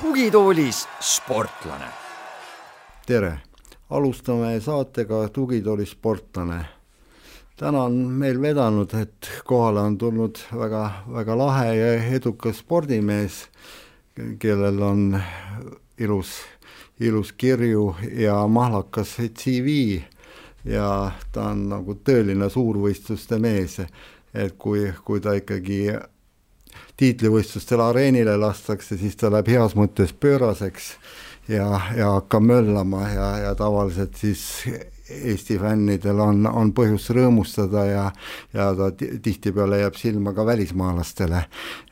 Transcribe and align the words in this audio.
tugitoolis 0.00 0.88
sportlane. 1.00 1.88
tere, 3.06 3.38
alustame 3.90 4.60
saatega 4.60 5.28
Tugitoolis 5.28 5.90
sportlane. 5.90 6.64
täna 7.56 7.82
on 7.82 7.92
meil 7.92 8.42
vedanud, 8.42 8.94
et 8.94 9.30
kohale 9.44 9.80
on 9.80 9.98
tulnud 9.98 10.38
väga, 10.52 10.90
väga 11.12 11.38
lahe 11.38 11.74
ja 11.74 11.92
edukas 12.16 12.58
spordimees, 12.58 13.48
kellel 14.38 14.82
on 14.82 15.22
ilus, 15.98 16.40
ilus 17.00 17.32
kirju 17.32 17.94
ja 18.12 18.46
mahlakas 18.46 19.16
CV 19.16 20.00
ja 20.64 21.10
ta 21.32 21.50
on 21.50 21.68
nagu 21.70 21.96
tõeline 22.04 22.50
suurvõistluste 22.52 23.38
mees, 23.40 23.78
et 24.34 24.56
kui, 24.58 24.90
kui 25.04 25.20
ta 25.20 25.34
ikkagi 25.38 25.80
tiitlivõistlustel 27.00 27.80
areenile 27.80 28.36
lastakse, 28.36 28.98
siis 29.00 29.16
ta 29.16 29.30
läheb 29.32 29.48
heas 29.48 29.74
mõttes 29.78 30.12
pööraseks 30.12 30.92
ja, 31.48 31.80
ja 31.96 32.14
hakkab 32.18 32.44
möllama 32.44 33.08
ja, 33.08 33.28
ja 33.46 33.54
tavaliselt 33.54 34.16
siis 34.20 34.44
Eesti 35.10 35.56
fännidel 35.58 36.20
on, 36.22 36.44
on 36.46 36.68
põhjust 36.70 37.10
rõõmustada 37.16 37.82
ja, 37.88 38.04
ja 38.54 38.68
ta 38.78 38.92
tihtipeale 38.94 39.80
jääb 39.80 39.96
silma 39.98 40.30
ka 40.36 40.44
välismaalastele. 40.46 41.40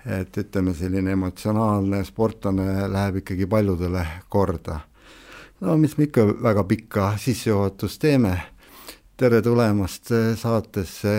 et 0.07 0.37
ütleme, 0.38 0.75
selline 0.75 1.13
emotsionaalne 1.13 2.05
sportlane 2.05 2.87
läheb 2.93 3.19
ikkagi 3.25 3.47
paljudele 3.47 4.07
korda. 4.29 4.79
No 5.61 5.77
mis 5.77 5.98
me 5.98 6.05
ikka 6.05 6.27
väga 6.43 6.65
pikka 6.65 7.12
sissejuhatust 7.19 8.01
teeme 8.01 8.37
tere 9.19 9.41
tulemast 9.43 10.13
saatesse 10.38 11.13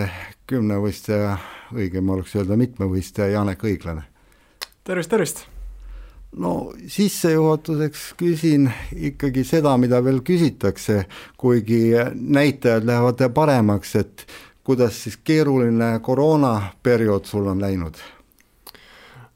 kümnevõistleja, 0.47 1.33
õigem 1.75 2.09
oleks 2.13 2.35
öelda 2.39 2.55
mitmevõistleja 2.57 3.33
Janek 3.35 3.63
Õiglane. 3.67 4.03
tervist, 4.83 5.09
tervist! 5.11 5.41
no 6.31 6.71
sissejuhatuseks 6.87 8.13
küsin 8.17 8.69
ikkagi 8.95 9.43
seda, 9.43 9.75
mida 9.77 9.99
veel 10.03 10.21
küsitakse, 10.23 11.03
kuigi 11.37 11.91
näitajad 12.13 12.87
lähevad 12.87 13.25
paremaks, 13.33 13.95
et 13.95 14.25
kuidas 14.63 15.03
siis 15.03 15.17
keeruline 15.17 15.99
koroonaperiood 15.99 17.25
sul 17.25 17.51
on 17.51 17.61
läinud? 17.61 17.99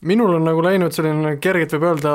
minul 0.03 0.33
on 0.35 0.47
nagu 0.47 0.63
läinud 0.63 0.95
selline 0.95 1.37
kergelt 1.43 1.75
võib 1.75 1.89
öelda 1.91 2.13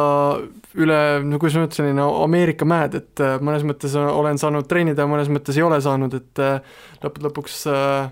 üle, 0.79 1.01
no 1.27 1.41
kuidas 1.41 1.59
ma 1.59 1.67
ütlen, 1.67 1.77
selline 1.81 2.07
Ameerika 2.25 2.69
mäed, 2.69 2.97
et 2.98 3.25
äh, 3.25 3.37
mõnes 3.45 3.67
mõttes 3.67 3.97
olen 3.98 4.41
saanud 4.41 4.69
treenida 4.71 5.09
mõnes 5.11 5.31
mõttes 5.33 5.59
ei 5.59 5.67
ole 5.67 5.81
saanud, 5.84 6.15
et 6.19 6.43
äh, 6.43 6.81
lõppude 7.03 7.29
lõpuks 7.29 7.61
äh, 7.73 8.09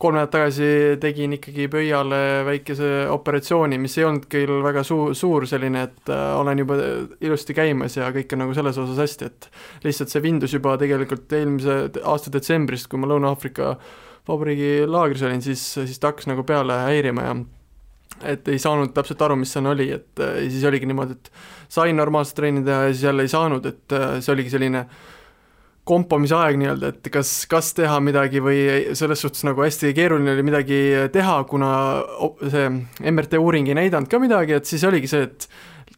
kolm 0.00 0.16
nädalat 0.16 0.32
tagasi 0.32 0.68
tegin 1.00 1.36
ikkagi 1.36 1.68
pöiale 1.72 2.20
väikese 2.48 2.88
operatsiooni, 3.12 3.76
mis 3.80 3.98
ei 3.98 4.06
olnud 4.08 4.24
küll 4.32 4.62
väga 4.64 4.84
suur, 4.86 5.12
suur 5.18 5.44
selline, 5.48 5.82
et 5.90 6.12
olen 6.12 6.62
juba 6.62 6.78
ilusti 7.20 7.56
käimas 7.56 7.98
ja 7.98 8.08
kõik 8.14 8.32
on 8.32 8.46
nagu 8.46 8.56
selles 8.56 8.80
osas 8.80 9.02
hästi, 9.04 9.28
et 9.28 9.50
lihtsalt 9.84 10.12
see 10.12 10.24
vindus 10.24 10.56
juba 10.56 10.78
tegelikult 10.80 11.32
eelmise 11.36 11.82
aasta 12.00 12.32
detsembrist, 12.32 12.88
kui 12.88 13.02
ma 13.02 13.12
Lõuna-Aafrika 13.12 13.74
vabariigi 14.28 14.88
laagris 14.88 15.24
olin, 15.28 15.44
siis, 15.44 15.66
siis 15.76 16.00
ta 16.00 16.14
hakkas 16.14 16.30
nagu 16.32 16.48
peale 16.48 16.80
häirima 16.86 17.28
ja 17.28 17.36
et 18.26 18.48
ei 18.48 18.58
saanud 18.60 18.92
täpselt 18.96 19.22
aru, 19.24 19.38
mis 19.40 19.52
see 19.54 19.62
oli, 19.68 19.88
et 19.96 20.22
äh, 20.22 20.42
siis 20.48 20.64
oligi 20.68 20.88
niimoodi, 20.88 21.16
et 21.16 21.30
sain 21.72 21.96
normaalselt 21.96 22.38
trenni 22.40 22.64
teha 22.66 22.88
ja 22.88 22.92
siis 22.92 23.06
jälle 23.08 23.26
ei 23.26 23.32
saanud, 23.32 23.66
et 23.70 23.96
äh, 23.96 24.18
see 24.20 24.34
oligi 24.34 24.52
selline 24.52 24.84
kompamise 25.90 26.36
aeg 26.36 26.58
nii-öelda, 26.60 26.90
et 26.92 27.08
kas, 27.12 27.32
kas 27.50 27.72
teha 27.74 27.96
midagi 28.04 28.42
või 28.44 28.60
selles 28.98 29.24
suhtes 29.24 29.42
nagu 29.48 29.64
hästi 29.64 29.94
keeruline 29.96 30.34
oli 30.36 30.44
midagi 30.46 30.80
teha, 31.12 31.40
kuna 31.50 31.70
see 32.44 32.68
MRT 33.10 33.40
uuring 33.40 33.70
ei 33.72 33.78
näidanud 33.80 34.10
ka 34.10 34.20
midagi, 34.22 34.58
et 34.58 34.68
siis 34.70 34.84
oligi 34.86 35.10
see, 35.10 35.24
et 35.26 35.48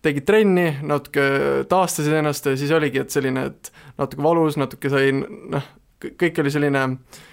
tegid 0.03 0.25
trenni, 0.27 0.69
natuke 0.87 1.27
taastasid 1.71 2.15
ennast 2.23 2.47
ja 2.49 2.55
siis 2.59 2.73
oligi, 2.75 3.03
et 3.03 3.13
selline, 3.13 3.45
et 3.53 3.75
natuke 4.01 4.25
valus, 4.25 4.57
natuke 4.59 4.91
sain, 4.91 5.21
noh, 5.53 5.69
kõik 6.19 6.41
oli 6.43 6.55
selline 6.55 6.87
Äh, 6.87 7.32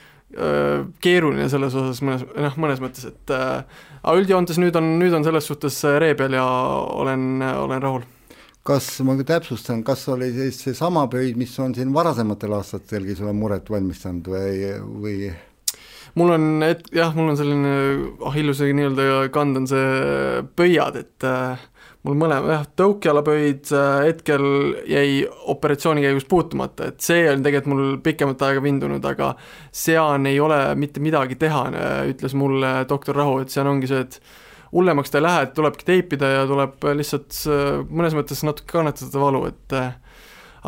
keeruline 1.01 1.47
selles 1.50 1.73
osas 1.73 2.03
mõnes, 2.06 2.23
noh, 2.38 2.56
mõnes 2.62 2.81
mõttes, 2.84 3.07
et 3.09 3.34
äh, 3.34 3.81
aga 4.03 4.16
üldjoontes 4.19 4.59
nüüd 4.62 4.78
on, 4.78 4.91
nüüd 5.01 5.16
on 5.17 5.25
selles 5.25 5.50
suhtes 5.50 5.81
ree 6.01 6.13
peal 6.19 6.38
ja 6.38 6.45
olen, 6.45 7.41
olen 7.41 7.81
rahul. 7.81 8.06
kas, 8.69 8.91
ma 9.01 9.16
täpsustan, 9.18 9.81
kas 9.84 10.06
oli 10.13 10.29
siis 10.35 10.62
seesama 10.68 11.07
pöid, 11.09 11.38
mis 11.39 11.56
on 11.59 11.73
siin 11.73 11.94
varasematel 11.95 12.53
aastatelgi 12.59 13.18
sulle 13.18 13.34
muret 13.34 13.69
valmistanud 13.73 14.29
või, 14.29 14.69
või? 15.01 15.31
mul 16.19 16.35
on, 16.35 16.47
et 16.68 16.85
jah, 16.94 17.13
mul 17.18 17.34
on 17.34 17.39
selline 17.39 17.73
Achilleuse 18.29 18.69
nii-öelda 18.69 19.29
kand 19.34 19.63
on 19.63 19.68
see 19.69 20.45
pöiad, 20.59 21.01
et 21.01 21.25
äh, 21.25 21.69
mul 22.08 22.16
mõlema, 22.16 22.54
jah, 22.54 22.66
tõukjalapöid 22.80 23.72
äh, 23.76 23.88
hetkel 24.08 24.44
jäi 24.88 25.24
operatsiooni 25.52 26.04
käigus 26.06 26.28
puutumata, 26.30 26.90
et 26.94 27.04
see 27.04 27.26
on 27.32 27.44
tegelikult 27.44 27.74
mul 27.74 27.98
pikemat 28.04 28.46
aega 28.48 28.64
vindunud, 28.64 29.06
aga 29.06 29.34
sean 29.76 30.28
ei 30.30 30.40
ole 30.40 30.62
mitte 30.80 31.04
midagi 31.04 31.36
teha, 31.40 31.66
äh, 31.74 31.98
ütles 32.14 32.36
mulle 32.40 32.86
doktor 32.90 33.20
Rahu, 33.20 33.42
et 33.44 33.52
sean 33.52 33.68
ongi 33.72 33.90
see, 33.92 34.06
et 34.08 34.20
hullemaks 34.72 35.12
ta 35.12 35.20
ei 35.20 35.26
lähe, 35.26 35.48
et 35.48 35.58
tulebki 35.58 35.88
teipida 35.88 36.30
ja 36.38 36.46
tuleb 36.48 36.88
lihtsalt 37.02 37.42
äh, 37.52 37.82
mõnes 37.90 38.16
mõttes 38.16 38.46
natuke 38.48 38.78
kannatada 38.78 39.10
seda 39.10 39.26
valu, 39.26 39.44
et 39.52 39.78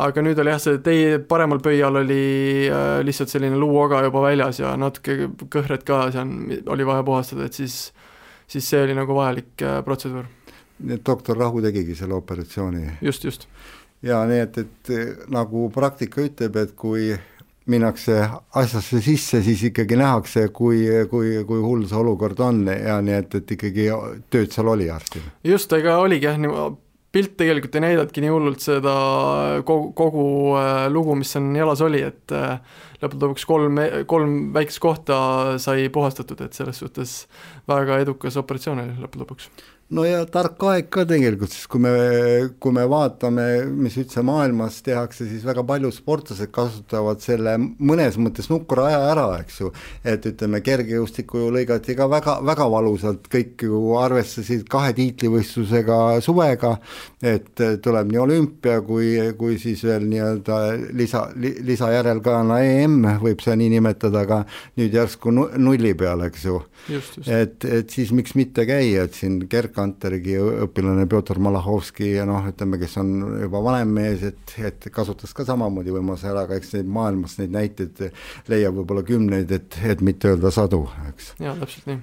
aga 0.02 0.24
nüüd 0.24 0.36
oli 0.40 0.52
jah, 0.52 0.60
see 0.60 0.82
teie 0.84 1.16
paremal 1.28 1.62
pöial 1.64 1.96
oli 2.00 2.68
lihtsalt 3.04 3.32
selline 3.32 3.56
luuoga 3.60 4.02
juba 4.04 4.24
väljas 4.24 4.60
ja 4.60 4.72
natuke 4.80 5.30
kõhred 5.52 5.84
ka 5.88 6.06
seal 6.12 6.68
oli 6.72 6.88
vaja 6.88 7.04
puhastada, 7.08 7.48
et 7.48 7.56
siis, 7.56 7.86
siis 8.48 8.68
see 8.68 8.84
oli 8.84 8.96
nagu 8.96 9.16
vajalik 9.16 9.68
protseduur 9.84 10.28
doktor 11.06 11.38
Rahu 11.38 11.62
tegigi 11.62 11.94
selle 11.98 12.14
operatsiooni. 12.14 12.98
just, 13.02 13.24
just. 13.24 13.48
ja 14.02 14.22
nii 14.26 14.40
et, 14.46 14.58
et 14.58 14.92
nagu 15.30 15.68
praktika 15.74 16.24
ütleb, 16.24 16.56
et 16.56 16.74
kui 16.76 17.12
minnakse 17.70 18.16
asjasse 18.58 19.00
sisse, 19.02 19.42
siis 19.42 19.62
ikkagi 19.70 19.96
nähakse, 19.98 20.48
kui, 20.54 20.82
kui, 21.10 21.34
kui 21.46 21.60
hull 21.62 21.84
see 21.86 21.98
olukord 21.98 22.40
on 22.42 22.64
ja 22.66 22.98
nii 23.04 23.18
et, 23.20 23.36
et 23.38 23.52
ikkagi 23.56 23.90
tööd 24.32 24.54
seal 24.54 24.72
oli 24.72 24.88
arstil. 24.90 25.22
just, 25.46 25.72
ega 25.78 25.98
oligi 26.02 26.26
jah, 26.26 26.40
pilt 27.12 27.36
tegelikult 27.38 27.76
ei 27.76 27.84
näidanudki 27.84 28.24
nii 28.24 28.32
hullult 28.32 28.64
seda 28.64 28.94
kogu, 29.68 29.92
kogu 29.96 30.24
äh, 30.58 30.86
lugu, 30.90 31.14
mis 31.18 31.34
seal 31.34 31.50
jalas 31.54 31.84
oli, 31.84 32.00
et 32.08 32.34
äh, 32.34 32.56
lõppude 33.02 33.28
lõpuks 33.28 33.46
kolm, 33.48 33.80
kolm 34.10 34.38
väikest 34.56 34.82
kohta 34.82 35.18
sai 35.62 35.86
puhastatud, 35.92 36.40
et 36.42 36.56
selles 36.56 36.80
suhtes 36.82 37.14
väga 37.68 38.00
edukas 38.02 38.38
operatsioon 38.40 38.82
oli 38.82 39.04
lõppude 39.04 39.26
lõpuks 39.26 39.50
no 39.92 40.04
ja 40.06 40.22
tark 40.30 40.62
aeg 40.70 40.88
ka 40.92 41.04
tegelikult, 41.08 41.52
sest 41.52 41.68
kui 41.70 41.82
me, 41.82 41.92
kui 42.62 42.72
me 42.74 42.84
vaatame, 42.88 43.46
mis 43.84 43.96
üldse 44.00 44.22
maailmas 44.24 44.78
tehakse, 44.84 45.26
siis 45.28 45.44
väga 45.44 45.64
paljud 45.68 45.92
sportlased 45.94 46.52
kasutavad 46.54 47.20
selle 47.24 47.58
mõnes 47.60 48.16
mõttes 48.20 48.48
nukra 48.52 48.86
aja 48.88 49.02
ära, 49.10 49.26
eks 49.42 49.60
ju. 49.60 49.72
et 50.08 50.24
ütleme, 50.28 50.62
kergejõustikku 50.64 51.42
ju 51.42 51.50
lõigati 51.56 51.96
ka 51.98 52.08
väga, 52.10 52.38
väga 52.48 52.68
valusalt, 52.72 53.28
kõik 53.32 53.66
ju 53.66 53.96
arvestasid 54.00 54.64
kahe 54.72 54.94
tiitlivõistlusega 54.96 55.98
suvega, 56.24 56.76
et 57.20 57.64
tuleb 57.84 58.12
nii 58.12 58.22
olümpia 58.22 58.80
kui, 58.86 59.14
kui 59.38 59.58
siis 59.60 59.84
veel 59.86 60.08
nii-öelda 60.08 60.60
lisa 60.96 61.26
li,, 61.36 61.54
lisajärelkajana 61.68 62.60
EM, 62.70 62.98
võib 63.22 63.44
seda 63.44 63.58
nii 63.60 63.74
nimetada, 63.76 64.24
aga 64.24 64.42
nüüd 64.80 64.96
järsku 64.96 65.34
nulli 65.36 65.92
peal, 65.98 66.24
eks 66.30 66.48
ju. 66.48 66.62
et, 67.26 67.64
et 67.64 67.92
siis 67.92 68.12
miks 68.16 68.34
mitte 68.38 68.64
käia, 68.68 69.04
et 69.06 69.20
siin 69.20 69.42
kerk 69.50 69.81
Kantergi 69.82 70.38
õpilane 70.66 71.08
Pjotor 71.10 71.40
Malahovski 71.42 72.14
ja 72.14 72.26
noh, 72.28 72.46
ütleme, 72.48 72.78
kes 72.82 72.96
on 73.02 73.12
juba 73.42 73.62
vanem 73.66 73.92
mees, 73.98 74.22
et, 74.30 74.54
et 74.62 74.88
kasutas 74.94 75.34
ka 75.36 75.46
samamoodi 75.48 75.94
võimaluse 75.94 76.30
ära, 76.30 76.46
aga 76.46 76.56
eks 76.60 76.76
neid 76.78 76.88
maailmas 76.92 77.36
neid 77.40 77.52
näiteid 77.54 78.06
leiab 78.52 78.78
võib-olla 78.80 79.04
kümneid, 79.06 79.52
et, 79.58 79.78
et 79.84 80.04
mitte 80.04 80.32
öelda 80.32 80.54
sadu, 80.54 80.84
eks. 81.10 81.34
jaa, 81.42 81.58
täpselt 81.60 81.90
nii 81.90 82.00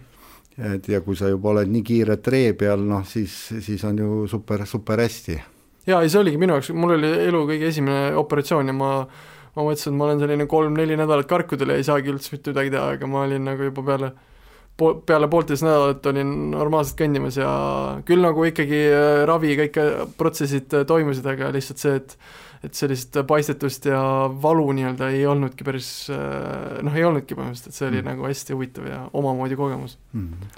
et 0.60 0.90
ja 0.92 1.00
kui 1.00 1.16
sa 1.16 1.30
juba 1.32 1.54
oled 1.54 1.70
nii 1.72 1.84
kiire 1.88 2.18
tree 2.20 2.52
peal, 2.58 2.82
noh 2.84 3.06
siis, 3.08 3.32
siis 3.64 3.84
on 3.88 4.00
ju 4.02 4.24
super, 4.28 4.66
super 4.68 5.00
hästi. 5.00 5.38
jaa, 5.88 6.02
ei 6.04 6.12
see 6.12 6.20
oligi 6.20 6.40
minu 6.42 6.58
jaoks, 6.58 6.74
mul 6.76 6.98
oli 6.98 7.12
elu 7.30 7.44
kõige 7.54 7.70
esimene 7.72 8.16
operatsioon 8.20 8.72
ja 8.72 8.76
ma 8.76 8.90
ma 9.56 9.66
mõtlesin, 9.66 9.94
et 9.94 9.98
ma 9.98 10.08
olen 10.08 10.22
selline 10.22 10.48
kolm-neli 10.50 10.98
nädalat 11.00 11.30
karkudel 11.30 11.74
ja 11.74 11.80
ei 11.80 11.88
saagi 11.88 12.12
üldse 12.12 12.36
mitte 12.36 12.54
midagi 12.54 12.74
teha, 12.76 12.96
aga 12.98 13.10
ma 13.10 13.24
olin 13.26 13.48
nagu 13.50 13.70
juba 13.70 13.86
peale 13.88 14.12
po-, 14.80 14.96
peale 15.06 15.30
poolteist 15.32 15.66
nädalat 15.68 16.12
olin 16.12 16.36
normaalselt 16.56 17.00
kõndimas 17.02 17.40
ja 17.40 17.54
küll 18.08 18.24
nagu 18.26 18.46
ikkagi 18.50 18.84
ravi, 19.30 19.56
kõik 19.64 19.82
protsessid 20.20 20.80
toimusid, 20.90 21.28
aga 21.30 21.52
lihtsalt 21.56 21.84
see, 21.84 21.98
et 22.02 22.22
et 22.60 22.76
sellist 22.76 23.16
paistetust 23.24 23.86
ja 23.88 24.00
valu 24.44 24.66
nii-öelda 24.76 25.08
ei 25.16 25.22
olnudki 25.24 25.64
päris 25.64 26.10
noh, 26.12 26.92
ei 26.92 27.06
olnudki 27.08 27.38
põhimõtteliselt, 27.38 27.72
et 27.72 27.78
see 27.78 27.86
oli 27.88 28.02
mm. 28.02 28.10
nagu 28.10 28.26
hästi 28.28 28.58
huvitav 28.58 28.90
ja 28.90 28.98
omamoodi 29.16 29.56
kogemus 29.56 29.96
mm 30.12 30.50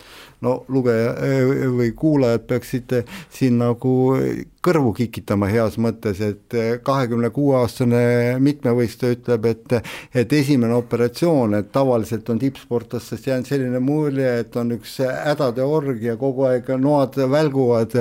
no 0.41 0.61
lugeja 0.69 1.13
eh, 1.21 1.67
või 1.71 1.91
kuulajad 1.97 2.47
peaksid 2.49 2.95
siin 3.29 3.59
nagu 3.61 3.93
kõrvu 4.61 4.91
kikitama 4.93 5.49
heas 5.49 5.77
mõttes, 5.81 6.19
et 6.21 6.55
kahekümne 6.85 7.31
kuue 7.33 7.55
aastane 7.57 8.01
mitmevõistleja 8.41 9.17
ütleb, 9.17 9.47
et 9.49 9.75
et 10.21 10.33
esimene 10.37 10.75
operatsioon, 10.77 11.55
et 11.57 11.71
tavaliselt 11.73 12.29
on 12.29 12.39
tippsportlastest 12.41 13.27
jäänud 13.27 13.49
selline 13.49 13.81
mulje, 13.81 14.29
et 14.43 14.55
on 14.61 14.75
üks 14.77 14.99
hädade 15.01 15.65
org 15.65 16.03
ja 16.05 16.17
kogu 16.21 16.45
aeg 16.49 16.69
noad 16.81 17.17
välguvad, 17.31 17.97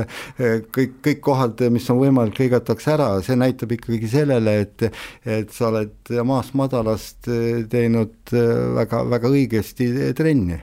kõik, 0.76 0.96
kõik 1.06 1.22
kohad, 1.24 1.64
mis 1.72 1.88
on 1.92 2.00
võimalik, 2.02 2.40
lõigatakse 2.40 2.94
ära, 2.96 3.10
see 3.24 3.38
näitab 3.40 3.76
ikkagi 3.76 4.10
sellele, 4.10 4.58
et 4.66 4.88
et 5.24 5.52
sa 5.52 5.70
oled 5.70 6.12
maast 6.26 6.56
madalast 6.58 7.28
teinud 7.70 8.34
väga, 8.76 9.04
väga 9.08 9.32
õigesti 9.32 9.90
trenni 10.16 10.60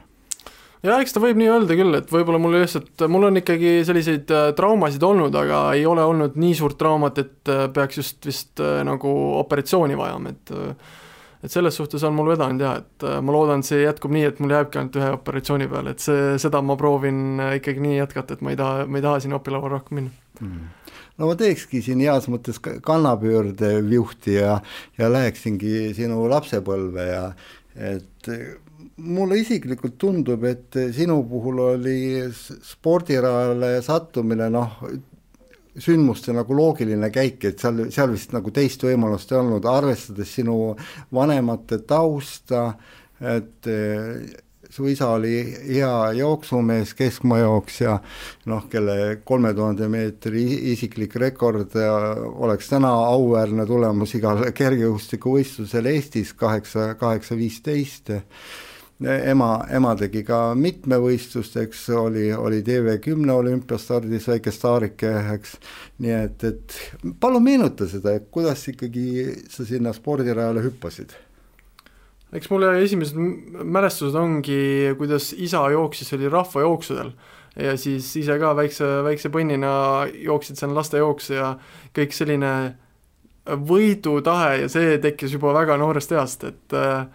jaa, 0.86 1.00
eks 1.02 1.16
ta 1.16 1.24
võib 1.24 1.40
nii 1.40 1.50
öelda 1.54 1.78
küll, 1.80 1.98
et 1.98 2.12
võib-olla 2.14 2.40
mul 2.42 2.58
lihtsalt, 2.60 3.06
mul 3.12 3.30
on 3.30 3.42
ikkagi 3.42 3.80
selliseid 3.88 4.32
äh, 4.34 4.52
traumasid 4.58 5.04
olnud, 5.04 5.36
aga 5.38 5.64
ei 5.78 5.86
ole 5.90 6.06
olnud 6.06 6.38
nii 6.40 6.54
suurt 6.58 6.78
traumat, 6.80 7.20
et 7.24 7.52
äh, 7.54 7.66
peaks 7.74 8.02
just 8.02 8.30
vist 8.30 8.64
äh, 8.64 8.82
nagu 8.88 9.12
operatsiooni 9.42 9.98
vajama, 10.00 10.36
et 10.36 10.56
et 11.46 11.54
selles 11.54 11.76
suhtes 11.78 12.02
on 12.04 12.16
mul 12.18 12.32
vedanud 12.32 12.64
jaa, 12.64 12.80
et 12.82 13.04
ma 13.22 13.34
loodan, 13.34 13.62
see 13.64 13.84
jätkub 13.84 14.10
nii, 14.12 14.24
et 14.26 14.40
mul 14.42 14.56
jääbki 14.56 14.80
ainult 14.80 14.96
ühe 14.98 15.10
operatsiooni 15.20 15.68
peale, 15.70 15.94
et 15.94 16.02
see, 16.02 16.32
seda 16.42 16.64
ma 16.66 16.76
proovin 16.80 17.38
ikkagi 17.60 17.84
nii 17.84 18.00
jätkata, 18.00 18.34
et 18.34 18.42
ma 18.44 18.56
ei 18.56 18.58
taha, 18.58 18.88
ma 18.90 18.98
ei 18.98 19.06
taha 19.06 19.20
sinna 19.22 19.38
opilauale 19.38 19.76
rohkem 19.76 20.00
minna. 20.00 20.16
Mm. 20.42 20.66
No 21.22 21.30
ma 21.30 21.38
teekski 21.38 21.84
siin 21.86 22.02
heas 22.02 22.26
mõttes 22.30 22.58
kannapöörde 22.62 23.70
viuhti 23.86 24.40
ja, 24.40 24.58
ja 24.98 25.12
läheksingi 25.14 25.94
sinu 25.98 26.26
lapsepõlve 26.30 27.06
ja 27.06 27.24
et 27.78 28.34
mulle 28.98 29.38
isiklikult 29.42 29.98
tundub, 30.02 30.44
et 30.50 30.78
sinu 30.96 31.20
puhul 31.30 31.62
oli 31.68 32.00
spordirajale 32.34 33.78
sattumine 33.86 34.50
noh, 34.54 34.80
sündmuste 35.78 36.34
nagu 36.34 36.58
loogiline 36.58 37.12
käik, 37.14 37.44
et 37.46 37.62
seal, 37.62 37.86
seal 37.94 38.10
vist 38.16 38.34
nagu 38.34 38.52
teist 38.54 38.82
võimalust 38.88 39.32
ei 39.32 39.40
olnud, 39.42 39.70
arvestades 39.70 40.34
sinu 40.40 40.58
vanemate 41.14 41.84
tausta, 41.86 42.72
et 43.22 43.70
eh, 43.70 44.26
su 44.70 44.88
isa 44.90 45.12
oli 45.16 45.36
hea 45.46 45.94
jooksumees, 46.18 46.94
keskmaajooksja, 46.98 47.98
noh, 48.50 48.66
kelle 48.72 49.20
kolme 49.28 49.54
tuhande 49.56 49.88
meetri 49.92 50.44
isiklik 50.74 51.16
rekord 51.22 51.78
oleks 51.78 52.74
täna 52.74 52.92
auväärne 53.14 53.66
tulemus 53.70 54.18
igal 54.18 54.42
kergejõustikuvõistlusel 54.58 55.94
Eestis, 55.94 56.34
kaheksa, 56.34 56.96
kaheksa 57.00 57.38
viisteist 57.38 58.12
ema, 59.06 59.50
ema 59.70 59.94
tegi 59.98 60.24
ka 60.26 60.40
mitmevõistlust, 60.58 61.58
eks, 61.62 61.84
oli, 61.98 62.32
oli 62.34 62.64
TV10 62.66 63.30
olümpiastardis 63.34 64.28
väike 64.32 64.54
staarike, 64.54 65.12
eks, 65.36 65.56
nii 66.02 66.16
et, 66.18 66.48
et 66.48 66.78
palun 67.22 67.46
meenuta 67.46 67.88
seda, 67.90 68.16
kuidas 68.34 68.66
ikkagi 68.74 69.08
sa 69.54 69.68
sinna 69.68 69.94
spordirajale 69.96 70.66
hüppasid? 70.66 71.16
eks 72.36 72.50
mulle 72.52 72.74
esimesed 72.84 73.16
mälestused 73.64 74.18
ongi, 74.20 74.58
kuidas 75.00 75.30
isa 75.32 75.62
jooksis, 75.72 76.10
oli 76.18 76.28
rahvajooksudel 76.30 77.14
ja 77.56 77.78
siis 77.80 78.10
ise 78.20 78.36
ka 78.42 78.52
väikse, 78.58 78.88
väikse 79.06 79.32
põnnina 79.34 79.70
jooksid 80.12 80.60
seal 80.60 80.76
lastejooksu 80.76 81.38
ja 81.38 81.54
kõik 81.96 82.14
selline 82.14 82.52
võidutahe 83.48 84.64
ja 84.64 84.68
see 84.72 84.98
tekkis 85.02 85.38
juba 85.38 85.54
väga 85.56 85.78
noorest 85.80 86.12
east, 86.18 86.44
et 86.44 86.76
äh, 86.76 87.08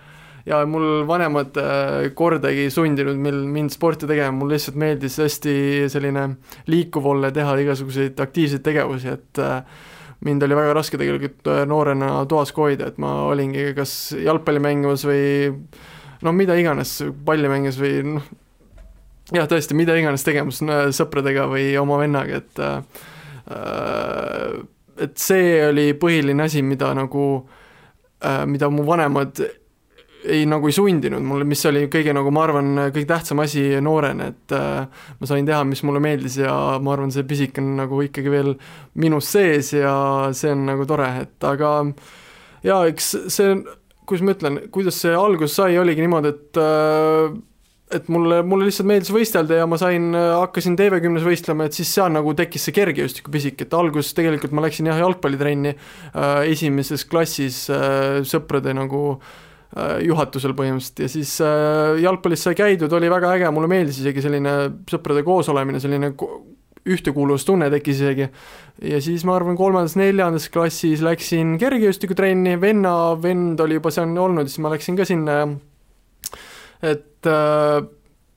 ja 0.46 0.62
mul 0.66 1.04
vanemad 1.06 1.56
äh, 1.60 2.10
kordagi 2.14 2.66
ei 2.66 2.74
sundinud 2.74 3.18
mil 3.22 3.42
mind 3.52 3.74
sporti 3.74 4.08
tegema, 4.10 4.34
mul 4.34 4.52
lihtsalt 4.54 4.78
meeldis 4.80 5.18
hästi 5.22 5.54
selline 5.92 6.26
liikuv 6.70 7.06
olla 7.14 7.30
ja 7.30 7.38
teha 7.38 7.56
igasuguseid 7.62 8.20
aktiivseid 8.22 8.64
tegevusi, 8.66 9.14
et 9.14 9.42
äh, 9.42 9.62
mind 10.26 10.42
oli 10.46 10.58
väga 10.58 10.74
raske 10.78 11.00
tegelikult 11.00 11.50
äh, 11.52 11.62
noorena 11.68 12.14
toas 12.30 12.54
hoida, 12.56 12.90
et 12.90 12.98
ma 13.02 13.14
olingi 13.30 13.70
kas 13.78 13.94
jalgpalli 14.18 14.62
mängimas 14.62 15.06
või 15.06 15.24
no 16.22 16.34
mida 16.34 16.58
iganes, 16.58 16.98
palli 17.26 17.50
mängimas 17.50 17.78
või 17.82 18.02
noh, 18.10 18.28
jah, 19.32 19.48
tõesti, 19.50 19.78
mida 19.78 19.96
iganes 19.98 20.26
tegemas 20.26 20.60
sõpradega 20.96 21.46
või 21.50 21.70
oma 21.80 22.02
vennaga, 22.02 22.42
et 22.42 22.62
et 25.02 25.18
see 25.18 25.56
oli 25.66 25.88
põhiline 25.98 26.44
asi, 26.46 26.62
mida 26.62 26.92
nagu, 26.94 27.24
mida 28.46 28.68
mu 28.70 28.84
vanemad 28.86 29.40
ei 30.24 30.44
nagu 30.46 30.68
ei 30.68 30.74
sundinud 30.74 31.22
mulle, 31.26 31.46
mis 31.48 31.62
oli 31.68 31.86
kõige 31.90 32.14
nagu 32.14 32.30
ma 32.34 32.44
arvan, 32.46 32.70
kõige 32.94 33.08
tähtsam 33.10 33.42
asi 33.42 33.64
noorena, 33.82 34.30
et 34.32 34.54
äh, 34.56 35.04
ma 35.18 35.28
sain 35.28 35.46
teha, 35.48 35.62
mis 35.68 35.82
mulle 35.86 36.02
meeldis 36.02 36.38
ja 36.42 36.54
ma 36.82 36.94
arvan, 36.94 37.12
see 37.14 37.26
pisik 37.28 37.58
on 37.62 37.74
nagu 37.80 38.02
ikkagi 38.06 38.32
veel 38.32 38.54
minus 39.02 39.32
sees 39.34 39.72
ja 39.74 39.94
see 40.36 40.52
on 40.54 40.66
nagu 40.70 40.86
tore, 40.88 41.08
et 41.24 41.48
aga 41.48 41.74
jaa, 42.66 42.82
eks 42.90 43.14
see, 43.34 43.56
kuidas 44.06 44.26
ma 44.26 44.36
ütlen, 44.36 44.60
kuidas 44.74 45.00
see 45.02 45.14
algus 45.16 45.56
sai, 45.58 45.74
oligi 45.80 46.04
niimoodi, 46.04 46.34
et 46.36 46.62
äh, 46.62 47.40
et 47.92 48.06
mulle, 48.08 48.38
mulle 48.48 48.64
lihtsalt 48.64 48.88
meeldis 48.88 49.12
võistelda 49.12 49.58
ja 49.58 49.66
ma 49.68 49.76
sain, 49.76 50.14
hakkasin 50.16 50.78
TV10-s 50.80 51.26
võistlema, 51.26 51.66
et 51.68 51.76
siis 51.76 51.90
seal 51.92 52.08
nagu 52.14 52.32
tekkis 52.38 52.64
see 52.64 52.72
kergejõustikupisik, 52.78 53.66
et 53.66 53.76
alguses 53.76 54.14
tegelikult 54.16 54.54
ma 54.56 54.64
läksin 54.64 54.88
jah, 54.88 55.02
jalgpallitrenni 55.02 55.74
äh, 55.74 56.38
esimeses 56.48 57.04
klassis 57.04 57.66
äh, 57.68 58.22
sõprade 58.24 58.72
nagu 58.78 59.18
Äh, 59.20 59.50
juhatusel 60.04 60.52
põhimõtteliselt. 60.56 61.04
Ja 61.04 61.10
siis 61.10 61.36
äh, 61.44 62.00
jalgpallis 62.02 62.44
sai 62.44 62.56
käidud, 62.58 62.92
oli 62.92 63.10
väga 63.12 63.32
äge, 63.38 63.52
mulle 63.54 63.70
meeldis 63.72 64.02
isegi 64.02 64.24
selline 64.24 64.56
sõprade 64.90 65.24
koosolemine, 65.24 65.80
selline 65.80 66.12
ühtekuuluvustunne 66.82 67.68
tekkis 67.70 68.02
isegi. 68.02 68.28
ja 68.82 69.00
siis 69.00 69.24
ma 69.24 69.36
arvan, 69.38 69.56
kolmandas-neljandas 69.56 70.48
klassis 70.52 71.02
läksin 71.04 71.54
kergejõustikutrenni, 71.62 72.56
venna, 72.60 73.14
vend 73.22 73.60
oli 73.62 73.78
juba 73.78 73.92
seal 73.94 74.16
olnud, 74.18 74.50
siis 74.50 74.62
ma 74.64 74.72
läksin 74.74 74.98
ka 74.98 75.06
sinna 75.06 75.38
ja 75.38 75.48
et 76.82 77.30
äh, 77.30 77.78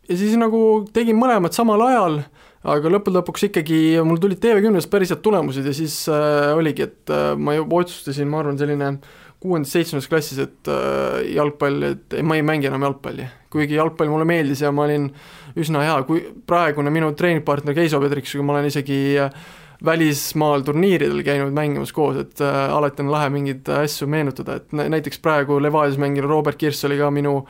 ja 0.10 0.18
siis 0.20 0.38
nagu 0.38 0.86
tegin 0.94 1.18
mõlemad 1.18 1.58
samal 1.58 1.82
ajal, 1.88 2.20
aga 2.66 2.92
lõppude 2.94 3.18
lõpuks 3.20 3.48
ikkagi 3.50 3.80
mul 4.06 4.22
tulid 4.22 4.40
TV10-st 4.44 4.94
päris 4.94 5.12
head 5.14 5.26
tulemused 5.26 5.66
ja 5.66 5.74
siis 5.74 6.04
äh, 6.14 6.54
oligi, 6.54 6.86
et 6.86 7.14
äh, 7.14 7.34
ma 7.34 7.58
juba 7.58 7.82
otsustasin, 7.82 8.30
ma 8.30 8.44
arvan, 8.44 8.62
selline 8.62 8.92
äh, 8.94 9.25
kuuendas-seitsmendas 9.46 10.10
klassis, 10.12 10.42
et 10.42 10.72
äh, 10.72 11.22
jalgpall, 11.36 11.92
et 11.92 12.16
ma 12.26 12.38
ei 12.38 12.46
mängi 12.46 12.72
enam 12.72 12.88
jalgpalli. 12.90 13.28
kuigi 13.56 13.78
jalgpall 13.78 14.10
mulle 14.12 14.26
meeldis 14.28 14.66
ja 14.66 14.72
ma 14.76 14.84
olin 14.84 15.06
üsna 15.56 15.86
hea, 15.86 16.00
kui 16.04 16.26
praegune 16.48 16.92
minu 16.92 17.14
treeningpartner 17.16 17.78
Keiso 17.78 18.02
Pedriksiga 18.04 18.44
ma 18.44 18.58
olen 18.58 18.68
isegi 18.68 18.98
äh, 19.22 19.30
välismaal 19.86 20.66
turniiridel 20.66 21.22
käinud 21.24 21.54
mängimas 21.56 21.94
koos, 21.96 22.18
et 22.20 22.42
äh, 22.44 22.58
alati 22.74 23.04
on 23.06 23.14
lahe 23.14 23.30
mingeid 23.32 23.70
asju 23.78 24.08
meenutada, 24.12 24.60
et 24.60 24.76
näiteks 24.76 25.22
praegu 25.24 25.62
Levadias 25.62 26.00
mänginud 26.02 26.30
Robert 26.30 26.60
Kirss 26.60 26.86
oli 26.88 27.00
ka 27.00 27.12
minu 27.12 27.26
minu 27.26 27.46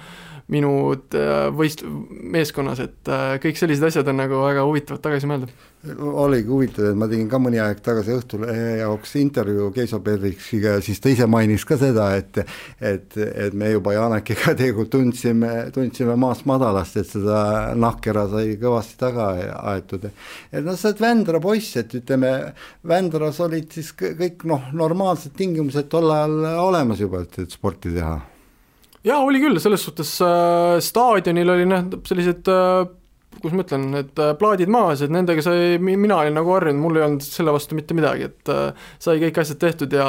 äh, 1.18 1.48
võist-, 1.56 1.82
meeskonnas, 1.86 2.82
et 2.84 3.10
äh, 3.10 3.38
kõik 3.42 3.58
sellised 3.58 3.88
asjad 3.88 4.10
on 4.12 4.20
nagu 4.22 4.44
väga 4.44 4.66
huvitavad 4.68 5.02
tagasi 5.02 5.30
mõelda. 5.30 5.48
oligi 6.06 6.50
huvitav, 6.50 6.86
et 6.90 6.98
ma 6.98 7.08
tegin 7.10 7.28
ka 7.30 7.40
mõni 7.42 7.60
aeg 7.62 7.82
tagasi 7.86 8.14
Õhtulehe 8.14 8.78
jaoks 8.80 9.16
intervjuu 9.22 9.72
Keiso 9.74 10.00
Pedriksiga 10.06 10.76
ja 10.78 10.84
siis 10.86 11.02
ta 11.02 11.10
ise 11.10 11.26
mainis 11.30 11.66
ka 11.66 11.78
seda, 11.82 12.12
et 12.18 12.38
et, 12.80 13.18
et 13.18 13.54
me 13.54 13.72
juba 13.72 13.94
Janekiga 13.94 14.54
tegelikult 14.58 14.92
tundsime, 14.94 15.72
tundsime 15.74 16.18
maast 16.18 16.46
madalast, 16.46 16.98
et 17.02 17.10
seda 17.10 17.74
nahkera 17.78 18.28
sai 18.30 18.54
kõvasti 18.62 19.00
taga 19.02 19.32
aetud. 19.74 20.06
et 20.52 20.62
noh, 20.62 20.78
sa 20.78 20.92
oled 20.92 21.02
Vändra 21.06 21.42
poiss, 21.42 21.74
et 21.82 21.98
ütleme, 21.98 22.36
Vändras 22.86 23.42
olid 23.42 23.74
siis 23.74 23.92
kõik 23.98 24.46
noh, 24.46 24.70
normaalsed 24.74 25.34
tingimused 25.38 25.90
tol 25.90 26.10
ajal 26.14 26.40
olemas 26.68 27.02
juba, 27.02 27.26
et, 27.26 27.42
et 27.42 27.60
sporti 27.62 27.94
teha 27.98 28.35
jaa, 29.06 29.22
oli 29.24 29.42
küll, 29.44 29.62
selles 29.64 29.86
suhtes 29.88 30.16
äh, 30.26 30.76
staadionil 30.84 31.56
oli 31.56 31.68
noh, 31.70 31.90
sellised 32.08 32.52
äh, 32.52 32.86
kuidas 33.42 33.56
ma 33.56 33.64
ütlen, 33.66 33.86
need 33.94 34.22
äh, 34.22 34.32
plaadid 34.40 34.72
maas, 34.72 35.02
et 35.04 35.12
nendega 35.14 35.44
sai, 35.44 35.76
mina 35.82 36.18
olin 36.22 36.36
nagu 36.38 36.54
harjunud, 36.56 36.82
mul 36.82 37.00
ei 37.00 37.06
olnud 37.06 37.26
selle 37.26 37.54
vastu 37.56 37.78
mitte 37.78 37.96
midagi, 37.98 38.30
et 38.30 38.52
äh, 38.52 38.88
sai 39.02 39.20
kõik 39.22 39.40
asjad 39.42 39.60
tehtud 39.62 39.94
ja 39.96 40.08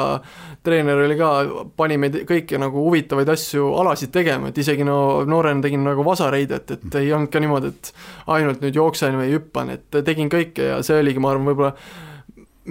treener 0.65 1.03
oli 1.03 1.17
ka, 1.19 1.31
pani 1.79 1.99
meid 2.01 2.19
kõiki 2.29 2.59
nagu 2.61 2.87
huvitavaid 2.87 3.29
asju, 3.33 3.69
alasid 3.81 4.13
tegema, 4.15 4.51
et 4.51 4.61
isegi 4.63 4.87
no 4.87 4.97
noorena 5.27 5.63
tegin 5.65 5.85
nagu 5.85 6.05
vasareidet, 6.07 6.75
et 6.77 6.99
ei 7.01 7.13
olnud 7.15 7.31
ka 7.33 7.43
niimoodi, 7.43 7.73
et 7.73 7.93
ainult 8.37 8.63
nüüd 8.65 8.81
jooksen 8.81 9.19
või 9.19 9.31
hüppan, 9.35 9.73
et 9.77 10.01
tegin 10.07 10.31
kõike 10.33 10.71
ja 10.73 10.81
see 10.85 11.01
oligi, 11.03 11.23
ma 11.23 11.33
arvan, 11.33 11.51
võib-olla 11.51 11.73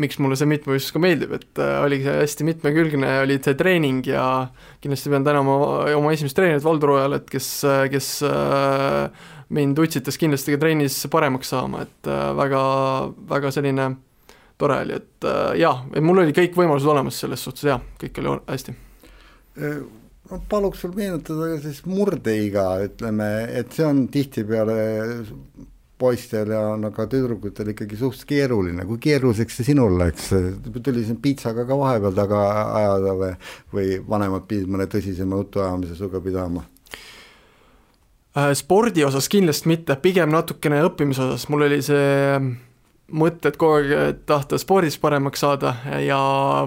miks 0.00 0.18
mulle 0.22 0.36
see 0.38 0.48
mitmevõistlus 0.50 0.94
ka 0.94 1.02
meeldib, 1.02 1.32
et 1.38 1.60
äh, 1.62 1.76
oligi 1.84 2.06
see 2.06 2.16
hästi 2.20 2.46
mitmekülgne, 2.50 3.12
oli 3.24 3.38
see 3.42 3.56
treening 3.58 4.06
ja 4.08 4.24
kindlasti 4.84 5.12
pean 5.12 5.26
tänama 5.26 5.56
oma 5.96 6.12
esimest 6.14 6.36
treenerit 6.38 6.64
Valdur 6.64 6.96
Ojalat, 6.96 7.28
kes, 7.32 7.50
kes 7.92 8.10
äh, 8.28 9.28
mind 9.56 9.78
utsitas 9.78 10.18
kindlasti 10.20 10.56
ka 10.56 10.62
trennis 10.64 10.98
paremaks 11.12 11.52
saama, 11.54 11.84
et 11.86 12.10
äh, 12.10 12.26
väga, 12.38 12.64
väga 13.30 13.52
selline 13.54 13.90
tore 14.60 14.80
oli, 14.84 14.98
et 15.00 15.28
äh, 15.28 15.52
jaa, 15.62 15.78
et 15.92 16.04
mul 16.04 16.24
oli 16.24 16.34
kõik 16.36 16.56
võimalused 16.58 16.90
olemas 16.92 17.20
selles 17.22 17.44
suhtes, 17.44 17.68
jah, 17.68 17.82
kõik 18.00 18.20
oli 18.22 18.36
hästi. 18.48 18.76
ma 20.30 20.40
paluks 20.50 20.82
sul 20.84 20.92
meenutada 20.96 21.54
siis 21.62 21.84
murdeiga, 21.88 22.68
ütleme, 22.84 23.30
et 23.60 23.72
see 23.72 23.86
on 23.86 24.06
tihtipeale 24.12 24.78
poistel 25.98 26.50
ja 26.52 26.60
no 26.76 26.90
ka 26.92 27.06
tüdrukutel 27.10 27.72
ikkagi 27.72 27.96
suhteliselt 27.96 28.28
keeruline, 28.28 28.84
kui 28.88 29.00
keeruliseks 29.00 29.60
see 29.60 29.70
sinul 29.70 29.96
läks, 30.00 30.28
tuli 30.76 31.04
siin 31.06 31.20
piitsaga 31.24 31.64
ka 31.68 31.78
vahepeal 31.80 32.16
taga 32.16 32.40
ajada 32.82 33.16
või, 33.16 33.32
või 33.72 33.98
vanemad 34.08 34.44
pidid 34.48 34.68
mõne 34.72 34.88
tõsisema 34.92 35.40
jutuajamise 35.40 35.96
sinuga 35.96 36.20
pidama? 36.24 36.66
Äh, 38.36 38.52
spordi 38.52 39.04
osas 39.04 39.30
kindlasti 39.32 39.72
mitte, 39.72 39.96
pigem 40.02 40.28
natukene 40.34 40.82
õppimise 40.84 41.24
osas, 41.24 41.48
mul 41.48 41.64
oli 41.70 41.80
see 41.84 42.40
mõte, 43.16 43.48
et 43.48 43.56
kogu 43.56 43.78
aeg 43.78 44.24
tahta 44.28 44.58
spordis 44.60 44.98
paremaks 45.00 45.40
saada 45.40 45.72
ja 46.04 46.18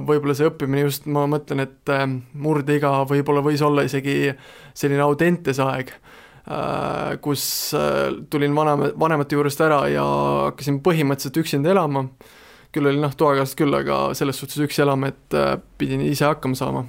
võib-olla 0.01 0.33
see 0.38 0.48
õppimine 0.50 0.88
just, 0.88 1.05
ma 1.05 1.27
mõtlen, 1.29 1.62
et 1.67 1.93
äh, 1.93 2.07
murdeiga 2.33 3.03
võib-olla 3.09 3.45
võis 3.45 3.62
olla 3.62 3.86
isegi 3.86 4.31
selline 4.74 5.05
Audentes 5.05 5.62
aeg, 5.62 5.93
kus 7.22 7.44
tulin 8.34 8.56
vanema, 8.58 8.88
vanemate 8.98 9.38
juurest 9.38 9.60
ära 9.62 9.84
ja 9.91 10.06
hakkasin 10.50 10.79
põhimõtteliselt 10.82 11.38
üksinda 11.44 11.70
elama, 11.70 12.08
küll 12.74 12.89
oli 12.89 12.98
noh, 12.98 13.13
toakaaslased 13.13 13.60
küll, 13.60 13.75
aga 13.77 14.00
selles 14.18 14.39
suhtes 14.41 14.58
üksi 14.65 14.82
elama, 14.82 15.12
et 15.13 15.38
pidin 15.77 16.01
ise 16.08 16.25
hakkama 16.25 16.58
saama. 16.58 16.88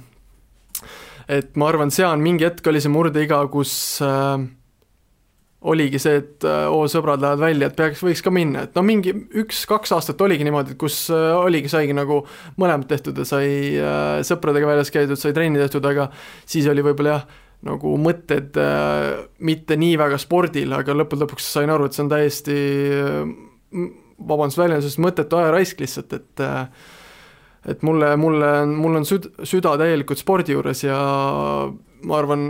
et 1.29 1.53
ma 1.55 1.69
arvan, 1.69 1.93
see 1.93 2.07
on, 2.07 2.25
mingi 2.25 2.47
hetk 2.47 2.65
oli 2.67 2.81
see 2.81 2.89
murdeiga, 2.89 3.43
kus 3.53 3.75
äh, 4.01 4.49
oligi 5.61 5.99
see, 6.01 6.17
et 6.21 6.45
äh, 6.47 6.65
oo, 6.73 6.87
sõbrad 6.89 7.21
lähevad 7.21 7.41
välja, 7.43 7.69
et 7.69 7.77
peaks, 7.77 8.01
võiks 8.01 8.23
ka 8.25 8.33
minna, 8.33 8.65
et 8.65 8.77
no 8.77 8.83
mingi 8.85 9.13
üks-kaks 9.43 9.93
aastat 9.93 10.21
oligi 10.25 10.45
niimoodi, 10.47 10.73
et 10.73 10.81
kus 10.81 11.03
äh, 11.13 11.27
oligi, 11.37 11.69
saigi 11.69 11.93
nagu 11.93 12.23
mõlemat 12.61 12.89
tehtud 12.89 13.21
ja 13.21 13.27
sai 13.29 13.51
äh, 13.77 14.23
sõpradega 14.25 14.71
väljas 14.71 14.93
käidud, 14.93 15.19
sai 15.21 15.35
trenni 15.37 15.61
tehtud, 15.61 15.85
aga 15.85 16.09
siis 16.49 16.69
oli 16.71 16.85
võib-olla 16.85 17.13
jah, 17.13 17.27
nagu 17.67 17.93
mõtted 18.01 18.57
äh, 18.57 19.25
mitte 19.45 19.77
nii 19.77 19.97
väga 20.01 20.17
spordil, 20.21 20.73
aga 20.73 20.95
lõppude 20.97 21.27
lõpuks 21.27 21.51
sain 21.57 21.69
aru, 21.69 21.85
et 21.85 21.97
see 21.97 22.05
on 22.05 22.09
täiesti 22.11 22.57
äh, 22.97 23.21
vabandust 24.21 24.61
väljendusest, 24.61 25.01
mõttetu 25.03 25.37
ajaraisk 25.41 25.83
lihtsalt, 25.83 26.17
et 26.17 26.43
äh, 26.45 26.65
et 27.69 27.83
mulle, 27.85 28.15
mulle, 28.17 28.49
mul 28.65 28.97
on 28.97 29.05
süd-, 29.05 29.29
süda 29.45 29.75
täielikult 29.77 30.21
spordi 30.21 30.55
juures 30.55 30.81
ja 30.81 30.97
ma 32.01 32.17
arvan, 32.17 32.47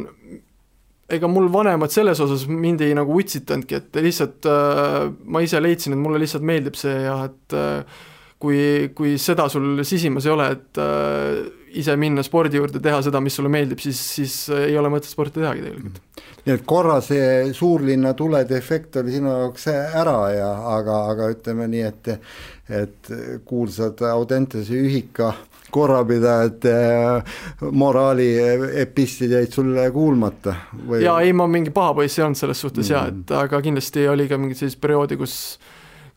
ega 1.11 1.27
mul 1.27 1.49
vanemad 1.51 1.91
selles 1.91 2.21
osas 2.23 2.45
mind 2.47 2.83
ei 2.85 2.95
nagu 2.95 3.17
utsitanudki, 3.19 3.81
et 3.81 4.01
lihtsalt 4.05 4.47
äh, 4.47 5.09
ma 5.27 5.43
ise 5.43 5.59
leidsin, 5.59 5.95
et 5.95 6.01
mulle 6.01 6.21
lihtsalt 6.21 6.45
meeldib 6.47 6.79
see 6.79 6.95
ja 7.03 7.17
et 7.27 7.57
äh, 7.57 8.05
kui, 8.41 8.61
kui 8.95 9.17
seda 9.21 9.49
sul 9.51 9.83
sisimas 9.87 10.27
ei 10.27 10.33
ole, 10.33 10.47
et 10.55 10.81
äh, 10.81 11.41
ise 11.79 11.95
minna 11.99 12.23
spordi 12.25 12.59
juurde, 12.59 12.81
teha 12.83 13.01
seda, 13.05 13.21
mis 13.23 13.35
sulle 13.37 13.51
meeldib, 13.51 13.79
siis, 13.83 13.99
siis 14.17 14.35
ei 14.55 14.77
ole 14.77 14.91
mõtet 14.91 15.11
sporti 15.11 15.39
tehagi 15.39 15.63
tegelikult. 15.65 16.01
nii 16.45 16.55
et 16.55 16.65
korra 16.67 16.97
see 17.05 17.51
suurlinna 17.55 18.13
tulede 18.17 18.57
efekt 18.57 18.97
oli 19.01 19.13
sinu 19.15 19.29
jaoks 19.29 19.67
ära 19.71 20.17
ja 20.35 20.49
aga, 20.75 20.97
aga 21.13 21.29
ütleme 21.35 21.69
nii, 21.71 21.85
et 21.91 22.11
et 22.71 23.09
kuulsad 23.45 23.99
Audentese 24.07 24.77
ühika 24.79 25.33
korrapidajate 25.71 26.73
moraali 27.71 28.27
epistid 28.81 29.31
jäid 29.35 29.51
sulle 29.55 29.87
kuulmata 29.91 30.55
või? 30.87 31.01
jaa, 31.03 31.19
ei 31.23 31.33
ma 31.35 31.47
mingi 31.51 31.73
paha 31.75 31.95
poiss 31.99 32.19
ei 32.19 32.25
olnud 32.27 32.39
selles 32.39 32.63
suhtes 32.63 32.87
mm 32.87 32.91
jaa, 32.91 33.05
et 33.11 33.35
aga 33.45 33.61
kindlasti 33.63 34.07
oli 34.11 34.27
ka 34.27 34.39
mingeid 34.39 34.59
selliseid 34.59 34.83
perioode, 34.83 35.19
kus 35.19 35.35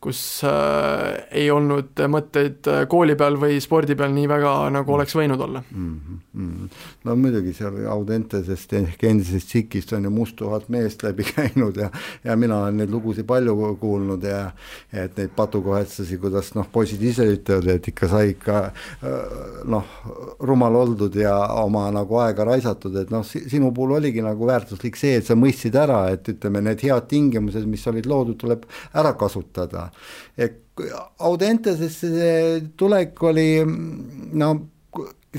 kus 0.04 0.20
äh, 0.44 1.24
ei 1.40 1.48
olnud 1.52 2.02
mõtteid 2.12 2.68
äh, 2.68 2.82
kooli 2.90 3.16
peal 3.16 3.38
või 3.40 3.56
spordi 3.64 3.96
peal 3.96 4.12
nii 4.12 4.26
väga, 4.28 4.52
nagu 4.74 4.84
mm. 4.84 4.96
oleks 4.98 5.16
võinud 5.16 5.40
olla 5.40 5.62
mm. 5.64 5.94
-hmm. 6.34 6.68
no 7.08 7.16
muidugi 7.16 7.54
seal 7.56 7.78
Audentesest 7.88 8.72
ehk 8.76 9.04
endisest 9.08 9.48
Tšikist 9.48 9.94
on 9.96 10.04
ju 10.04 10.12
musttuhat 10.12 10.68
meest 10.68 11.02
läbi 11.06 11.24
käinud 11.32 11.80
ja 11.80 11.88
ja 12.24 12.36
mina 12.36 12.58
olen 12.64 12.82
neid 12.82 12.92
lugusid 12.92 13.26
palju 13.26 13.56
kuulnud 13.80 14.24
ja 14.28 14.50
et 14.92 15.16
neid 15.16 15.32
patukohetsusi, 15.36 16.18
kuidas 16.20 16.52
noh, 16.54 16.68
poisid 16.72 17.02
ise 17.02 17.26
ütlevad, 17.36 17.70
et 17.74 17.88
ikka 17.88 18.08
sai 18.10 18.34
ikka 18.34 18.60
äh, 18.66 19.38
noh, 19.70 19.96
rumal 20.44 20.76
oldud 20.82 21.16
ja 21.16 21.34
oma 21.62 21.86
nagu 21.94 22.20
aega 22.22 22.44
raisatud, 22.50 22.96
et 23.00 23.12
noh, 23.14 23.24
sinu 23.24 23.72
puhul 23.74 23.96
oligi 23.98 24.22
nagu 24.24 24.48
väärtuslik 24.48 24.98
see, 25.00 25.16
et 25.20 25.28
sa 25.28 25.36
mõistsid 25.38 25.76
ära, 25.80 26.04
et 26.14 26.28
ütleme, 26.34 26.62
need 26.68 26.84
head 26.84 27.08
tingimused, 27.10 27.66
mis 27.70 27.86
olid 27.90 28.08
loodud, 28.10 28.38
tuleb 28.40 28.68
ära 28.92 29.14
kasutada 29.18 29.88
Audentesesse 31.18 32.62
tulek 32.76 33.22
oli 33.22 33.62
no 34.32 34.48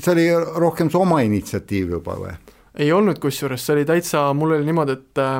see 0.00 0.12
oli 0.12 0.26
rohkem 0.60 0.90
su 0.90 1.00
oma 1.00 1.20
initsiatiiv 1.24 1.96
juba 1.98 2.16
või? 2.20 2.34
ei 2.76 2.92
olnud 2.92 3.18
kusjuures, 3.20 3.62
see 3.64 3.72
oli 3.72 3.86
täitsa, 3.88 4.26
mul 4.36 4.52
oli 4.58 4.66
niimoodi, 4.68 4.96
et 4.98 5.20
äh, 5.22 5.38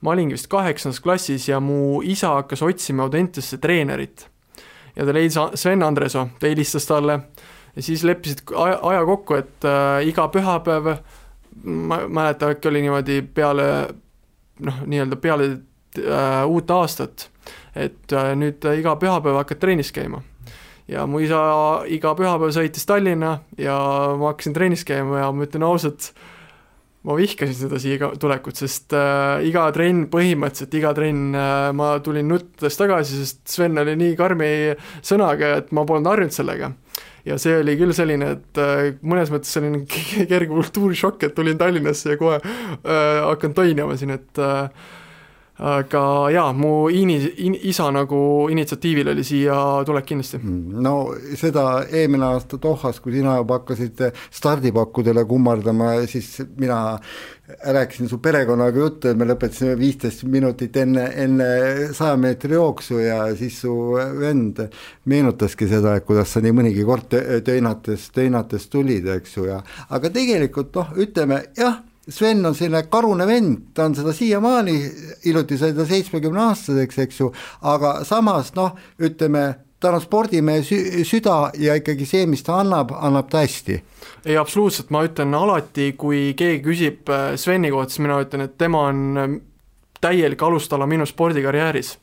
ma 0.00 0.12
olingi 0.12 0.36
vist 0.36 0.46
kaheksandas 0.50 1.00
klassis 1.02 1.48
ja 1.48 1.58
mu 1.60 2.00
isa 2.06 2.36
hakkas 2.36 2.62
otsima 2.62 3.06
Audentesse 3.06 3.58
treenerit. 3.58 4.28
ja 4.96 5.04
ta 5.04 5.14
leidis 5.14 5.38
Sven 5.54 5.82
Andresoo, 5.82 6.28
ta 6.38 6.46
helistas 6.46 6.86
talle 6.86 7.20
ja 7.76 7.82
siis 7.82 8.04
leppisid 8.04 8.46
aja, 8.54 8.78
aja 8.82 9.04
kokku, 9.04 9.34
et 9.34 9.66
äh, 9.66 10.06
iga 10.08 10.28
pühapäev, 10.32 10.96
ma 11.64 12.00
ei 12.00 12.08
mäleta, 12.08 12.52
äkki 12.54 12.68
oli 12.68 12.84
niimoodi 12.86 13.22
peale 13.34 13.66
noh, 14.60 14.82
nii-öelda 14.86 15.18
peale 15.20 15.50
äh, 15.98 16.46
uut 16.46 16.70
aastat 16.70 17.30
et 17.76 18.14
äh, 18.16 18.32
nüüd 18.38 18.64
iga 18.78 18.96
pühapäev 19.00 19.42
hakkad 19.42 19.60
trennis 19.60 19.92
käima. 19.94 20.22
ja 20.88 21.02
mu 21.06 21.20
isa 21.20 21.38
iga 21.90 22.14
pühapäev 22.16 22.54
sõitis 22.54 22.86
Tallinna 22.86 23.40
ja 23.58 23.76
ma 24.16 24.32
hakkasin 24.32 24.54
trennis 24.54 24.86
käima 24.86 25.24
ja 25.24 25.30
ma 25.34 25.46
ütlen 25.46 25.66
ausalt, 25.66 26.12
ma 27.06 27.16
vihkasin 27.18 27.54
seda 27.54 27.80
siia 27.82 28.10
tulekut, 28.18 28.58
sest 28.58 28.94
äh, 28.96 29.44
iga 29.46 29.66
trenn, 29.74 30.06
põhimõtteliselt 30.12 30.74
iga 30.78 30.92
trenn 30.96 31.36
äh, 31.36 31.68
ma 31.76 31.92
tulin 32.04 32.28
nuttes 32.30 32.78
tagasi, 32.78 33.20
sest 33.22 33.44
Sven 33.50 33.78
oli 33.82 33.96
nii 33.98 34.16
karmi 34.18 34.50
sõnaga, 35.04 35.56
et 35.60 35.72
ma 35.76 35.86
polnud 35.86 36.10
harjunud 36.10 36.34
sellega. 36.34 36.72
ja 37.26 37.38
see 37.42 37.56
oli 37.58 37.74
küll 37.78 37.94
selline, 37.94 38.30
et 38.38 38.62
äh, 38.62 38.92
mõnes 39.02 39.32
mõttes 39.34 39.52
selline 39.58 39.84
kerge 40.30 40.52
kultuurishokk, 40.54 41.28
et 41.28 41.34
tulin 41.34 41.58
Tallinnasse 41.58 42.14
ja 42.14 42.20
kohe 42.20 42.38
äh, 42.40 43.24
hakkan 43.26 43.54
toinima 43.54 43.98
siin, 43.98 44.14
et 44.16 44.42
äh, 44.42 44.70
aga 45.58 46.02
jaa, 46.34 46.50
mu 46.52 46.88
ini-, 46.92 47.32
in-, 47.46 47.56
isa 47.70 47.88
nagu 47.94 48.18
initsiatiivil 48.52 49.12
oli 49.14 49.24
siia 49.24 49.56
tulek 49.88 50.04
kindlasti. 50.10 50.40
Mm, 50.42 50.82
no 50.84 50.96
seda 51.38 51.86
eelmine 51.86 52.28
aasta 52.28 52.60
Dohas, 52.62 53.00
kui 53.00 53.16
sina 53.16 53.38
juba 53.40 53.60
hakkasid 53.60 54.02
stardipakkudele 54.36 55.24
kummardama, 55.28 55.94
siis 56.10 56.34
mina 56.60 56.98
rääkisin 57.46 58.08
su 58.08 58.18
perekonnaga 58.18 58.78
juttu, 58.78 59.08
et 59.08 59.18
me 59.18 59.28
lõpetasime 59.28 59.76
viisteist 59.78 60.24
minutit 60.28 60.76
enne, 60.82 61.06
enne 61.24 61.48
saja 61.96 62.16
meetri 62.20 62.56
jooksu 62.58 63.00
ja 63.00 63.20
siis 63.38 63.60
su 63.62 63.72
vend 64.20 64.64
meenutaski 65.06 65.68
seda, 65.70 65.96
et 65.96 66.04
kuidas 66.04 66.34
sa 66.34 66.42
nii 66.44 66.56
mõnigi 66.56 66.84
kord 66.84 67.14
töinates, 67.46 68.10
töinates 68.14 68.68
tulid, 68.72 69.06
eks 69.20 69.38
ju, 69.38 69.46
ja 69.52 69.60
aga 69.88 70.10
tegelikult 70.12 70.74
noh, 70.76 70.96
ütleme 71.06 71.44
jah 71.56 71.80
Sven 72.08 72.46
on 72.46 72.54
selline 72.54 72.84
karune 72.86 73.26
vend, 73.26 73.72
ta 73.74 73.88
on 73.88 73.94
seda 73.98 74.12
siiamaani, 74.14 74.74
hiljuti 75.24 75.58
sai 75.58 75.72
ta 75.74 75.86
seitsmekümne 75.88 76.44
aastaseks, 76.44 76.98
eks 77.02 77.20
ju, 77.20 77.30
aga 77.66 77.96
samas 78.06 78.52
noh, 78.54 78.76
ütleme, 79.02 79.46
tal 79.82 79.96
on 79.98 80.04
spordimehe 80.04 80.62
sü-, 80.66 81.02
süda 81.08 81.50
ja 81.58 81.74
ikkagi 81.78 82.06
see, 82.06 82.28
mis 82.30 82.46
ta 82.46 82.60
annab, 82.62 82.94
annab 82.94 83.30
ta 83.32 83.42
hästi. 83.42 83.80
ei, 84.24 84.36
absoluutselt, 84.38 84.92
ma 84.94 85.02
ütlen 85.06 85.34
alati, 85.34 85.92
kui 85.98 86.30
keegi 86.38 86.62
küsib 86.62 87.10
äh, 87.10 87.34
Sveni 87.40 87.74
kohta, 87.74 87.94
siis 87.96 88.04
mina 88.06 88.20
ütlen, 88.22 88.46
et 88.46 88.54
tema 88.58 88.86
on 88.92 89.02
äh, 89.18 89.36
täielik 90.00 90.42
alustala 90.42 90.86
minu 90.86 91.06
spordikarjääris. 91.06 91.96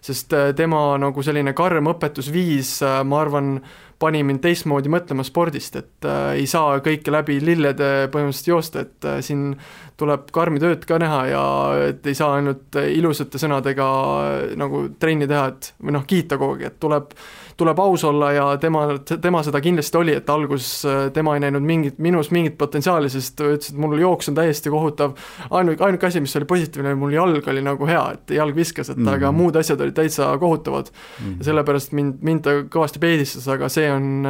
Sest 0.00 0.32
äh, 0.36 0.50
tema 0.56 0.82
nagu 1.00 1.22
selline 1.24 1.54
karm 1.56 1.90
õpetusviis, 1.94 2.78
ma 3.04 3.22
arvan, 3.22 3.56
pani 3.98 4.22
mind 4.26 4.42
teistmoodi 4.42 4.90
mõtlema 4.92 5.24
spordist, 5.26 5.76
et 5.78 6.06
äh, 6.06 6.38
ei 6.38 6.46
saa 6.50 6.78
kõike 6.84 7.12
läbi 7.12 7.38
lillede 7.42 8.08
põhimõtteliselt 8.12 8.50
joosta, 8.52 8.84
et 8.86 9.08
äh, 9.08 9.18
siin 9.24 9.50
tuleb 9.98 10.30
karmi 10.34 10.62
tööd 10.62 10.86
ka 10.86 11.00
näha 11.02 11.20
ja 11.32 11.42
et 11.88 12.06
ei 12.06 12.14
saa 12.18 12.36
ainult 12.38 12.78
ilusate 12.78 13.40
sõnadega 13.42 13.88
äh, 13.88 14.38
nagu 14.60 14.86
trenni 15.02 15.26
teha, 15.30 15.48
et 15.50 15.72
või 15.82 15.98
noh, 15.98 16.06
kiita 16.08 16.38
kogu 16.38 16.58
aeg, 16.58 16.68
et 16.70 16.78
tuleb 16.82 17.14
tuleb 17.58 17.80
aus 17.82 18.04
olla 18.04 18.32
ja 18.32 18.44
tema, 18.60 18.84
tema 19.20 19.42
seda 19.42 19.60
kindlasti 19.62 19.98
oli, 19.98 20.14
et 20.14 20.30
alguses 20.30 20.68
tema 21.14 21.34
ei 21.34 21.42
näinud 21.42 21.64
mingit, 21.66 21.98
minus 22.02 22.30
mingit 22.34 22.54
potentsiaali, 22.58 23.10
sest 23.10 23.40
ütles, 23.42 23.72
et 23.72 23.80
mul 23.82 23.98
jooks 23.98 24.30
on 24.30 24.38
täiesti 24.38 24.70
kohutav. 24.70 25.16
ainuke, 25.50 25.84
ainuke 25.84 26.06
asi, 26.06 26.22
mis 26.22 26.36
oli 26.38 26.46
positiivne, 26.48 26.94
mul 26.98 27.16
jalg 27.16 27.48
oli 27.50 27.64
nagu 27.64 27.88
hea, 27.88 28.04
et 28.14 28.34
jalg 28.38 28.56
viskas, 28.56 28.90
et 28.90 28.96
mm 28.96 29.06
-hmm. 29.06 29.18
aga 29.18 29.32
muud 29.32 29.56
asjad 29.56 29.80
olid 29.80 29.94
täitsa 29.94 30.30
kohutavad 30.38 30.86
mm. 30.86 31.26
-hmm. 31.26 31.38
ja 31.38 31.44
sellepärast 31.44 31.92
mind, 31.92 32.14
mind 32.22 32.42
ta 32.46 32.56
kõvasti 32.62 32.98
peedistas, 32.98 33.48
aga 33.48 33.68
see 33.68 33.90
on 33.92 34.26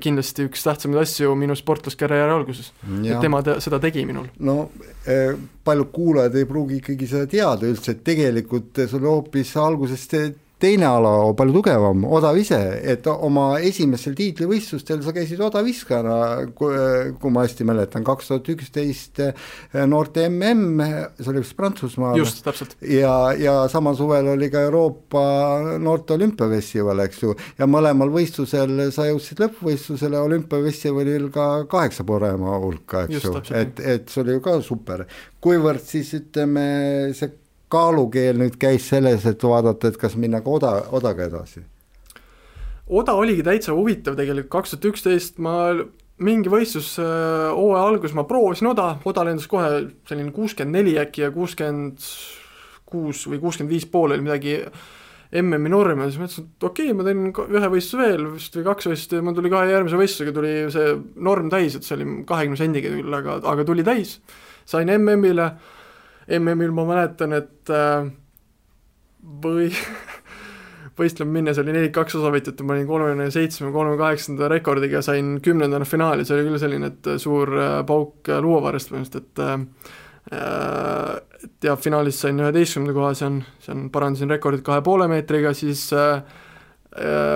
kindlasti 0.00 0.48
üks 0.50 0.64
tähtsamaid 0.64 1.02
asju 1.02 1.34
minu 1.34 1.54
sportlaskarjääri 1.54 2.32
alguses. 2.32 2.72
et 3.04 3.20
tema 3.20 3.42
te, 3.42 3.60
seda 3.60 3.78
tegi 3.78 4.06
minul. 4.06 4.26
no 4.38 4.70
eh, 5.06 5.36
paljud 5.64 5.92
kuulajad 5.92 6.34
ei 6.34 6.44
pruugi 6.44 6.76
ikkagi 6.76 7.06
seda 7.06 7.26
teada 7.26 7.66
üldse, 7.66 7.92
et 7.92 8.04
tegelikult 8.04 8.86
sul 8.90 9.06
hoopis 9.06 9.56
algusest 9.56 10.14
teine 10.62 10.86
ala 10.86 11.12
palju 11.36 11.56
tugevam, 11.58 12.04
odav 12.18 12.38
ise, 12.38 12.58
et 12.92 13.06
oma 13.12 13.58
esimestel 13.64 14.14
tiitlivõistlustel 14.18 15.02
sa 15.04 15.14
käisid 15.14 15.40
odaviskajana, 15.42 16.18
kui 16.54 17.34
ma 17.34 17.44
hästi 17.46 17.66
mäletan, 17.66 18.04
kaks 18.06 18.30
tuhat 18.30 18.50
üksteist 18.54 19.22
noorte 19.90 20.28
mm, 20.28 20.82
see 21.18 21.32
oli 21.32 21.42
vist 21.42 21.56
Prantsusmaal. 21.58 22.20
just, 22.20 22.42
täpselt. 22.46 22.76
ja, 22.86 23.14
ja 23.38 23.56
samal 23.72 23.98
suvel 23.98 24.32
oli 24.36 24.50
ka 24.52 24.62
Euroopa 24.68 25.24
noorte 25.82 26.16
olümpiafestival, 26.18 27.04
eks 27.08 27.22
ju, 27.24 27.36
ja 27.58 27.68
mõlemal 27.70 28.12
võistlusel 28.14 28.88
sa 28.94 29.08
jõudsid 29.10 29.42
lõppvõistlusele, 29.42 30.20
olümpiafestivalil 30.28 31.28
ka 31.34 31.50
kaheksa 31.70 32.06
parema 32.08 32.58
hulka, 32.62 33.06
eks 33.08 33.28
ju, 33.28 33.36
et, 33.58 33.82
et 33.98 34.10
see 34.10 34.22
oli 34.24 34.38
ju 34.38 34.44
ka 34.44 34.58
super. 34.62 35.06
kuivõrd 35.42 35.82
siis 35.82 36.12
ütleme, 36.14 36.64
see 37.18 37.41
kaalukeel 37.72 38.38
nüüd 38.40 38.58
käis 38.60 38.88
selles, 38.92 39.26
et 39.28 39.44
vaadata, 39.46 39.90
et 39.90 39.98
kas 40.00 40.16
minna 40.20 40.42
ka 40.44 40.56
oda, 40.58 40.72
odaga 40.92 41.28
edasi? 41.30 41.64
oda 42.92 43.14
oligi 43.16 43.44
täitsa 43.46 43.72
huvitav 43.76 44.16
tegelikult, 44.18 44.52
kaks 44.52 44.74
tuhat 44.74 44.88
üksteist 44.90 45.38
ma 45.42 45.56
mingi 46.22 46.50
võistlus 46.52 46.94
äh, 47.00 47.50
hooaja 47.56 47.84
alguses 47.88 48.16
ma 48.16 48.26
proovisin 48.28 48.68
oda, 48.72 48.96
oda 49.08 49.24
lendas 49.26 49.48
kohe 49.50 49.70
selline 50.08 50.32
kuuskümmend 50.34 50.76
neli 50.76 50.96
äkki 51.00 51.24
ja 51.24 51.30
kuuskümmend 51.34 52.02
kuus 52.92 53.24
või 53.30 53.40
kuuskümmend 53.42 53.72
viis 53.72 53.86
pool 53.88 54.12
oli 54.12 54.24
midagi 54.24 54.58
MM-i 55.40 55.70
norm 55.72 56.02
ja 56.02 56.10
siis 56.10 56.20
mõtlesin, 56.20 56.48
et 56.50 56.64
okei 56.68 56.90
okay,, 56.90 56.96
ma 56.98 57.06
teen 57.06 57.30
ühe 57.32 57.68
võistluse 57.72 58.00
veel 58.02 58.26
vist 58.34 58.56
või 58.58 58.66
kaks 58.66 58.88
võistlust 58.90 59.14
ja 59.16 59.24
mul 59.24 59.36
tuli 59.38 59.52
kahe 59.52 59.70
järgmise 59.70 60.00
võistlusega 60.00 60.34
tuli 60.36 60.50
see 60.74 60.90
norm 61.28 61.48
täis, 61.52 61.78
et 61.78 61.86
see 61.86 61.96
oli 61.96 62.08
kahekümne 62.28 62.60
sendiga 62.60 62.92
küll, 62.92 63.16
aga, 63.16 63.38
aga 63.54 63.64
tuli 63.64 63.86
täis. 63.86 64.18
sain 64.68 64.92
MM-ile 64.92 65.48
MM-il 66.38 66.72
ma 66.74 66.84
mäletan, 66.88 67.34
et 67.36 67.72
äh, 67.72 68.06
või 69.44 69.70
võistlema 70.98 71.38
minnes 71.38 71.58
oli 71.62 71.74
nelikaks 71.74 72.16
osavõtjat 72.18 72.60
ja 72.60 72.66
ma 72.66 72.76
olin 72.76 72.86
kolmekümne 72.88 73.30
seitsme, 73.34 73.72
kolmekümne 73.72 74.00
kaheksanda 74.00 74.48
rekordiga, 74.52 75.02
sain 75.04 75.34
kümnendana 75.44 75.88
finaali, 75.88 76.26
see 76.26 76.36
oli 76.36 76.48
küll 76.50 76.62
selline, 76.62 76.92
et 76.92 77.10
suur 77.22 77.52
äh, 77.56 77.74
pauk 77.88 78.30
luuavarrest 78.44 78.92
põhimõtteliselt, 78.92 79.32
et 79.32 79.44
äh, 79.48 79.66
et 81.42 81.66
ja 81.66 81.74
finaalis 81.74 82.20
sain 82.22 82.38
üheteistkümnenda 82.38 82.94
koha, 82.94 83.10
see 83.18 83.26
on, 83.26 83.40
see 83.60 83.72
on, 83.74 83.88
parandasin 83.92 84.30
rekordit 84.30 84.62
kahe 84.64 84.78
poole 84.86 85.08
meetriga, 85.10 85.50
siis 85.58 85.88
äh, 85.96 86.22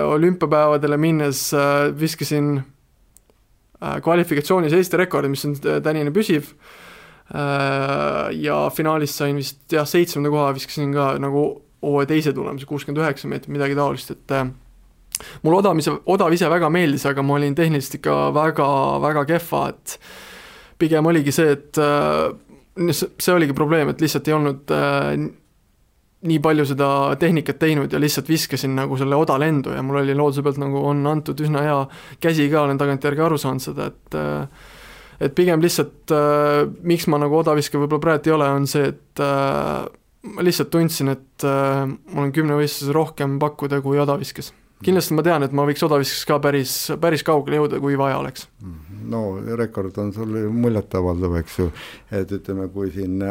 olümpiapäevadele 0.07 0.97
minnes 1.01 1.49
äh, 1.57 1.89
viskasin 1.99 2.53
äh, 2.61 3.97
kvalifikatsioonis 4.05 4.77
Eesti 4.77 5.01
rekordi, 5.03 5.33
mis 5.33 5.45
on 5.49 5.57
tänini 5.83 6.15
püsiv. 6.15 6.53
äh,, 6.53 6.53
Äh, 6.53 6.86
ja 7.27 8.57
finaalis 8.71 9.17
sain 9.19 9.35
vist 9.35 9.73
jah, 9.73 9.87
seitsmenda 9.87 10.29
koha 10.31 10.53
viskasin 10.55 10.93
ka 10.95 11.09
nagu 11.19 11.41
hooaja 11.83 12.09
teise 12.09 12.33
tulemuse, 12.33 12.67
kuuskümmend 12.69 13.03
üheksa 13.03 13.29
meetrit, 13.29 13.51
midagi 13.53 13.75
taolist, 13.77 14.13
et 14.15 14.33
äh, 14.35 14.47
mulle 15.43 15.59
odamise, 15.61 15.93
odav 16.09 16.33
ise 16.33 16.49
väga 16.51 16.69
meeldis, 16.73 17.05
aga 17.09 17.25
ma 17.25 17.37
olin 17.37 17.55
tehniliselt 17.57 17.99
ikka 17.99 18.15
väga, 18.35 18.69
väga 19.03 19.25
kehva, 19.29 19.63
et 19.73 19.97
pigem 20.81 21.09
oligi 21.09 21.33
see, 21.35 21.57
et 21.57 21.81
äh, 21.81 22.31
see 22.95 23.35
oligi 23.35 23.57
probleem, 23.57 23.91
et 23.91 24.01
lihtsalt 24.01 24.29
ei 24.29 24.37
olnud 24.37 24.73
nii 26.27 26.39
palju 26.41 26.65
seda 26.65 26.87
tehnikat 27.21 27.59
teinud 27.61 27.93
ja 27.93 27.99
lihtsalt 28.01 28.29
viskasin 28.29 28.73
nagu 28.77 28.97
selle 28.97 29.17
odalendu 29.17 29.75
ja 29.75 29.83
mul 29.85 29.99
oli 30.01 30.15
looduse 30.17 30.41
pealt 30.45 30.57
nagu 30.61 30.81
on 30.89 31.03
antud 31.05 31.37
üsna 31.45 31.61
hea 31.61 31.77
käsi 32.23 32.47
ka, 32.49 32.63
olen 32.65 32.79
tagantjärgi 32.81 33.21
aru 33.21 33.37
saanud 33.41 33.63
seda, 33.63 33.91
et 33.93 34.17
et 35.19 35.35
pigem 35.37 35.63
lihtsalt 35.63 36.13
äh, 36.13 36.65
miks 36.85 37.07
ma 37.09 37.19
nagu 37.21 37.39
odaviskaja 37.39 37.83
võib-olla 37.83 38.03
praegu 38.03 38.29
ei 38.29 38.35
ole, 38.35 38.49
on 38.59 38.67
see, 38.69 38.91
et 38.93 39.23
äh, 39.23 39.87
ma 40.27 40.45
lihtsalt 40.45 40.71
tundsin, 40.73 41.13
et 41.15 41.47
äh, 41.47 41.83
mul 41.87 42.27
on 42.27 42.33
kümnevõistluses 42.35 42.93
rohkem 42.95 43.37
pakkuda 43.41 43.81
kui 43.85 43.99
odaviskes. 44.01 44.53
Kindlasti 44.83 45.15
ma 45.17 45.23
tean, 45.25 45.45
et 45.45 45.53
ma 45.57 45.65
võiks 45.67 45.83
odaviskes 45.85 46.25
ka 46.29 46.37
päris, 46.41 46.73
päris 47.01 47.23
kaugele 47.25 47.61
jõuda, 47.61 47.79
kui 47.81 47.97
vaja 47.99 48.19
oleks. 48.21 48.47
Mhm. 48.61 48.83
no 49.07 49.21
rekord 49.55 49.95
on 50.03 50.09
sul 50.11 50.33
muljetavaldav, 50.51 51.37
eks 51.39 51.57
ju, 51.61 51.67
et 52.11 52.31
ütleme, 52.35 52.65
kui 52.73 52.89
siin 52.91 53.21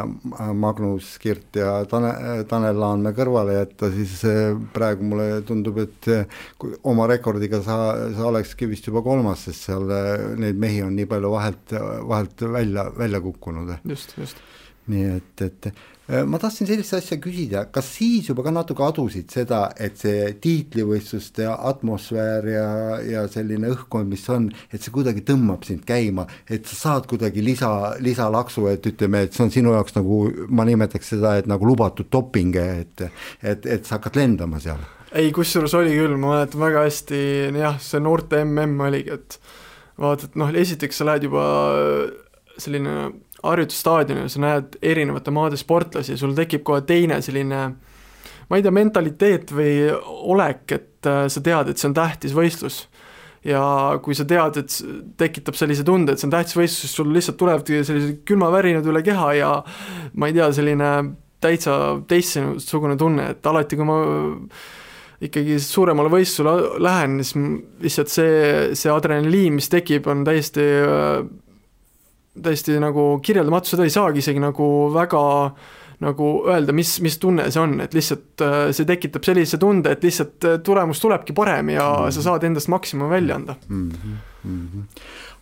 Magnus 0.56 1.10
Kirt 1.20 1.58
ja 1.60 1.74
Tane-, 1.90 2.44
Tanel 2.48 2.80
Laanmäe 2.80 3.12
kõrvale 3.16 3.58
jätta, 3.58 3.90
siis 3.92 4.22
äh, 4.24 4.56
praegu 4.72 5.04
mulle 5.10 5.42
tundub, 5.46 5.82
et 5.84 6.08
kui 6.56 6.72
oma 6.88 7.08
rekordiga 7.10 7.60
sa, 7.66 7.76
sa 8.16 8.30
olekski 8.30 8.70
vist 8.70 8.88
juba 8.88 9.04
kolmas, 9.04 9.44
sest 9.50 9.68
seal 9.68 9.92
äh, 9.92 10.14
neid 10.40 10.56
mehi 10.60 10.80
on 10.86 10.96
nii 10.96 11.10
palju 11.10 11.34
vahelt, 11.34 11.76
vahelt 12.08 12.46
välja, 12.56 12.88
välja 12.96 13.20
kukkunud. 13.20 13.76
just, 13.84 14.16
just. 14.16 14.40
nii 14.88 15.12
et, 15.18 15.44
et 15.44 15.70
Äh, 15.70 15.95
ma 16.07 16.38
tahtsin 16.38 16.69
sellist 16.69 16.95
asja 16.95 17.19
küsida, 17.23 17.64
kas 17.75 17.88
siis 17.97 18.29
juba 18.31 18.45
ka 18.47 18.53
natuke 18.55 18.85
adusid 18.87 19.33
seda, 19.35 19.64
et 19.83 19.99
see 19.99 20.29
tiitlivõistluste 20.42 21.49
atmosfäär 21.51 22.51
ja, 22.53 22.69
ja 23.03 23.25
selline 23.31 23.73
õhkkond, 23.75 24.11
mis 24.11 24.23
on, 24.31 24.49
et 24.71 24.83
see 24.83 24.95
kuidagi 24.95 25.25
tõmbab 25.27 25.66
sind 25.66 25.83
käima, 25.88 26.29
et 26.47 26.69
sa 26.71 26.79
saad 26.79 27.09
kuidagi 27.11 27.42
lisa, 27.45 27.71
lisalaksu, 28.03 28.69
et 28.71 28.87
ütleme, 28.87 29.25
et 29.27 29.35
see 29.35 29.47
on 29.47 29.55
sinu 29.55 29.75
jaoks 29.75 29.99
nagu, 29.99 30.21
ma 30.49 30.66
nimetaks 30.69 31.14
seda, 31.16 31.37
et 31.40 31.51
nagu 31.51 31.66
lubatud 31.66 32.11
doping, 32.12 32.55
et 32.57 33.07
et, 33.42 33.66
et 33.66 33.83
sa 33.83 33.99
hakkad 33.99 34.21
lendama 34.21 34.62
seal? 34.62 34.83
ei, 35.16 35.31
kusjuures 35.35 35.75
oli 35.79 35.95
küll, 35.97 36.16
ma 36.21 36.37
mäletan 36.37 36.61
väga 36.61 36.87
hästi, 36.87 37.21
jah, 37.57 37.81
see 37.83 38.03
noorte 38.03 38.45
mm 38.45 38.87
oligi, 38.87 39.16
et 39.16 39.38
vaata, 39.99 40.29
et 40.29 40.38
noh, 40.38 40.55
esiteks 40.55 41.01
sa 41.01 41.07
lähed 41.09 41.27
juba 41.29 41.47
selline 42.61 42.97
harjutusstaadionil 43.42 44.31
sa 44.33 44.40
näed 44.42 44.79
erinevate 44.83 45.35
maade 45.35 45.59
sportlasi, 45.61 46.16
sul 46.18 46.35
tekib 46.37 46.64
kohe 46.66 46.85
teine 46.88 47.20
selline 47.25 47.61
ma 48.46 48.59
ei 48.59 48.64
tea, 48.64 48.75
mentaliteet 48.75 49.51
või 49.55 49.75
olek, 50.33 50.64
et 50.77 51.11
äh, 51.11 51.27
sa 51.33 51.42
tead, 51.42 51.70
et 51.70 51.81
see 51.81 51.90
on 51.90 51.96
tähtis 51.96 52.37
võistlus. 52.37 52.87
ja 53.46 53.62
kui 54.03 54.14
sa 54.18 54.25
tead, 54.27 54.57
et 54.59 54.72
tekitab 55.18 55.55
sellise 55.55 55.85
tunde, 55.87 56.12
et 56.12 56.18
see 56.18 56.27
on 56.27 56.33
tähtis 56.35 56.57
võistlus, 56.59 56.94
sul 56.99 57.12
lihtsalt 57.14 57.37
tulevadki 57.38 57.85
sellised 57.87 58.25
külmavärinad 58.27 58.87
üle 58.90 59.05
keha 59.07 59.29
ja 59.38 59.51
ma 60.14 60.27
ei 60.27 60.35
tea, 60.35 60.49
selline 60.57 60.90
täitsa 61.42 61.77
teistsugune 62.11 62.96
tunne, 62.99 63.31
et 63.37 63.46
alati, 63.46 63.79
kui 63.79 63.87
ma 63.87 63.99
ikkagi 65.22 65.61
suuremale 65.62 66.11
võistlusele 66.12 66.83
lähen, 66.83 67.20
siis 67.22 67.38
lihtsalt 67.85 68.12
see, 68.12 68.35
see 68.77 68.90
adrenaliin, 68.92 69.55
mis 69.57 69.70
tekib, 69.72 70.09
on 70.11 70.25
täiesti 70.27 70.66
äh, 70.83 71.22
täiesti 72.42 72.79
nagu 72.83 73.16
kirjeldamatu, 73.22 73.72
seda 73.72 73.87
ei 73.87 73.94
saagi 73.94 74.25
isegi 74.25 74.42
nagu 74.42 74.68
väga 74.94 75.25
nagu 76.05 76.31
öelda, 76.49 76.75
mis, 76.77 76.99
mis 77.05 77.16
tunne 77.20 77.46
see 77.53 77.62
on, 77.62 77.79
et 77.85 77.94
lihtsalt 77.96 78.44
äh, 78.44 78.57
see 78.77 78.88
tekitab 78.88 79.25
sellise 79.25 79.61
tunde, 79.61 79.94
et 79.96 80.03
lihtsalt 80.05 80.44
äh, 80.44 80.59
tulemus 80.64 81.01
tulebki 81.01 81.37
parem 81.37 81.70
ja 81.72 81.87
mm 81.87 82.03
-hmm. 82.05 82.11
sa 82.11 82.22
saad 82.22 82.44
endast 82.44 82.68
maksimum 82.68 83.11
välja 83.11 83.35
anda 83.35 83.55
mm. 83.68 83.90
-hmm. 84.44 84.83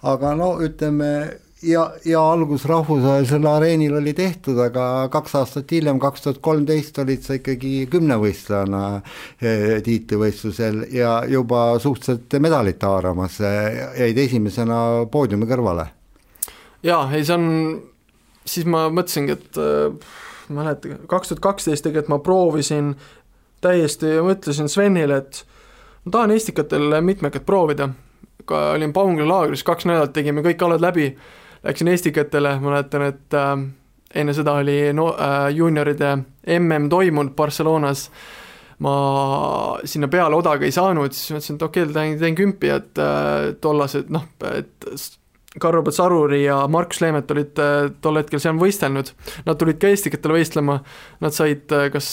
aga 0.03 0.35
no 0.35 0.61
ütleme, 0.63 1.39
ja, 1.63 1.93
ja 2.05 2.21
algus 2.33 2.65
rahvusvahelisel 2.65 3.47
areenil 3.47 3.97
oli 3.97 4.15
tehtud, 4.15 4.59
aga 4.59 5.09
kaks 5.11 5.35
aastat 5.35 5.71
hiljem, 5.71 5.99
kaks 5.99 6.23
tuhat 6.23 6.39
kolmteist 6.39 6.99
olid 6.99 7.23
sa 7.23 7.35
ikkagi 7.35 7.89
kümnevõistlejana 7.91 9.01
eh, 9.43 9.83
tiitlivõistlusel 9.83 10.87
ja 10.93 11.25
juba 11.29 11.79
suhteliselt 11.79 12.39
medalit 12.39 12.83
haaramas, 12.83 13.41
jäid 13.99 14.19
esimesena 14.19 15.07
poodiumi 15.11 15.47
kõrvale 15.47 15.89
jaa, 16.85 17.09
ei 17.13 17.25
see 17.25 17.37
on, 17.37 17.49
siis 18.45 18.69
ma 18.69 18.87
mõtlesingi, 18.93 19.37
et 19.39 19.61
äh, 19.61 20.15
mäleta, 20.55 20.99
kaks 21.11 21.33
tuhat 21.33 21.43
kaksteist 21.45 21.87
tegelikult 21.87 22.13
ma 22.13 22.21
proovisin 22.25 22.95
täiesti, 23.65 24.19
mõtlesin 24.25 24.69
Svenile, 24.69 25.23
et 25.23 25.45
ma 26.05 26.19
tahan 26.19 26.35
Estikatel 26.35 27.01
mitmekat 27.05 27.47
proovida, 27.47 27.89
olin 28.51 28.93
Paungla 28.93 29.29
laagris, 29.29 29.65
kaks 29.65 29.89
nädalat 29.89 30.13
tegime 30.13 30.45
kõik 30.45 30.63
alad 30.67 30.85
läbi, 30.85 31.09
läksin 31.65 31.89
Estikatele, 31.89 32.59
mäletan, 32.61 33.09
et 33.09 33.39
äh, 33.41 33.57
enne 34.15 34.37
seda 34.37 34.59
oli 34.61 34.79
no 34.97 35.11
äh, 35.15 35.49
juunioride 35.57 36.17
mm 36.17 36.89
toimunud 36.93 37.33
Barcelonas, 37.37 38.11
ma 38.85 38.95
sinna 39.85 40.09
peale 40.13 40.37
odaga 40.37 40.67
ei 40.67 40.75
saanud, 40.75 41.15
siis 41.15 41.33
mõtlesin, 41.33 41.57
et 41.57 41.63
okei 41.63 41.83
okay,, 41.87 41.95
teen, 41.95 42.19
teen 42.21 42.37
kümpi, 42.37 42.73
et 42.75 43.01
äh, 43.01 43.55
tollased 43.61 44.13
noh, 44.13 44.27
et 44.53 44.91
Karl-Robert 45.61 45.97
Saruri 45.97 46.45
ja 46.45 46.63
Markus 46.71 47.03
Leemet 47.05 47.31
olid 47.31 47.61
äh, 47.63 47.91
tol 48.03 48.19
hetkel 48.21 48.43
seal 48.43 48.59
võistelnud, 48.61 49.13
nad 49.47 49.61
tulid 49.61 49.79
ka 49.83 49.93
Estikatele 49.95 50.41
võistlema, 50.41 50.81
nad 51.25 51.37
said 51.37 51.75
äh, 51.75 51.91
kas 51.95 52.09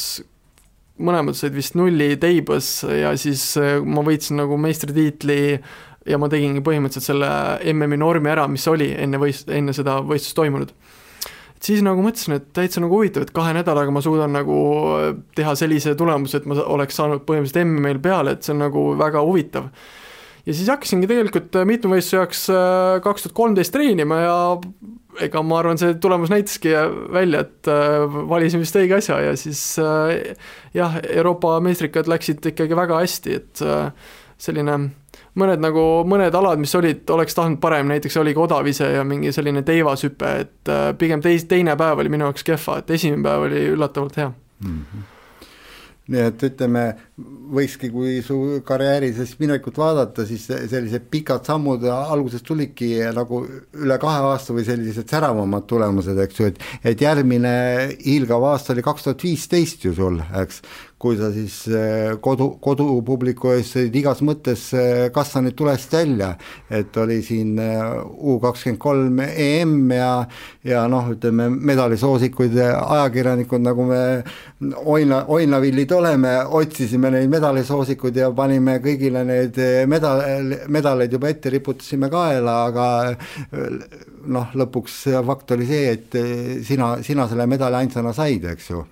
mõlemad 1.02 1.38
said 1.38 1.56
vist 1.58 1.74
nulli 1.80 2.14
teibas 2.22 2.84
ja 2.86 3.16
siis 3.18 3.56
ma 3.58 4.04
võitsin 4.06 4.38
nagu 4.38 4.58
meistritiitli 4.62 5.40
ja 6.10 6.18
ma 6.22 6.30
tegingi 6.32 6.64
põhimõtteliselt 6.66 7.14
selle 7.14 7.30
MM-i 7.74 8.00
normi 8.02 8.32
ära, 8.32 8.48
mis 8.50 8.66
oli 8.70 8.92
enne 8.98 9.20
võist-, 9.22 9.50
enne 9.54 9.74
seda 9.76 10.00
võistlust 10.06 10.38
toimunud. 10.38 10.74
Siis 11.62 11.84
nagu 11.86 12.02
mõtlesin, 12.02 12.40
et 12.40 12.48
täitsa 12.58 12.82
nagu 12.82 12.98
huvitav, 12.98 13.28
et 13.28 13.34
kahe 13.36 13.54
nädalaga 13.54 13.94
ma 13.94 14.02
suudan 14.02 14.34
nagu 14.34 14.56
teha 15.38 15.54
sellise 15.60 15.94
tulemuse, 15.98 16.40
et 16.40 16.48
ma 16.50 16.58
oleks 16.58 16.98
saanud 16.98 17.22
põhimõtteliselt 17.28 17.68
MM-il 17.68 18.00
peale, 18.02 18.34
et 18.34 18.48
see 18.48 18.56
on 18.56 18.64
nagu 18.64 18.86
väga 18.98 19.22
huvitav. 19.28 19.68
Ja 20.46 20.56
siis 20.56 20.70
hakkasingi 20.72 21.10
tegelikult 21.10 21.60
mitmevõistluse 21.70 22.18
jaoks 22.18 22.46
äh, 22.54 23.02
kaks 23.06 23.28
tuhat 23.28 23.38
kolmteist 23.38 23.76
treenima 23.76 24.22
ja 24.24 24.38
ega 25.22 25.44
ma 25.44 25.60
arvan, 25.60 25.80
see 25.82 25.98
tulemus 26.02 26.32
näitaski 26.32 26.74
välja, 27.14 27.44
et 27.46 27.70
äh, 27.72 28.08
valisin 28.32 28.64
vist 28.64 28.80
õige 28.80 28.98
asja 29.02 29.20
ja 29.26 29.36
siis 29.40 29.62
äh, 29.82 30.34
jah, 30.78 30.98
Euroopa 31.04 31.60
meistrikad 31.64 32.10
läksid 32.12 32.52
ikkagi 32.54 32.78
väga 32.78 33.04
hästi, 33.04 33.38
et 33.42 33.66
selline 34.42 34.80
mõned 35.40 35.64
nagu, 35.64 35.86
mõned 36.08 36.36
alad, 36.36 36.60
mis 36.62 36.74
olid, 36.76 37.06
oleks 37.14 37.38
tahtnud 37.38 37.62
parem, 37.64 37.88
näiteks 37.92 38.18
oligi 38.20 38.42
odavise 38.42 38.90
ja 38.96 39.06
mingi 39.08 39.32
selline 39.36 39.64
teivashüpe, 39.68 40.36
et 40.46 40.72
äh, 40.72 40.92
pigem 41.00 41.24
teis-, 41.24 41.48
teine 41.50 41.78
päev 41.80 42.04
oli 42.04 42.12
minu 42.12 42.28
jaoks 42.30 42.46
kehva, 42.48 42.82
et 42.82 42.94
esimene 42.98 43.24
päev 43.28 43.48
oli 43.48 43.66
üllatavalt 43.76 44.22
hea 44.22 44.30
mm. 44.32 44.78
-hmm 44.84 45.11
nii 46.12 46.22
et 46.28 46.44
ütleme, 46.44 46.84
võikski, 47.54 47.92
kui 47.94 48.18
su 48.26 48.38
karjääri 48.66 49.12
siis 49.16 49.36
minekut 49.40 49.78
vaadata, 49.78 50.26
siis 50.28 50.48
sellised 50.50 51.06
pikad 51.14 51.46
sammud 51.48 51.86
alguses 51.92 52.44
tulidki 52.46 52.90
nagu 53.16 53.44
üle 53.78 53.98
kahe 54.02 54.24
aasta 54.32 54.56
või 54.56 54.66
sellised 54.68 55.12
säravamad 55.12 55.68
tulemused, 55.70 56.18
eks 56.26 56.42
ju, 56.42 56.50
et 56.52 56.92
et 56.92 57.02
järgmine 57.06 57.54
hiilgav 58.02 58.44
aasta 58.50 58.74
oli 58.74 58.86
kaks 58.86 59.08
tuhat 59.08 59.24
viisteist 59.28 59.86
ju 59.86 59.94
sul, 59.96 60.18
eks, 60.42 60.62
kui 61.02 61.18
sa 61.18 61.32
siis 61.34 61.56
eh, 61.74 62.12
kodu, 62.22 62.52
kodupubliku 62.62 63.56
ees 63.56 63.72
sõid 63.74 63.96
igas 63.98 64.20
mõttes 64.26 64.68
eh, 64.78 65.08
kassanid 65.14 65.56
tulest 65.58 65.94
välja, 65.96 66.36
et 66.70 66.98
oli 67.02 67.18
siin 67.26 67.58
eh, 67.62 67.80
U 68.22 68.38
kakskümmend 68.44 68.82
kolm 68.82 69.22
EM 69.26 69.74
ja 69.96 70.12
ja 70.68 70.84
noh, 70.92 71.10
ütleme 71.16 71.48
medalisoosikuid 71.50 72.54
ajakirjanikud, 72.62 73.64
nagu 73.66 73.88
me 73.90 74.02
Oina, 74.86 75.24
Oinavillid 75.34 75.92
oleme, 75.98 76.36
otsisime 76.62 77.10
neid 77.16 77.32
medalisoosikuid 77.34 78.22
ja 78.22 78.30
panime 78.38 78.78
kõigile 78.84 79.24
need 79.26 79.58
medal, 79.90 80.22
medaleid 80.70 81.18
juba 81.18 81.32
ette, 81.34 81.50
riputasime 81.50 82.12
kaela, 82.14 82.60
aga 82.70 82.88
noh, 84.30 84.54
lõpuks 84.62 85.02
fakt 85.26 85.56
oli 85.58 85.66
see, 85.66 85.96
et 85.96 86.20
sina, 86.68 86.94
sina 87.02 87.26
selle 87.32 87.50
medali 87.50 87.82
ainsana 87.82 88.14
said, 88.14 88.46
eks 88.54 88.70
ju 88.70 88.86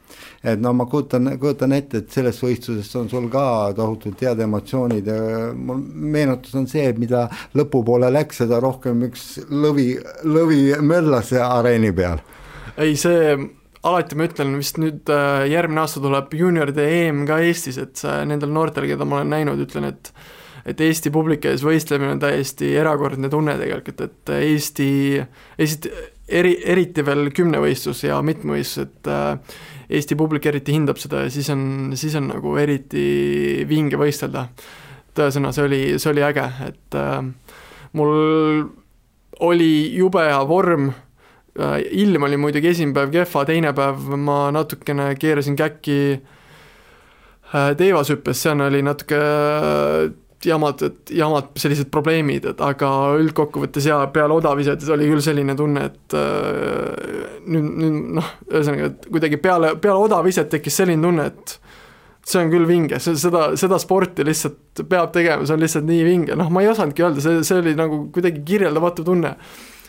et 0.44 0.62
no 0.62 0.74
ma 0.74 0.86
kujutan, 0.90 1.34
kujutan 1.40 1.76
ette, 1.76 2.04
et 2.04 2.12
sellest 2.14 2.44
võistlusest 2.44 2.96
on 3.00 3.10
sul 3.12 3.28
ka 3.32 3.44
tohutult 3.76 4.22
head 4.24 4.40
emotsioonid 4.46 5.08
ja 5.12 5.20
mul 5.56 5.82
meenutus 5.84 6.56
on 6.60 6.68
see, 6.72 6.88
mida 7.00 7.28
lõpupoole 7.60 8.12
läks, 8.14 8.44
seda 8.44 8.62
rohkem 8.64 9.04
üks 9.10 9.30
lõvi, 9.52 9.92
lõvi 10.28 10.62
möllas 10.86 11.34
areeni 11.44 11.92
peal. 11.96 12.24
ei, 12.78 12.96
see 13.00 13.36
alati 13.84 14.20
ma 14.20 14.28
ütlen, 14.28 14.58
vist 14.60 14.80
nüüd 14.82 15.12
äh, 15.12 15.46
järgmine 15.52 15.84
aasta 15.84 16.04
tuleb 16.04 16.34
juunioride 16.36 16.88
EM 17.00 17.26
ka 17.28 17.40
Eestis, 17.44 17.80
et 17.80 18.04
nendel 18.28 18.52
noortel, 18.56 18.88
keda 18.90 19.08
ma 19.08 19.20
olen 19.20 19.34
näinud, 19.38 19.66
ütlen, 19.68 19.92
et 19.94 20.14
et 20.68 20.82
Eesti 20.84 21.10
publiku 21.10 21.50
ees 21.50 21.64
võistlemine 21.66 22.12
on 22.14 22.20
täiesti 22.22 22.74
erakordne 22.78 23.30
tunne 23.32 23.56
tegelikult, 23.58 24.02
et 24.06 24.32
Eesti, 24.36 24.90
Eesti 25.58 25.92
eri, 26.30 26.56
eriti 26.74 27.06
veel 27.06 27.30
kümnevõistlus 27.36 28.04
ja 28.06 28.20
mitmevõistlus, 28.26 28.90
et 28.90 29.10
äh, 29.10 29.58
Eesti 29.90 30.16
publik 30.16 30.46
eriti 30.46 30.76
hindab 30.76 31.00
seda 31.02 31.24
ja 31.26 31.32
siis 31.34 31.50
on, 31.50 31.64
siis 31.98 32.14
on 32.20 32.28
nagu 32.30 32.54
eriti 32.62 33.66
vinge 33.70 33.98
võistelda. 33.98 34.48
tõesõna, 35.18 35.52
see 35.52 35.66
oli, 35.66 35.82
see 36.00 36.12
oli 36.12 36.24
äge, 36.24 36.46
et 36.68 36.96
äh, 36.96 37.24
mul 37.98 38.12
oli 39.40 39.72
jube 39.98 40.24
hea 40.28 40.40
vorm 40.48 40.92
äh,, 40.92 41.80
ilm 42.04 42.28
oli 42.28 42.38
muidugi 42.38 42.72
esimene 42.72 42.96
päev 42.96 43.12
kehva, 43.18 43.46
teine 43.50 43.74
päev 43.76 44.14
ma 44.16 44.40
natukene 44.54 45.10
keerasin 45.20 45.58
käkki 45.60 46.00
äh, 46.20 47.72
teivashüppes, 47.80 48.46
seal 48.46 48.62
oli 48.68 48.84
natuke 48.86 49.20
äh, 49.20 50.10
jamad, 50.46 50.82
et 50.86 51.12
jamad, 51.12 51.52
sellised 51.60 51.90
probleemid, 51.92 52.46
et 52.54 52.62
aga 52.64 52.90
üldkokkuvõttes 53.20 53.90
ja 53.90 54.00
peale 54.14 54.38
odavisetes 54.38 54.92
oli 54.94 55.10
küll 55.10 55.24
selline 55.24 55.56
tunne, 55.60 55.90
et 55.90 56.18
äh, 56.18 56.99
nüüd, 57.50 57.70
nüüd 57.82 58.00
noh, 58.20 58.32
ühesõnaga, 58.52 58.92
et 58.92 59.08
kuidagi 59.10 59.40
peale, 59.42 59.74
peale 59.82 60.08
odaviset 60.08 60.50
tekkis 60.54 60.80
selline 60.82 61.06
tunne, 61.06 61.28
et 61.30 61.56
see 62.30 62.42
on 62.44 62.52
küll 62.52 62.68
vinge, 62.70 63.00
see, 63.02 63.18
seda, 63.20 63.50
seda 63.60 63.80
sporti 63.82 64.26
lihtsalt 64.28 64.84
peab 64.90 65.14
tegema, 65.16 65.48
see 65.48 65.56
on 65.56 65.64
lihtsalt 65.64 65.88
nii 65.88 66.04
vinge, 66.06 66.38
noh, 66.40 66.52
ma 66.54 66.64
ei 66.64 66.70
osanudki 66.72 67.06
öelda, 67.06 67.24
see, 67.24 67.42
see 67.48 67.62
oli 67.62 67.74
nagu 67.78 68.04
kuidagi 68.16 68.44
kirjeldamatu 68.46 69.06
tunne. 69.08 69.36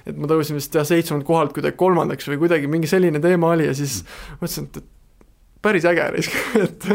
et 0.08 0.16
ma 0.16 0.30
tõusin 0.30 0.56
vist 0.56 0.74
jah, 0.74 0.86
seitsmendalt 0.88 1.28
kohalt 1.28 1.52
kuidagi 1.52 1.76
kolmandaks 1.76 2.30
või 2.30 2.38
kuidagi 2.40 2.70
mingi 2.72 2.88
selline 2.88 3.20
teema 3.20 3.50
oli 3.52 3.66
ja 3.66 3.74
siis 3.76 3.98
mõtlesin, 4.40 4.70
et, 4.70 4.80
et 4.80 5.60
päris 5.60 5.84
äge 5.84 6.06
risk 6.14 6.38
et, 6.64 6.86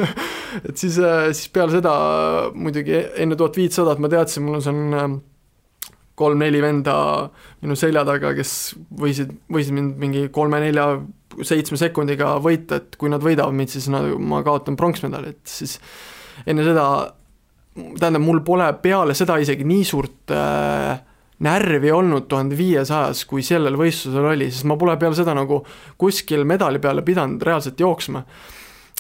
et 0.63 0.73
siis, 0.73 0.97
siis 0.97 1.51
peale 1.54 1.75
seda 1.75 1.93
muidugi 2.58 2.97
enne 3.21 3.38
tuhat 3.38 3.62
viitsadat 3.62 4.01
ma 4.01 4.10
teadsin, 4.10 4.47
mul 4.47 4.58
on 4.58 4.65
seal 4.65 4.97
ähm, 5.04 5.19
kolm-neli 6.15 6.62
venda 6.63 6.95
minu 7.63 7.75
selja 7.80 8.06
taga, 8.08 8.32
kes 8.38 8.75
võisid, 8.99 9.34
võisid 9.51 9.75
mind 9.75 9.99
mingi 9.99 10.25
kolme-nelja, 10.34 10.88
seitsme 11.43 11.80
sekundiga 11.80 12.36
võita, 12.43 12.80
et 12.80 12.95
kui 12.99 13.12
nad 13.12 13.23
võidavad 13.23 13.56
mind, 13.56 13.73
siis 13.73 13.89
nad, 13.91 14.08
ma 14.19 14.39
kaotan 14.45 14.78
pronksmedali, 14.80 15.34
et 15.36 15.51
siis 15.58 15.75
enne 16.47 16.63
seda, 16.63 16.86
tähendab, 17.75 18.23
mul 18.23 18.39
pole 18.47 18.69
peale 18.84 19.15
seda 19.17 19.38
isegi 19.43 19.67
nii 19.67 19.88
suurt 19.88 20.32
äh, 20.36 20.95
närvi 21.43 21.91
olnud 21.91 22.30
tuhande 22.32 22.56
viiesajas, 22.58 23.25
kui 23.28 23.43
sellel 23.43 23.75
võistlusel 23.80 24.30
oli, 24.32 24.47
sest 24.51 24.67
ma 24.69 24.78
pole 24.80 24.95
peale 24.99 25.17
seda 25.17 25.36
nagu 25.36 25.60
kuskil 25.99 26.45
medali 26.47 26.80
peale 26.80 27.04
pidanud 27.04 27.43
reaalselt 27.43 27.80
jooksma. 27.80 28.23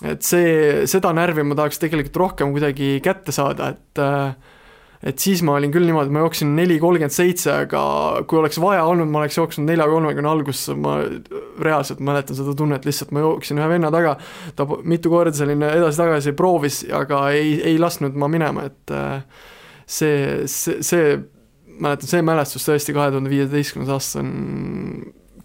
et 0.03 0.27
see, 0.27 0.83
seda 0.91 1.13
närvi 1.15 1.45
ma 1.47 1.55
tahaks 1.55 1.79
tegelikult 1.79 2.17
rohkem 2.19 2.51
kuidagi 2.51 2.99
kätte 3.03 3.31
saada, 3.31 3.71
et 3.71 4.03
äh, 4.03 4.35
et 5.03 5.19
siis 5.21 5.41
ma 5.45 5.55
olin 5.57 5.73
küll 5.73 5.87
niimoodi, 5.87 6.13
ma 6.13 6.23
jooksin 6.23 6.53
neli 6.57 6.77
kolmkümmend 6.81 7.13
seitse, 7.13 7.51
aga 7.65 7.81
kui 8.29 8.39
oleks 8.39 8.59
vaja 8.61 8.85
olnud, 8.87 9.09
ma 9.11 9.23
oleks 9.23 9.37
jooksnud 9.39 9.67
nelja 9.69 9.87
kolmekümne 9.89 10.31
alguses, 10.31 10.71
ma 10.79 10.97
reaalselt 11.65 12.01
mäletan 12.05 12.37
seda 12.37 12.55
tunnet, 12.57 12.87
lihtsalt 12.87 13.13
ma 13.15 13.25
jooksin 13.25 13.61
ühe 13.61 13.69
venna 13.75 13.91
taga, 13.93 14.15
ta 14.55 14.67
mitu 14.83 15.11
korda 15.13 15.35
selline 15.35 15.73
edasi-tagasi 15.79 16.35
proovis, 16.37 16.81
aga 16.95 17.27
ei, 17.35 17.59
ei 17.73 17.77
lasknud 17.81 18.17
ma 18.19 18.31
minema, 18.31 18.65
et 18.71 18.95
äh, 18.95 19.45
see, 19.85 20.17
see, 20.51 20.81
see, 20.85 21.13
mäletan, 21.75 22.09
see 22.09 22.25
mälestus 22.25 22.67
tõesti 22.67 22.95
kahe 22.95 23.13
tuhande 23.13 23.31
viieteistkümnes 23.33 23.93
aasta 23.93 24.23
on 24.23 24.35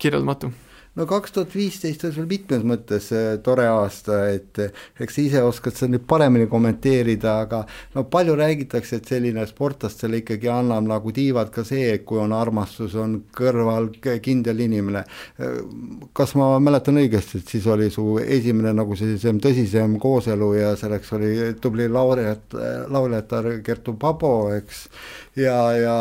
kirjeldamatu 0.01 0.53
no 0.99 1.07
kaks 1.07 1.35
tuhat 1.35 1.55
viisteist 1.55 2.03
on 2.07 2.13
sul 2.15 2.27
mitmes 2.31 2.65
mõttes 2.67 3.11
äh, 3.15 3.37
tore 3.45 3.67
aasta, 3.71 4.19
et 4.33 4.59
äh, 4.63 4.83
eks 5.01 5.17
sa 5.17 5.23
ise 5.23 5.43
oskad 5.47 5.77
seda 5.77 5.95
nüüd 5.95 6.07
paremini 6.11 6.49
kommenteerida, 6.51 7.37
aga 7.45 7.63
no 7.95 8.05
palju 8.11 8.35
räägitakse, 8.41 8.99
et 8.99 9.13
selline 9.13 9.47
sportlastele 9.49 10.23
ikkagi 10.23 10.51
annab 10.51 10.89
nagu 10.91 11.15
tiivad 11.15 11.53
ka 11.55 11.65
see, 11.67 12.01
kui 12.07 12.21
on 12.23 12.35
armastus, 12.37 12.97
on 12.99 13.21
kõrval 13.37 13.91
kindel 14.25 14.65
inimene. 14.67 15.05
Äh, 15.39 15.59
kas 16.17 16.35
ma 16.39 16.53
mäletan 16.63 16.99
õigesti, 17.01 17.41
et 17.41 17.55
siis 17.55 17.71
oli 17.71 17.91
su 17.95 18.07
esimene 18.25 18.75
nagu 18.77 18.99
sellisem 18.99 19.41
tõsisem 19.43 19.99
kooselu 20.03 20.53
ja 20.59 20.75
selleks 20.81 21.15
oli 21.17 21.35
tubli 21.63 21.87
laureaat, 21.91 22.57
laureatar 22.91 23.53
Kertu 23.65 23.95
Pabo, 24.01 24.35
eks, 24.57 24.87
ja, 25.39 25.59
ja 25.79 25.99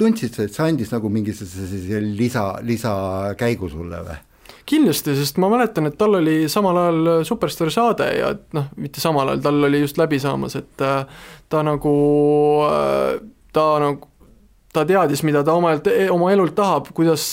tundsid 0.00 0.34
sa, 0.34 0.48
et 0.48 0.56
see 0.56 0.66
andis 0.66 0.90
nagu 0.94 1.12
mingi 1.12 1.36
sellise 1.36 2.00
lisa, 2.00 2.48
lisakäigu 2.64 3.70
sulle 3.70 4.02
või? 4.08 4.18
kindlasti, 4.70 5.14
sest 5.18 5.38
ma 5.42 5.48
mäletan, 5.50 5.88
et 5.88 5.96
tal 5.98 6.14
oli 6.20 6.44
samal 6.50 6.76
ajal 6.78 7.24
Superstaari 7.26 7.72
saade 7.74 8.06
ja 8.18 8.30
noh, 8.56 8.68
mitte 8.80 9.02
samal 9.02 9.32
ajal, 9.32 9.42
tal 9.44 9.66
oli 9.70 9.80
just 9.82 9.98
läbi 9.98 10.20
saamas, 10.22 10.54
et 10.60 10.84
äh, 10.84 11.24
ta 11.50 11.62
nagu, 11.66 11.94
äh, 12.68 13.16
ta 13.56 13.66
nagu, 13.82 14.06
ta 14.72 14.84
teadis, 14.86 15.24
mida 15.26 15.42
ta 15.46 15.56
oma, 15.58 15.74
oma 16.14 16.30
elult 16.30 16.54
tahab, 16.58 16.92
kuidas 16.94 17.24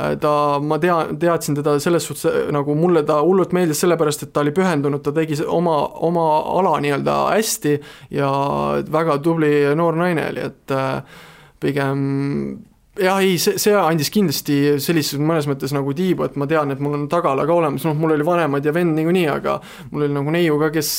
äh, 0.00 0.16
ta, 0.20 0.32
ma 0.62 0.80
tea, 0.82 0.96
teadsin 1.20 1.58
teda 1.60 1.76
selles 1.82 2.08
suhtes 2.10 2.50
nagu 2.54 2.74
mulle 2.78 3.04
ta 3.06 3.20
hullult 3.22 3.54
meeldis 3.54 3.84
sellepärast, 3.84 4.26
et 4.26 4.32
ta 4.34 4.42
oli 4.42 4.54
pühendunud, 4.56 5.04
ta 5.04 5.14
tegi 5.14 5.38
oma, 5.46 5.76
oma 6.08 6.26
ala 6.58 6.74
nii-öelda 6.82 7.20
hästi 7.36 7.76
ja 8.18 8.32
väga 8.98 9.20
tubli 9.22 9.54
noor 9.78 10.02
naine 10.02 10.26
oli, 10.32 10.50
et 10.50 10.74
äh, 10.74 11.22
pigem 11.64 12.06
jah, 13.00 13.18
ei, 13.22 13.36
see, 13.42 13.58
see 13.60 13.74
andis 13.74 14.10
kindlasti 14.14 14.56
sellises 14.82 15.18
mõnes 15.18 15.48
mõttes 15.50 15.72
nagu 15.74 15.92
tiibu, 15.96 16.26
et 16.26 16.36
ma 16.38 16.46
tean, 16.50 16.70
et 16.70 16.82
mul 16.82 16.94
on 16.98 17.06
tagala 17.10 17.46
ka 17.46 17.56
olemas, 17.56 17.84
noh, 17.86 17.96
mul 17.98 18.14
oli 18.14 18.26
vanemad 18.26 18.66
ja 18.66 18.74
vend 18.74 18.94
niikuinii, 18.98 19.26
aga 19.32 19.56
mul 19.90 20.06
oli 20.06 20.14
nagu 20.14 20.34
neiu 20.34 20.58
ka, 20.62 20.70
kes, 20.74 20.92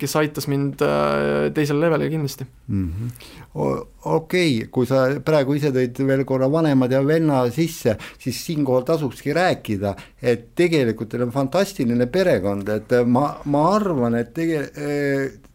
kes 0.00 0.16
aitas 0.20 0.48
mind 0.50 0.82
äh, 0.86 1.50
teisele 1.54 1.84
levelile 1.84 2.12
kindlasti 2.12 2.46
mm. 2.46 2.88
-hmm. 2.88 3.30
okei 3.52 4.56
okay,, 4.56 4.68
kui 4.72 4.88
sa 4.88 5.04
praegu 5.24 5.56
ise 5.58 5.72
tõid 5.74 6.02
veel 6.08 6.24
korra 6.28 6.48
vanemad 6.52 6.92
ja 6.92 7.02
venna 7.06 7.44
sisse, 7.52 7.96
siis 8.18 8.44
siinkohal 8.46 8.86
tasukski 8.88 9.36
rääkida, 9.36 9.94
et 10.22 10.54
tegelikult 10.56 11.12
teil 11.12 11.28
on 11.28 11.34
fantastiline 11.34 12.06
perekond, 12.06 12.68
et 12.68 12.96
ma, 13.06 13.28
ma 13.44 13.66
arvan, 13.76 14.16
et 14.16 14.32
tege-, 14.32 14.70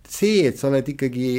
see, 0.08 0.46
et 0.48 0.58
sa 0.58 0.70
oled 0.70 0.94
ikkagi 0.94 1.32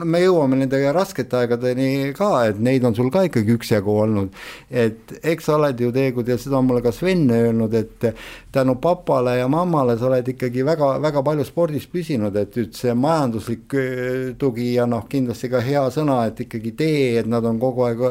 no 0.00 0.06
me 0.08 0.22
jõuame 0.22 0.56
nende 0.56 0.78
raskete 0.94 1.36
aegadeni 1.42 2.12
ka, 2.16 2.30
et 2.48 2.60
neid 2.64 2.84
on 2.88 2.94
sul 2.96 3.10
ka 3.12 3.26
ikkagi 3.28 3.56
üksjagu 3.58 3.96
olnud. 4.04 4.32
et 4.70 5.12
eks 5.20 5.44
sa 5.48 5.56
oled 5.58 5.80
ju 5.80 5.90
tegelikult 5.92 6.28
ja 6.32 6.38
seda 6.40 6.56
on 6.58 6.68
mulle 6.70 6.80
ka 6.84 6.92
Sven 6.96 7.26
öelnud, 7.30 7.74
et 7.76 8.06
tänu 8.52 8.76
papale 8.80 9.36
ja 9.38 9.48
mammale 9.52 9.98
sa 10.00 10.08
oled 10.08 10.28
ikkagi 10.32 10.64
väga, 10.64 10.94
väga 11.02 11.22
palju 11.22 11.44
spordis 11.44 11.84
püsinud, 11.92 12.36
et 12.40 12.56
nüüd 12.56 12.72
see 12.76 12.94
majanduslik 12.96 13.76
tugi 14.40 14.70
ja 14.78 14.86
noh, 14.88 15.04
kindlasti 15.12 15.50
ka 15.52 15.60
hea 15.64 15.84
sõna, 15.92 16.22
et 16.30 16.40
ikkagi 16.46 16.72
tee, 16.78 17.04
et 17.20 17.28
nad 17.28 17.44
on 17.44 17.60
kogu 17.60 17.84
aeg 17.88 18.02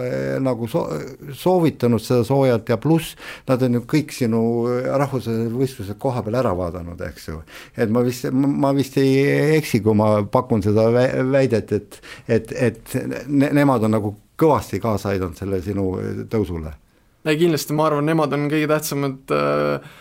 nagu 0.45 0.69
so 0.69 0.85
soovitanud 1.33 2.01
seda 2.01 2.25
soojalt 2.27 2.69
ja 2.69 2.77
pluss 2.81 3.15
nad 3.49 3.61
on 3.65 3.79
ju 3.79 3.83
kõik 3.89 4.13
sinu 4.13 4.43
rahvusvahelised 4.85 5.57
võistlused 5.57 5.99
koha 6.01 6.21
peal 6.25 6.37
ära 6.43 6.53
vaadanud, 6.57 7.01
eks 7.09 7.27
ju. 7.31 7.41
et 7.73 7.89
ma 7.89 8.05
vist, 8.05 8.29
ma 8.31 8.73
vist 8.77 8.97
ei 9.01 9.57
eksi, 9.57 9.81
kui 9.81 9.97
ma 9.97 10.13
pakun 10.29 10.61
seda 10.61 10.87
väidet, 10.93 11.70
et, 11.77 11.99
et, 12.27 12.53
et 12.69 12.95
ne, 13.27 13.51
nemad 13.61 13.87
on 13.87 13.95
nagu 13.97 14.13
kõvasti 14.41 14.79
kaasa 14.81 15.13
aidanud 15.13 15.37
selle 15.37 15.61
sinu 15.65 15.91
tõusule? 16.31 16.73
ei 17.25 17.37
kindlasti, 17.37 17.75
ma 17.77 17.85
arvan, 17.85 18.07
nemad 18.09 18.33
on 18.33 18.47
kõige 18.49 18.69
tähtsamad 18.71 19.35
äh, 19.35 19.91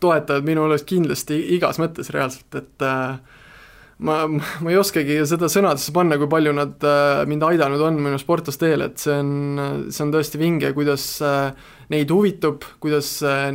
toetajad 0.00 0.46
minu 0.46 0.64
meelest 0.64 0.88
kindlasti 0.88 1.36
igas 1.56 1.80
mõttes 1.80 2.08
reaalselt, 2.14 2.56
et 2.56 2.84
äh, 2.86 3.18
ma, 4.06 4.16
ma 4.30 4.72
ei 4.72 4.78
oskagi 4.80 5.18
seda 5.28 5.50
sõnadesse 5.52 5.92
panna, 5.96 6.16
kui 6.20 6.30
palju 6.30 6.54
nad 6.56 6.86
äh, 6.88 7.22
mind 7.28 7.44
aidanud 7.50 7.84
on 7.84 8.00
minu 8.00 8.20
sportlasteel, 8.20 8.86
et 8.86 9.02
see 9.02 9.18
on, 9.20 9.90
see 9.92 10.06
on 10.06 10.14
tõesti 10.14 10.40
vinge, 10.40 10.72
kuidas 10.76 11.06
äh, 11.26 11.52
neid 11.92 12.12
huvitub, 12.14 12.64
kuidas 12.82 13.18
äh, 13.28 13.50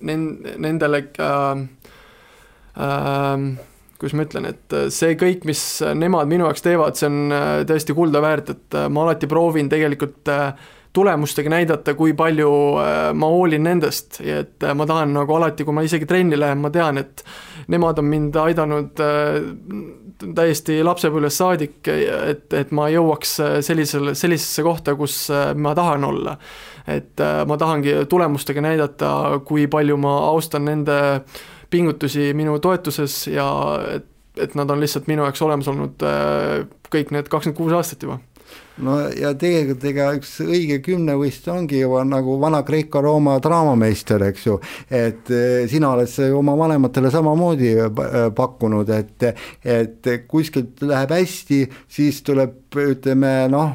nen-, 0.00 0.30
nendele 0.66 1.04
äh, 1.22 1.64
äh, 2.74 3.48
kuidas 3.98 4.14
ma 4.14 4.24
ütlen, 4.26 4.48
et 4.52 4.74
äh, 4.76 4.88
see 4.94 5.16
kõik, 5.18 5.44
mis 5.48 5.60
nemad 5.98 6.30
minu 6.30 6.46
jaoks 6.46 6.64
teevad, 6.64 6.98
see 6.98 7.08
on 7.10 7.34
äh, 7.34 7.52
tõesti 7.68 7.96
kulda 7.98 8.22
väärt, 8.22 8.52
et 8.54 8.78
äh, 8.78 8.86
ma 8.92 9.06
alati 9.06 9.30
proovin 9.30 9.70
tegelikult 9.70 10.30
tulemustega 10.98 11.50
näidata, 11.52 11.92
kui 11.94 12.14
palju 12.16 12.48
ma 13.14 13.28
hoolin 13.30 13.60
nendest 13.62 14.16
ja 14.24 14.38
et 14.40 14.64
ma 14.74 14.86
tahan 14.88 15.12
nagu 15.14 15.34
alati, 15.36 15.62
kui 15.66 15.76
ma 15.76 15.84
isegi 15.84 16.08
trenni 16.08 16.38
lähen, 16.38 16.62
ma 16.64 16.70
tean, 16.74 16.96
et 16.98 17.20
nemad 17.70 18.00
on 18.00 18.08
mind 18.08 18.38
aidanud 18.40 19.02
täiesti 20.34 20.78
lapsepõlvest 20.88 21.42
saadik, 21.44 21.76
et, 21.92 22.48
et 22.56 22.72
ma 22.74 22.88
jõuaks 22.90 23.36
sellisele, 23.68 24.16
sellisesse 24.18 24.64
kohta, 24.66 24.96
kus 24.98 25.28
ma 25.60 25.76
tahan 25.78 26.08
olla. 26.08 26.38
et 26.88 27.20
ma 27.46 27.60
tahangi 27.60 27.94
tulemustega 28.08 28.64
näidata, 28.64 29.12
kui 29.44 29.68
palju 29.68 30.00
ma 30.00 30.16
austan 30.32 30.64
nende 30.72 30.98
äh, 31.20 31.46
pingutusi 31.70 32.32
minu 32.34 32.58
toetuses 32.62 33.26
ja 33.32 33.48
et, 33.96 34.06
et 34.36 34.54
nad 34.58 34.70
on 34.70 34.80
lihtsalt 34.80 35.08
minu 35.10 35.26
jaoks 35.26 35.42
olemas 35.44 35.68
olnud 35.68 36.04
äh, 36.06 36.64
kõik 36.92 37.12
need 37.14 37.28
kakskümmend 37.28 37.58
kuus 37.58 37.76
aastat 37.76 38.06
juba 38.06 38.20
no 38.84 38.98
ja 39.16 39.32
tegelikult 39.38 39.86
ega 39.90 40.08
üks 40.18 40.34
õige 40.44 40.78
kümnevõist 40.84 41.48
ongi 41.52 41.82
juba 41.82 42.04
nagu 42.06 42.38
vana 42.40 42.62
Kreeka-Rooma 42.66 43.38
draamameister, 43.44 44.24
eks 44.30 44.46
ju, 44.46 44.58
et 44.90 45.32
äh, 45.34 45.64
sina 45.70 45.92
oled 45.94 46.12
oma 46.38 46.56
vanematele 46.58 47.12
samamoodi 47.14 47.74
äh, 47.86 48.28
pakkunud, 48.36 48.92
et 48.94 49.28
et 49.68 50.12
kuskilt 50.28 50.82
läheb 50.86 51.12
hästi, 51.18 51.64
siis 51.90 52.22
tuleb, 52.26 52.56
ütleme 52.78 53.32
noh, 53.50 53.74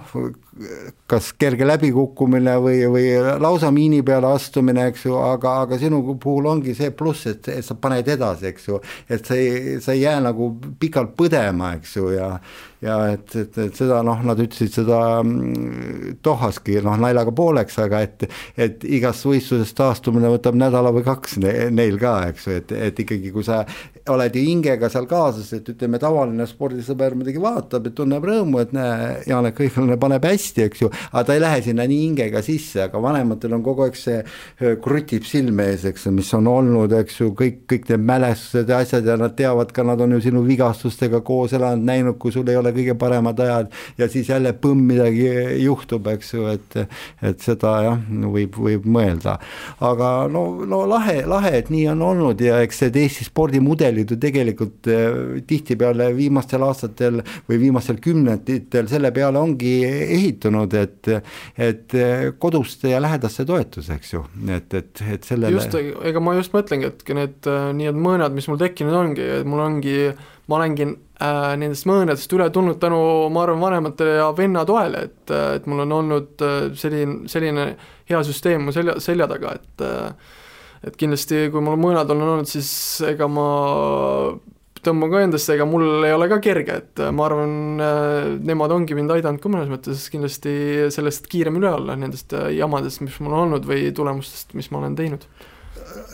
kas 1.09 1.31
kerge 1.39 1.65
läbikukkumine 1.65 2.53
või, 2.61 2.83
või 2.91 3.07
lausa 3.41 3.71
miini 3.73 4.03
peale 4.05 4.29
astumine, 4.35 4.85
eks 4.91 5.07
ju, 5.07 5.15
aga, 5.17 5.55
aga 5.65 5.79
sinu 5.81 6.01
puhul 6.21 6.49
ongi 6.51 6.75
see 6.77 6.91
pluss, 6.95 7.25
et, 7.31 7.49
et 7.49 7.65
sa 7.65 7.77
paned 7.79 8.07
edasi, 8.13 8.51
eks 8.51 8.67
ju, 8.69 8.77
et 9.09 9.25
sa 9.25 9.37
ei, 9.37 9.79
sa 9.81 9.95
ei 9.95 10.03
jää 10.03 10.19
nagu 10.27 10.51
pikalt 10.79 11.15
põdema, 11.17 11.73
eks 11.79 11.97
ju, 11.97 12.11
ja 12.13 12.35
ja 12.83 12.97
et, 13.13 13.35
et, 13.39 13.57
et 13.63 13.77
seda 13.77 14.01
noh, 14.05 14.21
nad 14.27 14.39
ütlesid 14.43 14.73
seda 14.75 14.92
mm, 15.23 16.17
Dohaski 16.23 16.79
noh, 16.83 16.97
naljaga 16.99 17.33
pooleks, 17.35 17.79
aga 17.83 18.03
et, 18.05 18.27
et 18.57 18.85
igast 18.87 19.27
võistlusest 19.27 19.77
taastumine 19.77 20.31
võtab 20.33 20.57
nädala 20.59 20.93
või 20.95 21.05
kaks 21.07 21.37
ne, 21.43 21.53
neil 21.73 21.99
ka, 22.01 22.15
eks 22.31 22.47
ju, 22.47 22.59
et, 22.61 22.75
et 22.89 23.03
ikkagi, 23.05 23.33
kui 23.35 23.45
sa 23.47 23.63
oled 24.11 24.35
ju 24.35 24.41
hingega 24.43 24.89
seal 24.91 25.05
kaasas, 25.07 25.47
et 25.55 25.69
ütleme, 25.71 25.99
tavaline 26.01 26.43
spordisõber 26.47 27.13
muidugi 27.15 27.39
vaatab, 27.39 27.87
et 27.87 27.95
tunneb 27.95 28.25
rõõmu, 28.27 28.59
et 28.59 28.73
näe, 28.75 29.21
Janek 29.29 29.61
Õiglane 29.63 29.95
paneb 30.01 30.25
hästi, 30.27 30.65
eks 30.67 30.81
ju, 30.83 30.89
aga 31.11 31.23
ta 31.29 31.37
ei 31.37 31.43
lähe 31.43 31.61
sinna 31.63 31.85
nii 31.87 31.99
hingega 32.01 32.41
sisse, 32.43 32.81
aga 32.83 32.99
vanematel 33.03 33.55
on 33.55 33.63
kogu 33.63 33.85
aeg 33.85 33.95
see 33.95 34.17
krutib 34.83 35.23
silme 35.27 35.69
ees, 35.71 35.85
eks 35.87 36.07
ju, 36.09 36.13
mis 36.17 36.31
on 36.35 36.49
olnud, 36.51 36.91
eks 36.99 37.21
ju, 37.21 37.29
kõik, 37.39 37.61
kõik 37.71 37.87
need 37.93 38.03
mälestused 38.09 38.73
ja 38.73 38.81
asjad 38.83 39.07
ja 39.07 39.15
nad 39.19 39.37
teavad 39.39 39.71
ka, 39.75 39.87
nad 39.87 40.03
on 40.03 40.17
ju 40.17 40.19
sinu 40.27 40.43
vigastustega 40.49 41.23
koos 41.23 41.55
elanud, 41.55 41.87
näinud, 41.87 42.19
kui 42.19 42.35
sul 42.35 42.51
ei 42.51 42.59
ole 42.59 42.75
kõige 42.75 42.97
paremad 42.99 43.39
ajad 43.39 43.71
ja 44.01 44.09
siis 44.11 44.33
jälle 44.33 44.51
põmm 44.59 44.83
midagi 44.91 45.29
juhtub, 45.63 46.11
eks 46.11 46.35
ju, 46.35 46.49
et 46.51 46.79
et 47.23 47.39
seda 47.39 47.71
jah, 47.85 48.03
võib, 48.33 48.57
võib 48.59 48.85
mõelda. 48.89 49.37
aga 49.79 50.11
no, 50.31 50.43
no 50.67 50.83
lahe, 50.89 51.21
lahe, 51.29 51.55
et 51.61 51.71
nii 51.71 51.87
on 51.93 52.03
olnud 52.11 52.41
ja 52.43 52.59
eks 52.65 52.83
need 52.83 52.99
Eesti 53.03 53.29
spordimudelid 53.29 53.92
ju 54.01 54.17
tegelikult 54.19 54.87
eh, 54.91 55.41
tihtipeale 55.47 56.09
viimastel 56.17 56.65
aastatel 56.65 57.21
või 57.49 57.59
viimastel 57.67 57.99
kümnenditel 58.03 58.89
selle 58.91 59.11
peale 59.15 59.39
ongi 59.39 59.75
ehitunud, 59.85 60.73
et 60.73 60.91
et, 61.03 61.95
et 61.95 61.95
koduste 62.39 62.91
ja 62.91 62.99
lähedaste 63.03 63.45
toetus, 63.45 63.89
eks 63.93 64.13
ju, 64.13 64.23
et, 64.47 64.73
et, 64.73 65.01
et 65.15 65.25
sellele 65.27 65.57
just, 65.57 65.75
ega 66.09 66.21
ma 66.23 66.35
just 66.37 66.53
mõtlengi, 66.55 66.89
et 66.89 67.15
need 67.17 67.49
äh, 67.49 67.71
nii-öelda 67.77 68.03
mõõnad, 68.07 68.35
mis 68.35 68.47
mul 68.49 68.59
tekkinud 68.61 68.97
ongi, 68.97 69.25
et 69.39 69.49
mul 69.49 69.63
ongi, 69.63 69.97
ma 70.49 70.59
olengi 70.59 70.87
äh, 70.87 71.53
nendest 71.59 71.87
mõõnadest 71.89 72.37
üle 72.37 72.49
tulnud 72.53 72.79
tänu, 72.81 73.01
ma 73.33 73.45
arvan, 73.45 73.61
vanematele 73.63 74.17
ja 74.19 74.29
venna 74.37 74.65
toele, 74.69 75.07
et, 75.09 75.25
äh, 75.31 75.57
et 75.57 75.67
mul 75.69 75.85
on 75.85 75.97
olnud 75.99 76.45
äh, 76.45 76.61
selline, 76.79 77.23
selline 77.31 77.67
hea 78.09 78.23
süsteem 78.27 78.67
mu 78.67 78.75
selja, 78.75 78.99
selja 79.03 79.29
taga, 79.31 79.57
et 79.59 79.85
et 80.83 80.97
kindlasti, 80.99 81.47
kui 81.53 81.63
mul 81.63 81.79
mõõnad 81.79 82.09
on 82.11 82.25
olnud, 82.25 82.49
siis 82.49 82.71
ega 83.07 83.29
ma 83.31 83.47
tõmban 84.83 85.11
ka 85.11 85.21
endasse, 85.23 85.55
ega 85.55 85.67
mul 85.67 86.03
ei 86.03 86.13
ole 86.15 86.27
ka 86.31 86.39
kerge, 86.43 86.75
et 86.83 87.01
äh, 87.03 87.13
ma 87.15 87.27
arvan, 87.29 87.55
äh, 87.79 88.33
nemad 88.51 88.73
ongi 88.75 88.97
mind 88.97 89.13
aidanud 89.15 89.41
ka 89.43 89.51
mõnes 89.51 89.71
mõttes 89.71 90.05
kindlasti 90.11 90.53
sellest 90.93 91.29
kiirem 91.31 91.59
üle 91.61 91.71
olla, 91.71 91.95
nendest 91.99 92.35
äh, 92.35 92.51
jamadest, 92.57 93.03
mis 93.05 93.17
mul 93.23 93.35
on 93.35 93.47
olnud 93.47 93.67
või 93.69 93.87
tulemustest, 93.95 94.53
mis 94.59 94.69
ma 94.73 94.81
olen 94.81 94.97
teinud. 94.99 95.25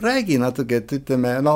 räägi 0.04 0.38
natuke, 0.42 0.84
et 0.84 0.94
ütleme, 1.00 1.40
no 1.46 1.56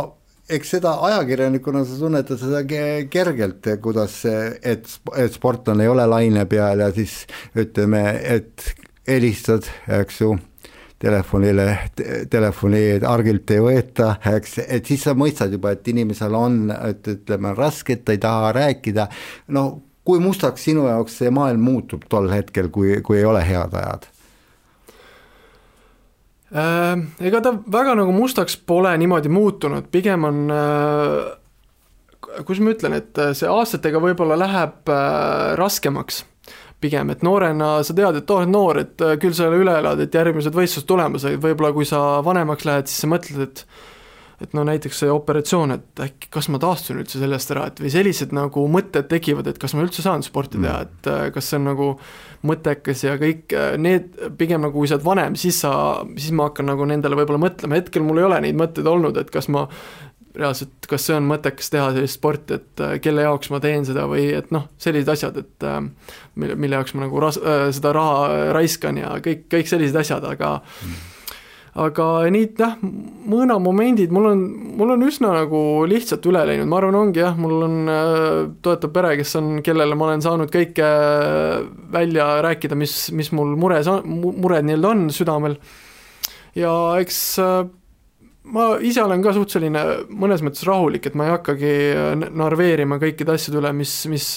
eks 0.49 0.73
seda 0.75 0.97
ajakirjanikuna 1.07 1.83
sa 1.87 1.99
tunnetad 1.99 2.41
seda 2.41 2.63
kergelt, 3.11 3.69
kuidas, 3.81 4.23
et, 4.25 4.89
et 5.15 5.33
sportlane 5.37 5.85
ei 5.85 5.91
ole 5.91 6.07
laine 6.09 6.45
peal 6.49 6.83
ja 6.83 6.89
siis 6.95 7.23
ütleme, 7.55 8.03
et 8.23 8.73
helistad, 9.07 9.69
eks 10.01 10.21
ju 10.21 10.33
telefonile, 11.03 11.67
telefoni 12.31 12.83
argilt 13.07 13.51
ei 13.51 13.63
võeta, 13.63 14.13
eks, 14.37 14.59
et 14.63 14.87
siis 14.87 15.03
sa 15.03 15.15
mõistad 15.17 15.51
juba, 15.51 15.73
et 15.75 15.87
inimesel 15.91 16.35
on, 16.37 16.61
et 16.77 17.09
ütleme, 17.11 17.51
raske, 17.57 17.97
et 17.97 18.05
ta 18.07 18.15
ei 18.15 18.21
taha 18.23 18.53
rääkida, 18.55 19.07
no 19.55 19.65
kui 20.07 20.19
mustaks 20.23 20.63
sinu 20.69 20.87
jaoks 20.87 21.19
see 21.19 21.31
maailm 21.33 21.63
muutub 21.63 22.07
tol 22.11 22.31
hetkel, 22.31 22.71
kui, 22.71 22.95
kui 23.03 23.19
ei 23.19 23.27
ole 23.27 23.43
head 23.43 23.75
ajad? 23.79 24.09
Äh, 26.53 27.05
ega 27.27 27.41
ta 27.43 27.55
väga 27.77 27.95
nagu 27.99 28.15
mustaks 28.15 28.55
pole 28.57 28.91
niimoodi 29.01 29.31
muutunud, 29.33 29.87
pigem 29.91 30.27
on 30.29 30.43
äh, 30.53 31.31
kuidas 32.43 32.63
ma 32.63 32.75
ütlen, 32.75 32.99
et 32.99 33.25
see 33.35 33.49
aastatega 33.49 33.99
võib-olla 34.03 34.37
läheb 34.39 34.91
äh, 34.93 35.55
raskemaks 35.59 36.23
pigem, 36.83 37.13
et 37.13 37.23
noorena 37.25 37.77
sa 37.87 37.95
tead, 37.97 38.19
et 38.19 38.35
oled 38.35 38.51
noor, 38.51 38.83
et 38.83 39.05
äh, 39.05 39.15
küll 39.21 39.35
sa 39.37 39.49
üle 39.53 39.79
elad, 39.79 40.03
et 40.03 40.19
järgmised 40.19 40.55
võistlused 40.55 40.89
tulemas, 40.89 41.25
võib-olla 41.31 41.73
kui 41.75 41.87
sa 41.89 42.03
vanemaks 42.25 42.67
lähed, 42.69 42.91
siis 42.91 43.05
sa 43.05 43.11
mõtled, 43.15 43.43
et 43.47 43.65
et 44.43 44.55
no 44.57 44.63
näiteks 44.67 45.03
see 45.03 45.11
operatsioon, 45.11 45.71
et 45.75 46.01
äkki 46.03 46.27
kas 46.33 46.49
ma 46.51 46.59
taastun 46.59 46.99
üldse 46.99 47.19
sellest 47.21 47.51
ära, 47.53 47.67
et 47.69 47.79
või 47.79 47.91
sellised 47.93 48.33
nagu 48.35 48.65
mõtted 48.71 49.07
tekivad, 49.11 49.47
et 49.47 49.59
kas 49.61 49.75
ma 49.75 49.85
üldse 49.85 50.03
saan 50.03 50.25
sporti 50.25 50.59
teha, 50.59 50.79
mm. 50.81 50.89
et 50.89 51.09
äh, 51.11 51.21
kas 51.35 51.47
see 51.47 51.59
on 51.61 51.69
nagu 51.69 51.89
mõttekas 52.49 53.05
ja 53.05 53.13
kõik 53.21 53.55
äh, 53.55 53.75
need, 53.79 54.09
pigem 54.39 54.65
nagu 54.65 54.75
kui 54.75 54.89
sa 54.89 54.97
oled 54.97 55.05
vanem, 55.05 55.37
siis 55.39 55.61
sa, 55.63 55.73
siis 56.17 56.33
ma 56.35 56.49
hakkan 56.49 56.67
nagu 56.73 56.87
nendele 56.89 57.19
võib-olla 57.21 57.45
mõtlema, 57.45 57.79
hetkel 57.79 58.03
mul 58.03 58.19
ei 58.19 58.27
ole 58.27 58.41
neid 58.47 58.59
mõtteid 58.59 58.89
olnud, 58.89 59.21
et 59.21 59.31
kas 59.33 59.47
ma 59.53 59.67
reaalselt, 60.37 60.87
kas 60.89 61.05
see 61.07 61.15
on 61.15 61.27
mõttekas 61.29 61.69
teha 61.73 61.91
sellist 61.93 62.17
sporti, 62.17 62.57
et 62.57 62.83
äh, 62.83 62.97
kelle 63.03 63.25
jaoks 63.25 63.51
ma 63.53 63.61
teen 63.63 63.85
seda 63.85 64.07
või 64.09 64.27
et 64.33 64.51
noh, 64.55 64.67
sellised 64.81 65.11
asjad, 65.13 65.39
et 65.43 65.65
äh, 65.69 65.79
mille, 66.39 66.57
mille 66.59 66.79
jaoks 66.79 66.95
ma 66.97 67.05
nagu 67.05 67.21
ras-, 67.21 67.41
äh, 67.41 67.67
seda 67.75 67.93
raha 67.95 68.53
raiskan 68.55 68.97
ja 69.01 69.17
kõik, 69.23 69.45
kõik 69.51 69.69
sellised 69.69 69.99
asjad, 70.01 70.25
aga 70.25 70.55
mm. 70.63 70.95
aga 71.83 72.07
nii 72.33 72.47
jah, 72.57 72.73
mõõnamomendid 72.81 74.15
mul 74.15 74.31
on, 74.31 74.41
mul 74.79 74.95
on 74.95 75.05
üsna 75.05 75.35
nagu 75.37 75.61
lihtsalt 75.89 76.25
üle 76.31 76.41
läinud, 76.49 76.69
ma 76.71 76.81
arvan, 76.81 76.97
ongi 77.03 77.21
jah, 77.21 77.37
mul 77.37 77.67
on 77.67 77.77
toetav 78.65 78.93
pere, 78.95 79.13
kes 79.21 79.37
on, 79.37 79.53
kellele 79.65 79.99
ma 79.99 80.09
olen 80.09 80.25
saanud 80.25 80.53
kõike 80.53 80.89
välja 81.93 82.33
rääkida, 82.45 82.79
mis, 82.79 82.97
mis 83.13 83.29
mul 83.37 83.53
mures 83.59 83.91
on, 83.91 84.01
mured 84.17 84.65
nii-öelda 84.65 84.93
on 84.95 85.07
südamel 85.13 85.61
ja 86.57 86.73
eks 87.01 87.23
ma 88.43 88.65
ise 88.83 89.03
olen 89.03 89.23
ka 89.23 89.33
suht 89.35 89.53
selline 89.55 89.83
mõnes 90.11 90.43
mõttes 90.43 90.65
rahulik, 90.67 91.07
et 91.07 91.15
ma 91.15 91.27
ei 91.27 91.35
hakkagi 91.37 91.73
narveerima 92.35 92.99
kõikide 93.01 93.37
asjade 93.37 93.61
üle, 93.61 93.71
mis, 93.77 93.93
mis, 94.11 94.27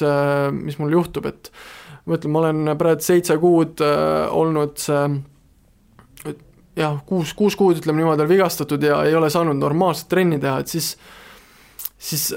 mis 0.55 0.79
mul 0.79 0.95
juhtub, 0.95 1.27
et 1.31 1.51
ma 2.07 2.19
ütlen, 2.19 2.35
ma 2.35 2.45
olen 2.45 2.77
praegu 2.79 3.03
seitse 3.03 3.39
kuud 3.43 3.83
äh, 3.85 4.29
olnud 4.31 4.79
see 4.83 5.01
jah, 6.77 6.99
kuus, 7.09 7.33
kuus 7.37 7.57
kuud 7.57 7.81
ütleme 7.81 8.03
niimoodi, 8.03 8.27
vigastatud 8.29 8.83
ja 8.85 9.01
ei 9.09 9.15
ole 9.17 9.31
saanud 9.33 9.59
normaalset 9.59 10.11
trenni 10.13 10.39
teha, 10.43 10.61
et 10.61 10.73
siis, 10.73 10.93
siis 11.99 12.29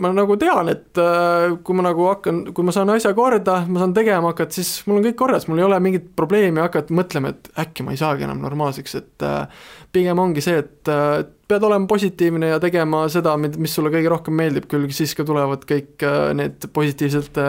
ma 0.00 0.08
nagu 0.16 0.36
tean, 0.40 0.70
et 0.72 0.98
äh, 1.00 1.52
kui 1.64 1.76
ma 1.76 1.84
nagu 1.84 2.06
hakkan, 2.08 2.40
kui 2.56 2.64
ma 2.64 2.72
saan 2.74 2.90
asja 2.94 3.12
korda, 3.16 3.58
ma 3.68 3.82
saan 3.82 3.92
tegema 3.96 4.32
hakata, 4.32 4.56
siis 4.56 4.86
mul 4.88 5.00
on 5.00 5.06
kõik 5.08 5.18
korras, 5.20 5.46
mul 5.48 5.60
ei 5.60 5.66
ole 5.66 5.78
mingit 5.84 6.06
probleemi 6.16 6.62
hakata 6.64 6.96
mõtlema, 6.96 7.34
et 7.34 7.50
äkki 7.60 7.84
ma 7.84 7.92
ei 7.92 8.00
saagi 8.00 8.26
enam 8.26 8.40
normaalseks, 8.44 8.96
et 9.02 9.26
äh, 9.28 9.64
pigem 9.92 10.22
ongi 10.22 10.44
see, 10.44 10.62
et 10.64 10.92
äh, 10.92 11.22
pead 11.48 11.68
olema 11.68 11.88
positiivne 11.90 12.54
ja 12.54 12.60
tegema 12.62 13.04
seda, 13.12 13.36
mis 13.36 13.74
sulle 13.76 13.92
kõige 13.92 14.14
rohkem 14.14 14.38
meeldib, 14.40 14.68
küll 14.70 14.88
siis 14.96 15.12
ka 15.18 15.28
tulevad 15.28 15.66
kõik 15.68 16.06
need 16.38 16.70
positiivsed 16.72 17.42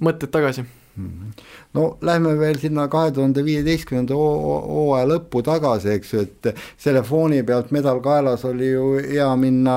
mõtted 0.00 0.30
tagasi 0.30 0.68
no 1.74 1.84
lähme 2.02 2.34
veel 2.38 2.58
sinna 2.58 2.86
kahe 2.88 3.10
tuhande 3.14 3.44
viieteistkümnenda 3.44 4.14
hooaja 4.14 5.06
lõppu 5.08 5.42
tagasi, 5.46 5.92
eks 5.96 6.12
ju, 6.14 6.24
et 6.26 6.48
selle 6.78 7.02
fooni 7.06 7.42
pealt 7.46 7.70
medal 7.74 8.00
kaelas 8.04 8.44
oli 8.48 8.72
ju 8.72 8.86
hea 8.98 9.28
minna 9.40 9.76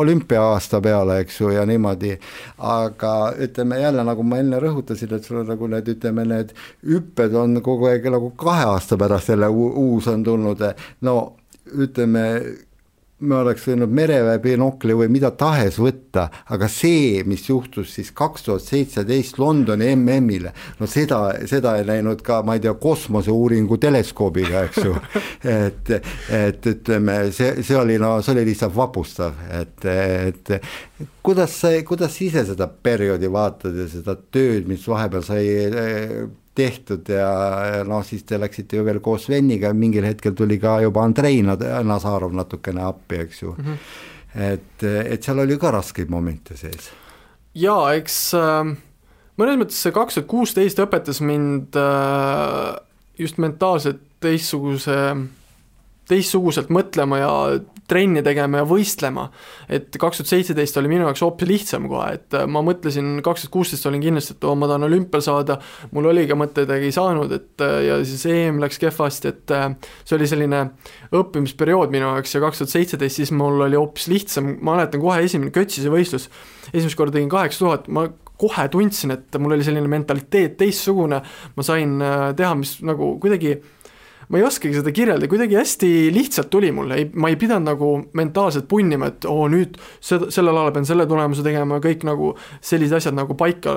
olümpia-aasta 0.00 0.80
peale, 0.84 1.20
eks 1.24 1.40
ju, 1.40 1.50
ja 1.54 1.66
niimoodi. 1.66 2.16
aga 2.58 3.14
ütleme 3.42 3.80
jälle, 3.80 4.04
nagu 4.04 4.22
ma 4.22 4.38
enne 4.42 4.60
rõhutasin, 4.62 5.16
et 5.16 5.24
sul 5.24 5.42
on 5.42 5.50
nagu 5.50 5.66
need, 5.70 5.88
ütleme, 5.96 6.24
need 6.24 6.54
hüpped 6.86 7.34
on 7.34 7.60
kogu 7.62 7.90
aeg 7.90 8.06
nagu 8.12 8.30
kahe 8.38 8.64
aasta 8.70 8.96
pärast 8.96 9.34
jälle 9.34 9.48
uus 9.48 10.08
on 10.08 10.24
tulnud, 10.24 10.62
no 11.00 11.16
ütleme 11.66 12.26
me 13.24 13.38
oleks 13.38 13.64
võinud 13.64 13.92
mereväe 13.96 14.36
binokli 14.44 14.94
või 14.96 15.08
mida 15.12 15.30
tahes 15.38 15.78
võtta, 15.80 16.26
aga 16.52 16.68
see, 16.68 17.22
mis 17.24 17.46
juhtus 17.48 17.94
siis 17.96 18.10
kaks 18.16 18.44
tuhat 18.44 18.64
seitseteist 18.66 19.40
Londoni 19.40 19.88
MM-ile, 19.94 20.52
no 20.80 20.88
seda, 20.90 21.20
seda 21.48 21.76
ei 21.80 21.86
näinud 21.88 22.20
ka, 22.26 22.42
ma 22.44 22.58
ei 22.58 22.64
tea, 22.66 22.74
kosmoseuuringu 22.80 23.80
teleskoobiga, 23.80 24.66
eks 24.68 24.82
ju. 24.84 24.94
et, 25.56 25.92
et 26.36 26.70
ütleme, 26.72 27.18
see, 27.36 27.64
see 27.64 27.80
oli 27.80 27.96
no, 28.02 28.18
see 28.20 28.36
oli 28.36 28.44
lihtsalt 28.50 28.76
vapustav, 28.76 29.40
et, 29.62 29.88
et 29.88 30.56
kuidas 31.24 31.56
sa, 31.62 31.72
kuidas 31.88 32.18
sa 32.18 32.26
ise 32.28 32.44
seda 32.52 32.68
perioodi 32.68 33.32
vaatad 33.32 33.80
ja 33.80 33.88
seda 33.90 34.18
tööd, 34.20 34.68
mis 34.68 34.84
vahepeal 34.88 35.24
sai 35.24 35.46
tehtud 36.56 37.08
ja 37.12 37.84
noh, 37.88 38.02
siis 38.06 38.24
te 38.26 38.38
läksite 38.40 38.78
ju 38.78 38.86
veel 38.86 39.00
koos 39.04 39.28
Sveniga, 39.28 39.72
mingil 39.76 40.06
hetkel 40.08 40.34
tuli 40.36 40.58
ka 40.62 40.78
juba 40.84 41.04
Andrei 41.04 41.42
Nazarov 41.44 42.34
natukene 42.36 42.84
appi, 42.86 43.20
eks 43.26 43.42
ju 43.42 43.54
mm. 43.56 43.64
-hmm. 43.64 43.78
et, 44.52 44.82
et 44.82 45.22
seal 45.22 45.44
oli 45.44 45.58
ka 45.58 45.70
raskeid 45.70 46.10
momente 46.10 46.56
sees. 46.56 46.90
jaa, 47.54 47.94
eks 47.94 48.34
äh, 48.34 48.74
mõnes 49.36 49.62
mõttes 49.62 49.82
see 49.82 49.92
kaks 49.92 50.14
tuhat 50.14 50.28
kuusteist 50.28 50.78
õpetas 50.78 51.20
mind 51.20 51.76
äh, 51.76 52.76
just 53.18 53.38
mentaalselt 53.38 54.00
teistsuguse 54.20 54.96
äh, 55.10 55.26
teistsuguselt 56.08 56.70
mõtlema 56.72 57.18
ja 57.18 57.32
trenni 57.86 58.22
tegema 58.26 58.62
ja 58.62 58.66
võistlema. 58.66 59.28
et 59.68 59.94
kaks 59.98 60.20
tuhat 60.20 60.30
seitseteist 60.30 60.76
oli 60.80 60.90
minu 60.90 61.06
jaoks 61.06 61.22
hoopis 61.22 61.48
lihtsam 61.48 61.86
kohe, 61.90 62.12
et 62.18 62.34
äh, 62.34 62.46
ma 62.50 62.62
mõtlesin, 62.66 63.20
kaks 63.24 63.44
tuhat 63.44 63.54
kuusteist 63.54 63.86
olin 63.86 64.02
kindlasti, 64.02 64.36
et 64.36 64.46
oo, 64.46 64.54
ma 64.58 64.68
tahan 64.70 64.86
olümpial 64.86 65.22
saada, 65.24 65.58
mul 65.94 66.10
oli 66.10 66.26
ka 66.26 66.38
mõtteid, 66.38 66.70
aga 66.70 66.86
ei 66.86 66.94
saanud, 66.94 67.32
et 67.36 67.64
äh, 67.64 67.78
ja 67.88 67.98
siis 68.06 68.26
EM 68.30 68.60
läks 68.62 68.78
kehvasti, 68.82 69.34
et 69.34 69.54
äh, 69.54 69.68
see 70.04 70.18
oli 70.18 70.30
selline 70.30 70.62
õppimisperiood 71.14 71.94
minu 71.94 72.10
jaoks 72.10 72.36
ja 72.36 72.42
kaks 72.44 72.62
tuhat 72.62 72.74
seitseteist 72.74 73.22
siis 73.22 73.34
mul 73.34 73.66
oli 73.68 73.78
hoopis 73.78 74.10
lihtsam, 74.12 74.56
ma 74.60 74.76
mäletan 74.76 75.02
kohe 75.02 75.22
esimene 75.26 75.54
Kötsise 75.54 75.90
võistlus, 75.92 76.30
esimest 76.72 76.98
korda 76.98 77.18
tegin 77.18 77.30
kaheksa 77.32 77.64
tuhat, 77.64 77.90
ma 77.90 78.08
kohe 78.36 78.66
tundsin, 78.68 79.14
et 79.14 79.38
mul 79.40 79.54
oli 79.56 79.64
selline 79.64 79.88
mentaliteet 79.88 80.58
teistsugune, 80.60 81.22
ma 81.56 81.64
sain 81.64 81.96
teha, 82.36 82.52
mis 82.58 82.74
nagu 82.84 83.14
kuidagi 83.22 83.54
ma 84.28 84.40
ei 84.40 84.46
oskagi 84.46 84.74
seda 84.74 84.92
kirjeldada, 84.94 85.28
kuidagi 85.30 85.58
hästi 85.58 85.90
lihtsalt 86.14 86.50
tuli 86.50 86.72
mulle, 86.74 87.00
ei, 87.00 87.08
ma 87.14 87.30
ei 87.30 87.38
pidanud 87.40 87.70
nagu 87.70 87.90
mentaalselt 88.18 88.66
punnima, 88.70 89.12
et 89.12 89.26
oo 89.30 89.46
nüüd 89.52 89.78
seda, 90.00 90.30
sellel 90.34 90.56
alal 90.56 90.74
pean 90.74 90.88
selle 90.88 91.06
tulemuse 91.08 91.44
tegema, 91.46 91.78
kõik 91.82 92.06
nagu 92.08 92.32
sellised 92.58 92.98
asjad 92.98 93.16
nagu 93.16 93.36
paika, 93.38 93.76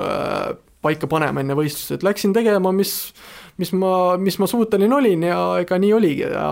paika 0.82 1.10
panema 1.10 1.44
enne 1.44 1.58
võistlust, 1.58 1.94
et 1.98 2.06
läksin 2.06 2.34
tegema, 2.36 2.72
mis, 2.74 2.94
mis 3.62 3.74
ma, 3.76 3.92
mis 4.20 4.40
ma 4.42 4.50
suuteline 4.50 4.96
olin 4.96 5.28
ja 5.30 5.40
ega 5.62 5.78
nii 5.78 5.94
oligi 5.96 6.26
ja 6.26 6.48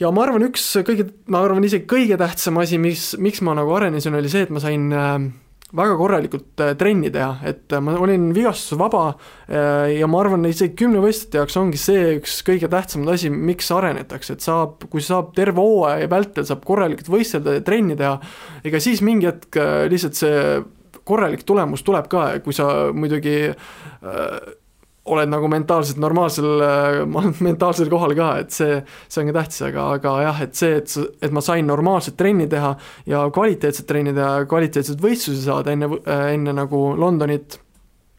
ja 0.00 0.10
ma 0.14 0.24
arvan, 0.24 0.46
üks 0.46 0.64
kõige, 0.86 1.10
ma 1.32 1.42
arvan 1.44 1.66
isegi 1.66 1.88
kõige 1.90 2.16
tähtsam 2.20 2.60
asi, 2.62 2.78
mis, 2.80 3.10
miks 3.20 3.42
ma 3.44 3.56
nagu 3.58 3.74
arenesin, 3.76 4.14
oli 4.16 4.30
see, 4.32 4.46
et 4.46 4.52
ma 4.54 4.62
sain 4.62 4.86
äh, 4.94 5.16
väga 5.76 5.96
korralikult 5.98 6.62
äh, 6.64 6.72
trenni 6.78 7.12
teha, 7.14 7.36
et 7.46 7.72
äh, 7.72 7.82
ma 7.84 7.94
olin 8.00 8.30
vigastusvaba 8.34 9.04
äh, 9.10 9.98
ja 9.98 10.08
ma 10.10 10.22
arvan, 10.24 10.48
isegi 10.48 10.74
kümnevõistlejate 10.82 11.40
jaoks 11.42 11.60
ongi 11.60 11.80
see 11.80 12.16
üks 12.18 12.40
kõige 12.46 12.70
tähtsamaid 12.72 13.14
asi, 13.14 13.30
miks 13.30 13.70
arenetakse, 13.74 14.36
et 14.36 14.46
saab, 14.46 14.88
kui 14.90 15.04
saab 15.04 15.34
terve 15.36 15.62
hooaja 15.62 16.10
vältel 16.10 16.48
saab 16.48 16.66
korralikult 16.66 17.12
võistelda 17.12 17.58
ja 17.58 17.64
trenni 17.66 17.98
teha, 17.98 18.18
ega 18.66 18.82
siis 18.82 19.04
mingi 19.06 19.30
hetk 19.30 19.60
lihtsalt 19.90 20.18
see 20.18 20.44
korralik 21.10 21.44
tulemus 21.46 21.84
tuleb 21.86 22.08
ka, 22.10 22.26
kui 22.44 22.56
sa 22.56 22.90
muidugi 22.94 23.36
äh, 23.50 24.40
oled 25.10 25.30
nagu 25.30 25.48
mentaalselt 25.50 26.00
normaalsel, 26.02 26.64
äh, 26.64 27.00
mentaalsel 27.48 27.90
kohal 27.92 28.14
ka, 28.18 28.30
et 28.44 28.54
see, 28.54 28.78
see 29.08 29.22
on 29.22 29.30
ka 29.30 29.38
tähtis, 29.40 29.62
aga, 29.70 29.86
aga 29.96 30.14
jah, 30.26 30.44
et 30.46 30.54
see, 30.58 30.76
et, 30.80 30.94
et 31.26 31.34
ma 31.34 31.42
sain 31.44 31.66
normaalset 31.66 32.18
trenni 32.20 32.48
teha 32.50 32.74
ja 33.10 33.24
kvaliteetset 33.34 33.88
trenni 33.88 34.14
teha, 34.16 34.46
kvaliteetseid 34.50 35.02
võistlusi 35.02 35.42
saada 35.46 35.74
enne, 35.74 35.90
äh, 36.04 36.30
enne 36.36 36.54
nagu 36.56 36.84
Londonit, 36.98 37.58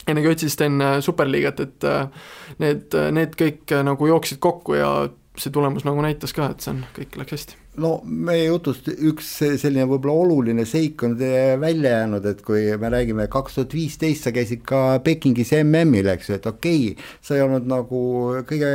enne 0.10 0.26
Götzist, 0.26 0.62
enne 0.66 0.94
Superliigat, 1.06 1.64
et 1.64 1.88
äh, 1.88 2.30
need, 2.64 3.00
need 3.16 3.36
kõik 3.40 3.76
nagu 3.88 4.12
jooksid 4.12 4.42
kokku 4.44 4.80
ja 4.80 4.94
see 5.40 5.54
tulemus 5.54 5.86
nagu 5.88 6.04
näitas 6.04 6.36
ka, 6.36 6.52
et 6.52 6.64
see 6.64 6.76
on, 6.76 6.86
kõik 6.98 7.20
läks 7.22 7.38
hästi 7.38 7.60
no 7.80 7.92
meie 8.04 8.50
jutust 8.50 8.90
üks 8.92 9.30
selline 9.40 9.86
võib-olla 9.88 10.26
oluline 10.26 10.66
seik 10.68 11.04
on 11.08 11.14
välja 11.16 11.94
jäänud, 11.96 12.26
et 12.28 12.42
kui 12.44 12.66
me 12.80 12.90
räägime 12.92 13.28
kaks 13.32 13.56
tuhat 13.56 13.76
viisteist, 13.76 14.26
sa 14.26 14.34
käisid 14.36 14.66
ka 14.68 15.00
Pekingis 15.06 15.54
MM-il, 15.62 16.10
eks 16.12 16.30
ju, 16.30 16.40
et 16.40 16.50
okei 16.50 16.82
okay,, 16.92 17.06
sa 17.24 17.38
ei 17.38 17.46
olnud 17.46 17.70
nagu 17.72 18.02
kõige, 18.50 18.72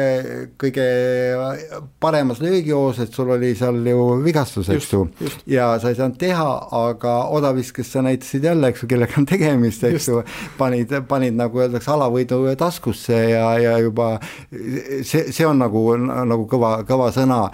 kõige 0.61 0.87
paremas 2.01 2.41
löögijoos, 2.41 3.03
et 3.05 3.13
sul 3.13 3.35
oli 3.37 3.53
seal 3.59 3.83
ju 3.85 4.09
vigastus, 4.25 4.73
eks 4.73 4.89
ju, 4.95 5.05
ja 5.53 5.75
sa 5.83 5.93
ei 5.93 6.01
saanud 6.01 6.17
teha, 6.21 6.49
aga 6.81 7.19
odaviskes 7.37 7.93
sa 7.93 8.05
näitasid 8.07 8.49
jälle, 8.49 8.73
eks 8.73 8.87
ju, 8.87 8.91
kellega 8.95 9.21
on 9.21 9.29
tegemist, 9.29 9.85
eks 9.85 10.09
ju, 10.09 10.25
panid, 10.57 10.97
panid 11.11 11.37
nagu 11.37 11.61
öeldakse, 11.61 11.93
alavõidu 11.93 12.41
taskusse 12.57 13.21
ja, 13.35 13.47
ja 13.61 13.77
juba 13.85 14.15
see, 14.49 15.29
see 15.29 15.45
on 15.45 15.61
nagu, 15.61 15.85
nagu 16.01 16.49
kõva, 16.49 16.79
kõva 16.89 17.13
sõna 17.13 17.45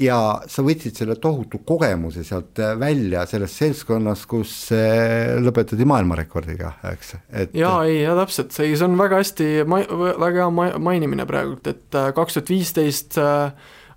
ja 0.00 0.18
sa 0.50 0.64
võtsid 0.64 0.96
selle 0.96 1.16
tohutu 1.20 1.60
kogemuse 1.66 2.24
sealt 2.26 2.58
äh, 2.62 2.72
välja 2.80 3.24
sellest 3.28 3.60
seltskonnast, 3.60 4.26
kus 4.30 4.54
äh, 4.74 5.36
lõpetati 5.42 5.86
maailmarekordiga, 5.88 6.72
eks, 6.92 7.14
et. 7.28 7.54
jaa, 7.58 7.82
ei, 7.88 8.00
ja 8.04 8.16
täpselt, 8.18 8.54
see, 8.56 8.72
see 8.72 8.86
on 8.86 8.96
väga 9.00 9.20
hästi, 9.20 9.50
väga 9.66 10.46
hea 10.46 10.72
mainimine 10.80 11.26
praegult, 11.28 11.68
et 11.70 12.00
äh, 12.00 12.10
kaks 12.16 12.38
tuhat 12.38 12.52
viisteist 12.52 13.20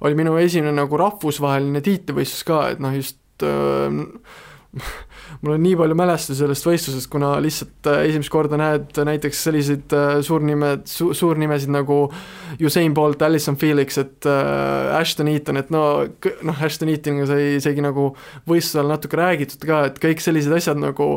oli 0.04 0.20
minu 0.20 0.36
esimene 0.42 0.76
nagu 0.76 1.00
rahvusvaheline 1.00 1.84
tiitlivõistlus 1.86 2.48
ka, 2.48 2.64
et 2.74 2.84
noh, 2.84 2.96
just 2.98 3.20
mul 5.44 5.58
on 5.58 5.64
nii 5.64 5.76
palju 5.76 5.96
mälestusi 6.00 6.40
sellest 6.40 6.68
võistlusest, 6.68 7.10
kuna 7.12 7.34
lihtsalt 7.44 7.90
äh, 7.92 8.06
esimest 8.08 8.32
korda 8.32 8.58
näed 8.60 8.96
näiteks 9.10 9.42
selliseid 9.50 9.96
äh, 9.96 10.12
suurnimed 10.24 10.86
su,, 10.88 11.10
suurnimesid 11.18 11.74
nagu 11.74 11.98
Usain 12.64 12.96
Bolt, 12.96 13.22
Alison 13.28 13.58
Felix, 13.60 14.00
et 14.00 14.28
äh, 14.30 14.96
Ashton 14.96 15.28
Eaton, 15.34 15.60
et 15.60 15.74
no 15.74 15.84
noh, 16.48 16.64
Ashton 16.64 16.92
Eatoniga 16.94 17.28
sai 17.34 17.58
isegi 17.58 17.84
nagu 17.84 18.14
võistluse 18.48 18.80
ajal 18.80 18.94
natuke 18.96 19.20
räägitud 19.20 19.68
ka, 19.68 19.82
et 19.92 20.00
kõik 20.04 20.24
sellised 20.24 20.56
asjad 20.56 20.80
nagu 20.80 21.10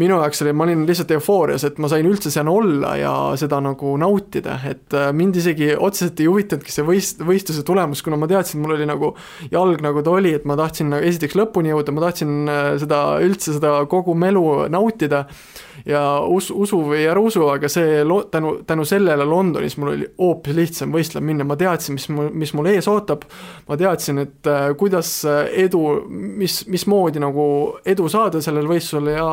minu 0.00 0.16
jaoks 0.20 0.42
oli, 0.44 0.52
ma 0.56 0.64
olin 0.66 0.84
lihtsalt 0.88 1.12
eufoorias, 1.14 1.64
et 1.66 1.78
ma 1.82 1.88
sain 1.90 2.06
üldse 2.08 2.32
seal 2.32 2.48
olla 2.48 2.94
ja 2.98 3.12
seda 3.40 3.60
nagu 3.64 3.92
nautida, 4.00 4.56
et 4.70 4.96
äh, 4.96 5.10
mind 5.16 5.36
isegi 5.40 5.72
otseselt 5.76 6.20
ei 6.22 6.28
huvitanudki 6.30 6.72
see 6.72 6.86
võist-, 6.86 7.20
võistluse 7.26 7.64
tulemus, 7.66 8.02
kuna 8.06 8.18
ma 8.20 8.28
teadsin, 8.30 8.62
mul 8.62 8.76
oli 8.78 8.88
nagu 8.88 9.12
jalg 9.52 9.82
nagu 9.84 10.04
ta 10.06 10.14
oli, 10.16 10.32
et 10.38 10.46
ma 10.48 10.56
tahtsin 10.60 10.92
nagu 10.94 11.06
esiteks 11.06 11.36
lõpuni 11.38 11.72
jõuda, 11.74 11.94
ma 11.96 12.06
tahtsin 12.06 12.36
äh, 12.48 12.68
seda 12.80 13.00
üldse 13.24 13.56
seda 13.56 13.74
kogu 13.90 14.14
melu 14.18 14.44
nautida 14.72 15.26
ja 15.88 16.04
us-, 16.28 16.52
usu 16.54 16.80
või 16.90 17.04
ära 17.10 17.20
usu, 17.24 17.44
aga 17.52 17.68
see 17.72 18.00
lo-, 18.06 18.22
tänu, 18.32 18.56
tänu 18.68 18.86
sellele 18.88 19.26
Londonis 19.28 19.76
mul 19.80 19.94
oli 19.94 20.08
hoopis 20.20 20.56
lihtsam 20.56 20.96
võistlema 20.96 21.28
minna, 21.32 21.48
ma 21.48 21.58
teadsin, 21.60 21.98
mis 21.98 22.08
mul, 22.12 22.32
mis 22.32 22.54
mul 22.56 22.70
ees 22.72 22.88
ootab, 22.90 23.28
ma 23.68 23.80
teadsin, 23.80 24.24
et 24.24 24.50
äh, 24.50 24.70
kuidas 24.80 25.12
edu, 25.26 25.84
mis, 26.08 26.62
mismoodi 26.70 27.20
nagu 27.20 27.44
edu 27.84 28.08
saada 28.12 28.40
sellel 28.44 28.68
võistlusel 28.70 29.12
ja 29.12 29.28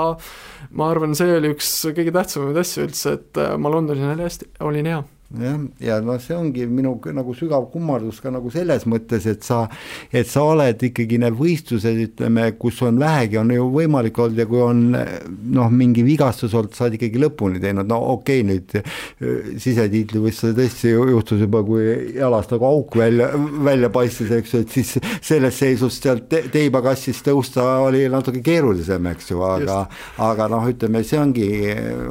ma 0.71 0.91
arvan, 0.91 1.15
see 1.17 1.37
oli 1.37 1.53
üks 1.55 1.69
kõige 1.97 2.13
tähtsamaid 2.15 2.57
asju 2.63 2.87
üldse, 2.87 3.17
et 3.19 3.41
äh, 3.43 3.55
ma 3.61 3.71
Londonis 3.73 4.11
oli 4.13 4.27
hästi, 4.27 4.51
olin 4.67 4.91
hea 4.93 5.03
jah, 5.35 5.59
ja 5.83 5.97
noh, 6.03 6.19
see 6.23 6.35
ongi 6.37 6.65
minu 6.71 6.93
nagu 7.15 7.33
sügav 7.35 7.67
kummardus 7.73 8.21
ka 8.23 8.31
nagu 8.31 8.51
selles 8.53 8.85
mõttes, 8.87 9.27
et 9.27 9.43
sa, 9.43 9.65
et 10.11 10.29
sa 10.29 10.45
oled 10.47 10.83
ikkagi 10.87 11.19
need 11.21 11.35
võistlused, 11.37 11.99
ütleme, 12.07 12.49
kus 12.59 12.79
on 12.87 12.99
vähegi, 13.01 13.39
on 13.41 13.51
ju 13.51 13.67
võimalik 13.73 14.17
olnud 14.23 14.39
ja 14.39 14.47
kui 14.49 14.61
on 14.63 14.83
noh, 14.93 15.73
mingi 15.73 16.05
vigastus 16.07 16.55
olnud, 16.57 16.75
sa 16.77 16.85
oled 16.87 16.97
ikkagi 16.99 17.21
lõpuni 17.21 17.61
teinud, 17.63 17.89
no 17.89 17.99
okei 18.13 18.43
okay,, 18.43 18.47
nüüd 18.47 18.77
äh, 18.79 19.51
sisetiitlivõistluse 19.63 20.55
tõesti 20.57 20.93
juhtus 20.95 21.43
juba, 21.43 21.63
kui 21.67 21.83
jalast 22.15 22.55
nagu 22.55 22.69
auk 22.69 22.97
välja, 23.01 23.29
välja 23.67 23.91
paistis, 23.93 24.31
eks 24.37 24.55
ju, 24.55 24.63
et 24.63 24.77
siis 24.79 24.95
selles 25.19 25.59
seisus 25.59 25.99
sealt 25.99 26.29
te 26.31 26.43
teibakassist 26.53 27.25
tõusta 27.27 27.65
oli 27.83 28.05
natuke 28.11 28.41
keerulisem, 28.45 29.11
eks 29.11 29.31
ju, 29.33 29.43
aga 29.43 29.83
aga 30.23 30.47
noh, 30.51 30.65
ütleme, 30.71 31.03
see 31.07 31.19
ongi, 31.19 31.47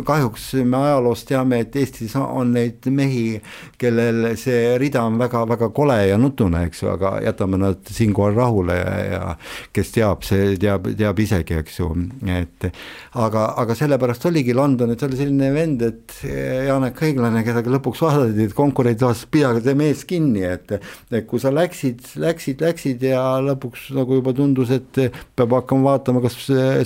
kahjuks 0.06 0.50
me 0.66 0.80
ajaloost 0.84 1.28
teame, 1.30 1.62
et 1.64 1.76
Eestis 1.80 2.14
on 2.18 2.52
neid 2.56 2.86
mehi, 2.92 3.05
mehi, 3.06 3.40
kellel 3.80 4.32
see 4.38 4.76
rida 4.80 5.04
on 5.06 5.18
väga-väga 5.20 5.70
kole 5.76 5.98
ja 6.08 6.18
nutune, 6.20 6.66
eks 6.68 6.82
ju, 6.82 6.90
aga 6.92 7.16
jätame 7.24 7.60
nad 7.60 7.92
siinkohal 7.92 8.36
rahule 8.36 8.76
ja, 8.78 8.94
ja 9.06 9.22
kes 9.74 9.92
teab, 9.94 10.24
see 10.26 10.54
teab, 10.60 10.88
teab 10.98 11.20
isegi, 11.22 11.60
eks 11.62 11.80
ju, 11.80 11.90
et 12.32 12.68
aga, 13.14 13.46
aga 13.62 13.76
sellepärast 13.78 14.28
oligi 14.30 14.54
London, 14.56 14.92
et 14.92 15.00
see 15.00 15.10
oli 15.10 15.20
selline 15.20 15.50
vend, 15.54 15.84
et 15.86 16.16
Janek 16.66 17.02
Õiglane, 17.06 17.44
keda 17.46 17.64
lõpuks 17.76 18.02
vaadati, 18.04 18.48
et 18.48 18.56
konkurent 18.56 19.04
vaatas, 19.06 19.24
pidage 19.30 19.62
te 19.64 19.76
mees 19.78 20.04
kinni, 20.08 20.44
et 20.46 20.76
et 20.76 21.26
kui 21.28 21.40
sa 21.42 21.52
läksid, 21.54 22.02
läksid, 22.22 22.62
läksid 22.64 23.04
ja 23.06 23.22
lõpuks 23.44 23.90
nagu 23.96 24.18
juba 24.18 24.34
tundus, 24.36 24.72
et 24.74 25.00
peab 25.36 25.54
hakkama 25.60 25.92
vaatama, 25.92 26.22
kas 26.24 26.38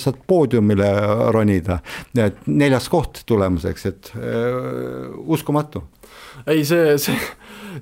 saad 0.02 0.20
poodiumile 0.28 0.90
ronida, 1.34 1.80
et 2.18 2.44
neljas 2.50 2.90
koht 2.92 3.22
tulemuseks, 3.28 3.86
et 3.90 4.12
äh, 4.18 5.08
uskumatu 5.30 5.84
ei, 6.50 6.64
see, 6.68 6.96
see, 7.02 7.16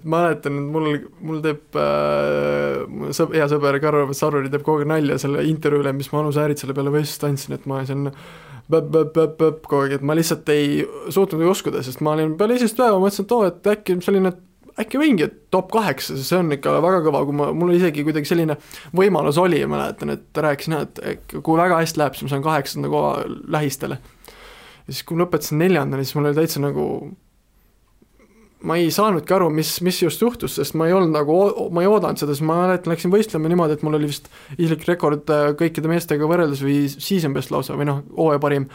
mäletan, 0.08 0.58
et 0.60 0.72
mul, 0.74 0.90
mul 1.24 1.40
teeb 1.44 1.78
äh, 1.78 2.82
sõb, 3.16 3.32
hea 3.36 3.48
sõber 3.50 3.78
Karl 3.82 4.12
Saruri 4.16 4.52
teeb 4.52 4.66
kogu 4.66 4.82
aeg 4.82 4.92
nalja 4.92 5.18
selle 5.22 5.44
intervjuu 5.48 5.84
üle, 5.84 5.94
mis 5.96 6.10
ma 6.12 6.22
Anu 6.22 6.34
Sääritsale 6.34 6.76
peale 6.76 6.92
võistlust 6.94 7.26
andsin, 7.28 7.56
et 7.58 7.68
ma 7.70 7.80
siin 7.88 8.10
põpp-põpp-põpp 8.68 9.64
kogu 9.64 9.86
aeg, 9.86 9.96
et 9.98 10.04
ma 10.04 10.16
lihtsalt 10.18 10.50
ei 10.52 10.82
suutnud 11.14 11.46
uskuda, 11.48 11.82
sest 11.84 12.04
ma 12.04 12.16
olin 12.16 12.36
peale 12.40 12.58
esimest 12.58 12.78
päeva, 12.78 13.00
mõtlesin, 13.00 13.28
et 13.28 13.34
oo, 13.36 13.48
et 13.48 13.72
äkki 13.74 13.98
selline 14.04 14.34
äkki 14.78 15.00
võingi, 15.00 15.26
et 15.26 15.38
top 15.54 15.72
kaheksa, 15.74 16.16
see 16.22 16.38
on 16.38 16.52
ikka 16.54 16.76
väga 16.84 17.00
kõva, 17.06 17.24
kui 17.26 17.34
ma, 17.34 17.48
mul 17.56 17.74
isegi 17.74 18.04
kuidagi 18.06 18.30
selline 18.30 18.58
võimalus 18.96 19.40
oli, 19.42 19.58
mäletan, 19.70 20.12
et 20.14 20.42
rääkisin, 20.44 20.76
et 21.02 21.34
kui 21.34 21.58
väga 21.58 21.80
hästi 21.80 22.02
läheb, 22.02 22.14
siis 22.14 22.28
ma 22.28 22.34
saan 22.34 22.44
kaheksanda 22.44 22.90
koha 22.92 23.14
lähistele. 23.56 23.98
ja 23.98 24.92
siis, 24.92 25.02
kui 25.02 25.18
ma 25.18 25.24
lõpetasin 25.24 25.58
neljandana, 25.64 26.04
siis 26.04 26.14
mul 26.18 26.30
oli 26.30 26.38
täitsa 26.38 26.62
nagu 26.62 26.84
ma 28.66 28.76
ei 28.78 28.88
saanudki 28.90 29.34
aru, 29.34 29.48
mis, 29.54 29.76
mis 29.86 30.00
just 30.02 30.22
juhtus, 30.22 30.56
sest 30.58 30.74
ma 30.78 30.88
ei 30.88 30.94
olnud 30.96 31.14
nagu, 31.14 31.34
ma 31.74 31.84
ei 31.84 31.90
oodanud 31.90 32.18
seda, 32.18 32.34
sest 32.34 32.46
ma 32.46 32.56
mäletan, 32.64 32.90
läksin 32.90 33.12
võistlema 33.12 33.50
niimoodi, 33.50 33.76
et 33.78 33.84
mul 33.86 33.98
oli 33.98 34.10
vist 34.10 34.26
isiklik 34.56 34.88
rekord 34.88 35.30
äh, 35.34 35.50
kõikide 35.58 35.90
meestega 35.90 36.26
võrreldes 36.30 36.64
või 36.66 36.80
season 36.90 37.36
best 37.36 37.52
lausa 37.54 37.78
või 37.78 37.86
noh, 37.90 38.00
hooaja 38.16 38.42
parim 38.42 38.66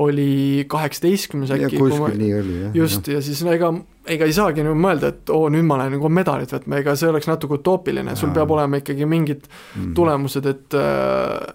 oli 0.00 0.64
kaheksateistkümnes 0.68 1.52
äkki. 1.52 1.76
kuskil 1.80 2.16
nii 2.20 2.32
oli 2.36 2.56
jah. 2.62 2.80
just, 2.80 3.12
ja 3.12 3.20
siis 3.24 3.40
no 3.44 3.52
ega, 3.52 3.70
ega 4.16 4.28
ei 4.28 4.34
saagi 4.36 4.64
nagu 4.64 4.76
mõelda, 4.80 5.12
et 5.12 5.32
oo, 5.32 5.50
nüüd 5.52 5.68
ma 5.68 5.80
lähen 5.80 5.96
nagu 5.98 6.10
medalit 6.12 6.56
võtma, 6.56 6.80
ega 6.80 6.96
see 6.96 7.12
oleks 7.12 7.28
natuke 7.28 7.60
utoopiline, 7.60 8.16
sul 8.16 8.32
peab 8.36 8.56
olema 8.56 8.80
ikkagi 8.80 9.08
mingid 9.08 9.44
mm. 9.48 9.92
tulemused, 9.96 10.48
et 10.48 10.80
äh, 10.80 11.54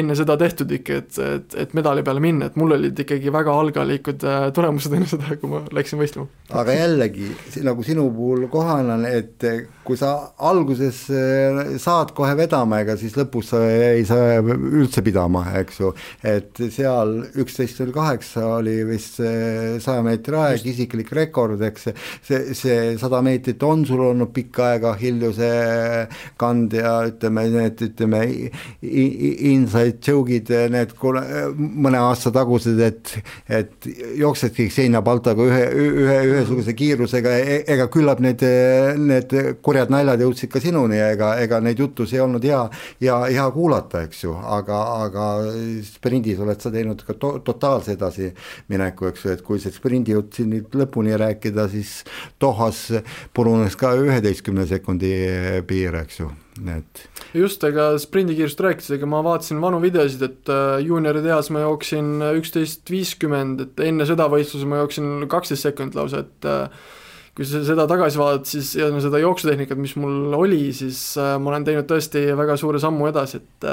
enne 0.00 0.16
seda 0.18 0.36
tehtud 0.40 0.72
ikka, 0.72 0.98
et, 1.02 1.18
et, 1.22 1.56
et 1.64 1.74
medali 1.76 2.04
peale 2.06 2.22
minna, 2.22 2.48
et 2.48 2.56
mul 2.60 2.76
olid 2.76 2.98
ikkagi 3.04 3.32
väga 3.34 3.54
algalikud 3.62 4.24
äh, 4.28 4.46
tulemused 4.56 4.94
enne 4.96 5.08
seda, 5.10 5.36
kui 5.40 5.50
ma 5.50 5.62
läksin 5.74 6.00
võistlema. 6.00 6.28
aga 6.62 6.76
jällegi, 6.76 7.28
nagu 7.66 7.84
sinu 7.86 8.06
puhul 8.14 8.46
kohane 8.52 8.96
on, 8.96 9.06
et 9.08 9.46
kui 9.86 9.98
sa 10.00 10.12
alguses 10.48 11.04
äh, 11.12 11.74
saad 11.82 12.14
kohe 12.16 12.34
vedama, 12.38 12.82
ega 12.84 12.96
siis 13.00 13.16
lõpus 13.18 13.52
sa 13.52 13.62
ei 13.68 14.06
saa 14.08 14.40
üldse 14.42 15.04
pidama, 15.04 15.44
eks 15.60 15.82
ju. 15.82 15.92
et 16.22 16.62
seal 16.72 17.18
üksteist 17.42 17.82
null 17.82 17.94
kaheksa 17.94 18.46
oli 18.58 18.78
vist 18.88 19.20
saja 19.20 20.02
meetri 20.04 20.38
aeg, 20.38 20.66
isiklik 20.72 21.12
rekord, 21.16 21.60
eks 21.68 21.90
see, 21.92 22.42
see 22.56 22.78
sada 23.00 23.22
meetrit 23.24 23.62
on 23.66 23.84
sul 23.88 24.02
olnud 24.08 24.32
pikka 24.34 24.72
aega 24.72 24.94
Hiljuse 24.98 25.52
kand 26.40 26.74
ja 26.76 26.94
ütleme, 27.08 27.46
need 27.52 27.82
ütleme, 27.88 28.22
inside 28.82 29.81
joke'id 29.90 30.50
need 30.72 30.92
mõne 31.02 32.00
aasta 32.00 32.32
tagused, 32.34 32.78
et, 32.82 33.12
et 33.48 33.88
jooksedki 34.18 34.68
seinapaltaga 34.72 35.46
ühe, 35.46 35.62
ühe, 36.02 36.18
ühesuguse 36.32 36.74
kiirusega, 36.78 37.34
e-, 37.38 37.62
ega 37.74 37.88
küllap 37.92 38.22
need, 38.24 38.44
need 39.00 39.34
kurjad 39.64 39.92
naljad 39.92 40.24
jõudsid 40.26 40.52
ka 40.52 40.62
sinuni 40.62 41.00
ega, 41.02 41.34
ega 41.42 41.60
neid 41.64 41.80
jutusi 41.82 42.18
ei 42.18 42.24
olnud 42.24 42.46
hea, 42.46 42.62
hea, 43.02 43.18
hea 43.32 43.48
kuulata, 43.54 44.04
eks 44.08 44.24
ju, 44.26 44.36
aga, 44.58 44.82
aga 45.08 45.28
sprindis 45.86 46.40
oled 46.42 46.62
sa 46.62 46.72
teinud 46.74 47.02
ka 47.06 47.16
to, 47.18 47.34
totaalse 47.46 47.96
edasimineku, 47.96 49.10
eks 49.12 49.26
ju, 49.26 49.34
et 49.36 49.44
kui 49.46 49.62
see 49.62 49.74
sprindi 49.74 50.16
jutt 50.16 50.38
siin 50.38 50.52
nüüd 50.52 50.78
lõpuni 50.82 51.16
rääkida, 51.20 51.68
siis 51.72 52.00
Dohas 52.40 52.88
purunes 53.34 53.76
ka 53.78 53.94
üheteistkümne 53.98 54.66
sekundi 54.70 55.12
piir, 55.68 56.00
eks 56.02 56.24
ju 56.24 56.32
et. 56.60 57.04
just, 57.36 57.62
ega 57.64 57.92
sprindikiirust 58.00 58.60
rääkides, 58.62 58.94
ega 58.98 59.08
ma 59.08 59.22
vaatasin 59.24 59.60
vanu 59.62 59.80
videosid, 59.82 60.24
et 60.26 60.50
äh, 60.52 60.80
juunioride 60.84 61.32
eas 61.32 61.48
ma 61.54 61.64
jooksin 61.64 62.18
üksteist 62.38 62.90
viiskümmend, 62.92 63.62
et 63.66 63.86
enne 63.88 64.08
seda 64.08 64.28
võistluse 64.32 64.68
ma 64.68 64.82
jooksin 64.82 65.28
kaksteist 65.32 65.68
sekundit 65.68 65.96
lausa, 65.96 66.24
et 66.26 66.48
äh, 66.48 66.90
kui 67.32 67.46
sa 67.48 67.62
seda 67.64 67.86
tagasi 67.88 68.20
vaatad, 68.20 68.44
siis 68.50 68.74
ja 68.76 68.90
seda 69.00 69.22
jooksutehnikat, 69.22 69.80
mis 69.80 69.94
mul 70.00 70.36
oli, 70.36 70.66
siis 70.76 71.00
äh, 71.20 71.34
ma 71.40 71.54
olen 71.54 71.64
teinud 71.68 71.88
tõesti 71.88 72.26
väga 72.36 72.58
suure 72.60 72.82
sammu 72.82 73.08
edasi, 73.08 73.40
et 73.40 73.68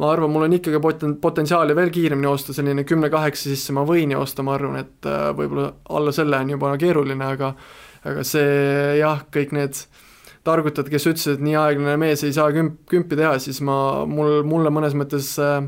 ma 0.00 0.10
arvan, 0.10 0.34
mul 0.34 0.48
on 0.48 0.58
ikkagi 0.58 0.82
poten-, 0.82 1.16
potentsiaali 1.22 1.78
veel 1.78 1.94
kiiremini 1.94 2.26
joosta, 2.26 2.56
selline 2.56 2.86
kümne 2.88 3.12
kaheksa 3.12 3.52
sisse 3.52 3.76
ma 3.76 3.86
võin 3.86 4.16
joosta, 4.16 4.42
ma 4.46 4.58
arvan, 4.58 4.82
et 4.82 5.10
võib-olla 5.38 5.70
alla 5.94 6.14
selle 6.16 6.42
on 6.42 6.54
juba 6.56 6.74
keeruline, 6.80 7.32
aga 7.36 7.54
aga 8.00 8.22
see 8.24 8.96
jah, 8.96 9.26
kõik 9.28 9.50
need 9.52 9.76
äh, 9.76 10.06
targutad, 10.46 10.88
kes 10.92 11.06
ütlesid, 11.10 11.38
et 11.38 11.44
nii 11.44 11.56
aeglane 11.60 11.96
mees 12.00 12.24
ei 12.24 12.32
saa 12.36 12.48
kümp, 12.54 12.80
kümpi 12.90 13.18
teha, 13.18 13.34
siis 13.42 13.60
ma, 13.66 13.76
mul, 14.08 14.40
mulle 14.48 14.72
mõnes 14.72 14.96
mõttes 14.96 15.34
äh, 15.42 15.60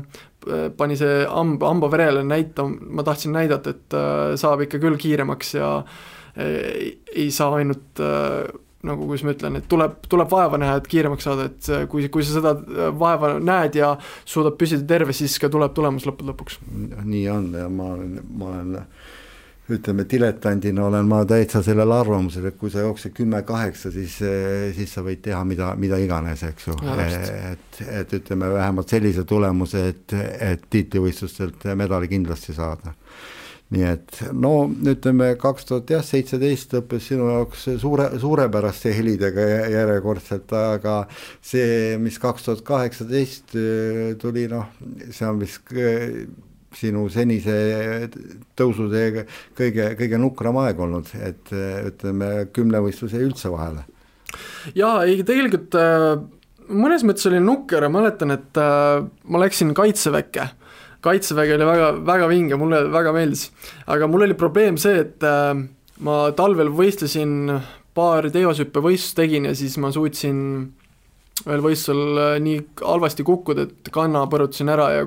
pani 0.77 0.97
see 0.99 1.21
amb, 1.29 1.63
hamba 1.63 1.91
verele 1.93 2.25
näitama, 2.27 2.89
ma 2.97 3.05
tahtsin 3.05 3.35
näidata, 3.37 3.75
et 3.75 3.97
äh, 3.97 4.33
saab 4.39 4.65
ikka 4.65 4.81
küll 4.83 4.99
kiiremaks 5.01 5.55
ja 5.59 5.69
äh, 5.83 6.97
ei 7.13 7.29
saa 7.33 7.53
ainult 7.59 8.01
äh, 8.01 8.49
nagu 8.83 9.05
kuidas 9.07 9.23
ma 9.23 9.31
ütlen, 9.31 9.57
et 9.59 9.67
tuleb, 9.71 9.95
tuleb 10.11 10.31
vaeva 10.31 10.59
näha, 10.59 10.75
et 10.81 10.87
kiiremaks 10.91 11.27
saada, 11.27 11.47
et 11.47 11.69
äh, 11.71 11.85
kui, 11.91 12.07
kui 12.11 12.25
sa 12.25 12.35
seda 12.35 12.51
äh, 12.59 12.89
vaeva 12.99 13.37
näed 13.39 13.77
ja 13.79 13.93
suudad 14.27 14.57
püsida 14.59 14.83
terve, 14.89 15.15
siis 15.15 15.37
ka 15.39 15.49
tuleb 15.51 15.75
tulemus 15.75 16.07
lõppude 16.09 16.33
lõpuks. 16.33 16.59
nii 16.99 17.23
on 17.31 17.47
ja 17.55 17.69
ma 17.71 17.93
olen, 17.93 18.17
ma 18.27 18.49
olen 18.51 18.75
ütleme, 19.71 20.03
diletandina 20.09 20.85
olen 20.85 21.07
ma 21.07 21.21
täitsa 21.27 21.61
sellel 21.63 21.91
arvamusel, 21.95 22.49
et 22.49 22.57
kui 22.59 22.71
sa 22.71 22.83
jooksed 22.83 23.13
kümme-kaheksa, 23.15 23.93
siis, 23.95 24.17
siis 24.75 24.95
sa 24.95 25.03
võid 25.05 25.21
teha 25.23 25.39
mida, 25.47 25.71
mida 25.79 25.99
iganes, 26.03 26.43
eks 26.49 26.67
ju. 26.67 26.75
et, 27.05 27.79
et 28.01 28.17
ütleme 28.19 28.51
vähemalt 28.57 28.91
sellise 28.91 29.23
tulemuse, 29.27 29.85
et, 29.93 30.17
et 30.51 30.67
tiitlivõistlustelt 30.69 31.69
medali 31.79 32.11
kindlasti 32.11 32.55
saada. 32.57 32.97
nii 33.73 33.85
et 33.87 34.19
no 34.35 34.67
ütleme, 34.67 35.31
kaks 35.39 35.65
tuhat 35.65 35.89
jah, 35.89 36.03
seitseteist 36.05 36.75
lõppes 36.75 37.07
sinu 37.07 37.31
jaoks 37.31 37.63
suure, 37.81 38.11
suurepäraste 38.19 38.91
helidega 38.93 39.47
järjekordselt, 39.71 40.51
aga 40.75 41.03
see, 41.41 41.95
mis 42.03 42.19
kaks 42.19 42.49
tuhat 42.49 42.67
kaheksateist 42.67 43.55
tuli, 44.21 44.49
noh, 44.51 44.67
see 45.09 45.29
on 45.29 45.39
vist 45.39 45.63
sinu 46.77 47.07
senise 47.13 48.09
tõusutee 48.57 49.25
kõige, 49.57 49.89
kõige 49.99 50.19
nukram 50.21 50.59
aeg 50.63 50.79
olnud, 50.79 51.11
et 51.21 51.53
ütleme, 51.53 52.47
kümnevõistlus 52.55 53.15
jäi 53.15 53.25
üldse 53.27 53.51
vahele. 53.53 53.85
jaa, 54.75 55.03
ei 55.05 55.23
tegelikult 55.27 55.77
äh, 55.79 56.09
mõnes 56.73 57.05
mõttes 57.05 57.29
oli 57.29 57.39
nukker 57.43 57.85
ja 57.85 57.91
mäletan, 57.93 58.33
et 58.35 58.59
äh, 58.59 59.03
ma 59.03 59.45
läksin 59.45 59.73
kaitseväkke 59.77 60.49
kaitsevägi 61.03 61.57
oli 61.57 61.65
väga, 61.67 61.87
väga 62.07 62.27
vinge, 62.31 62.55
mulle 62.55 62.85
väga 62.91 63.11
meeldis. 63.15 63.49
aga 63.87 64.07
mul 64.07 64.27
oli 64.27 64.37
probleem 64.39 64.77
see, 64.79 65.01
et 65.03 65.23
äh, 65.27 65.51
ma 65.99 66.19
talvel 66.37 66.71
võistlesin, 66.73 67.51
paar 67.93 68.25
teosüppevõistlust 68.33 69.17
tegin 69.19 69.45
ja 69.45 69.53
siis 69.53 69.75
ma 69.77 69.91
suutsin 69.93 70.37
ühel 71.43 71.61
võistlusel 71.61 72.39
nii 72.41 72.59
halvasti 72.81 73.25
kukkuda, 73.27 73.67
et 73.67 73.91
kanna 73.93 74.23
põrutasin 74.31 74.71
ära 74.73 74.87
ja 74.93 75.03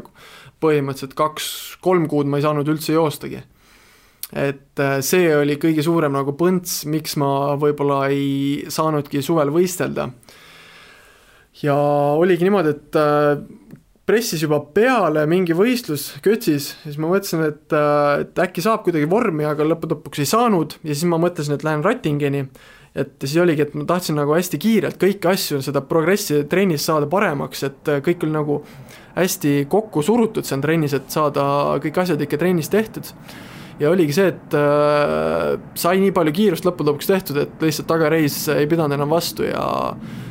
põhimõtteliselt 0.62 1.14
kaks-kolm 1.18 2.07
kuud 2.11 2.30
ma 2.30 2.40
ei 2.40 2.46
saanud 2.46 2.68
üldse 2.72 2.96
joostagi. 2.96 3.42
Et 4.34 4.82
äh, 4.82 4.98
see 5.07 5.28
oli 5.36 5.54
kõige 5.62 5.84
suurem 5.86 6.16
nagu 6.16 6.34
põnts, 6.38 6.80
miks 6.90 7.14
ma 7.20 7.54
võib-olla 7.61 8.07
ei 8.11 8.64
saanudki 8.72 9.22
suvel 9.22 9.52
võistelda. 9.54 10.11
ja 11.62 11.76
oligi 12.18 12.44
niimoodi, 12.44 12.72
et 12.74 12.98
äh, 12.98 13.38
pressis 14.07 14.42
juba 14.42 14.59
peale 14.74 15.24
mingi 15.30 15.54
võistlus 15.57 16.09
Kötsis, 16.22 16.72
siis 16.82 16.98
ma 16.98 17.11
mõtlesin, 17.11 17.44
et, 17.46 17.66
äh, 17.74 18.24
et 18.24 18.42
äkki 18.46 18.64
saab 18.64 18.82
kuidagi 18.86 19.07
vormi, 19.11 19.46
aga 19.46 19.66
lõppude 19.66 19.94
lõpuks 19.94 20.22
ei 20.22 20.30
saanud. 20.30 20.78
Ja 20.82 20.94
siis 20.94 21.07
ma 21.11 21.20
mõtlesin, 21.22 21.54
et 21.54 21.66
lähen 21.66 21.86
Rattingeni, 21.86 22.48
et 22.97 23.12
siis 23.24 23.36
oligi, 23.42 23.66
et 23.66 23.74
ma 23.76 23.84
tahtsin 23.88 24.16
nagu 24.16 24.32
hästi 24.32 24.61
kiirelt 24.61 24.97
kõiki 25.01 25.28
asju, 25.28 25.61
seda 25.64 25.82
progressi 25.84 26.44
trennis 26.49 26.86
saada 26.88 27.09
paremaks, 27.11 27.66
et 27.68 27.90
kõik 28.07 28.24
oli 28.24 28.32
nagu 28.32 28.62
hästi 29.16 29.66
kokku 29.72 30.05
surutud 30.05 30.49
seal 30.49 30.62
trennis, 30.64 30.97
et 30.97 31.12
saada 31.12 31.44
kõik 31.82 32.01
asjad 32.03 32.22
ikka 32.24 32.40
trennis 32.40 32.72
tehtud. 32.72 33.12
Ja 33.80 33.90
oligi 33.92 34.14
see, 34.16 34.30
et 34.32 34.55
äh, 34.57 35.59
sai 35.76 35.99
nii 36.01 36.14
palju 36.16 36.32
kiirust 36.36 36.64
lõppude 36.64 36.94
lõpuks 36.94 37.11
tehtud, 37.11 37.36
et 37.42 37.61
lihtsalt 37.61 37.88
tagareis 37.90 38.38
ei 38.55 38.68
pidanud 38.70 38.97
enam 38.97 39.12
vastu 39.12 39.44
ja 39.44 39.66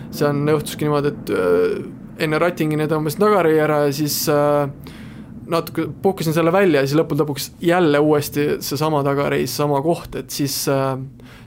see 0.09 0.26
on, 0.26 0.41
juhtuski 0.49 0.88
niimoodi, 0.88 1.11
et 1.13 1.34
äh, 1.36 2.24
enne 2.26 2.39
Rattingini 2.41 2.88
tõmbasin 2.89 3.22
tagareie 3.22 3.61
ära 3.61 3.84
ja 3.86 3.93
siis 3.93 4.18
äh, 4.34 4.66
natuke 5.51 5.86
puhkasin 6.01 6.34
selle 6.34 6.53
välja 6.53 6.82
ja 6.82 6.89
siis 6.89 6.97
lõppude 6.97 7.22
lõpuks 7.22 7.51
jälle 7.61 8.01
uuesti 8.01 8.47
seesama 8.66 9.03
tagareis, 9.05 9.53
sama 9.53 9.82
koht, 9.86 10.18
et 10.18 10.34
siis 10.34 10.63
äh, 10.72 10.95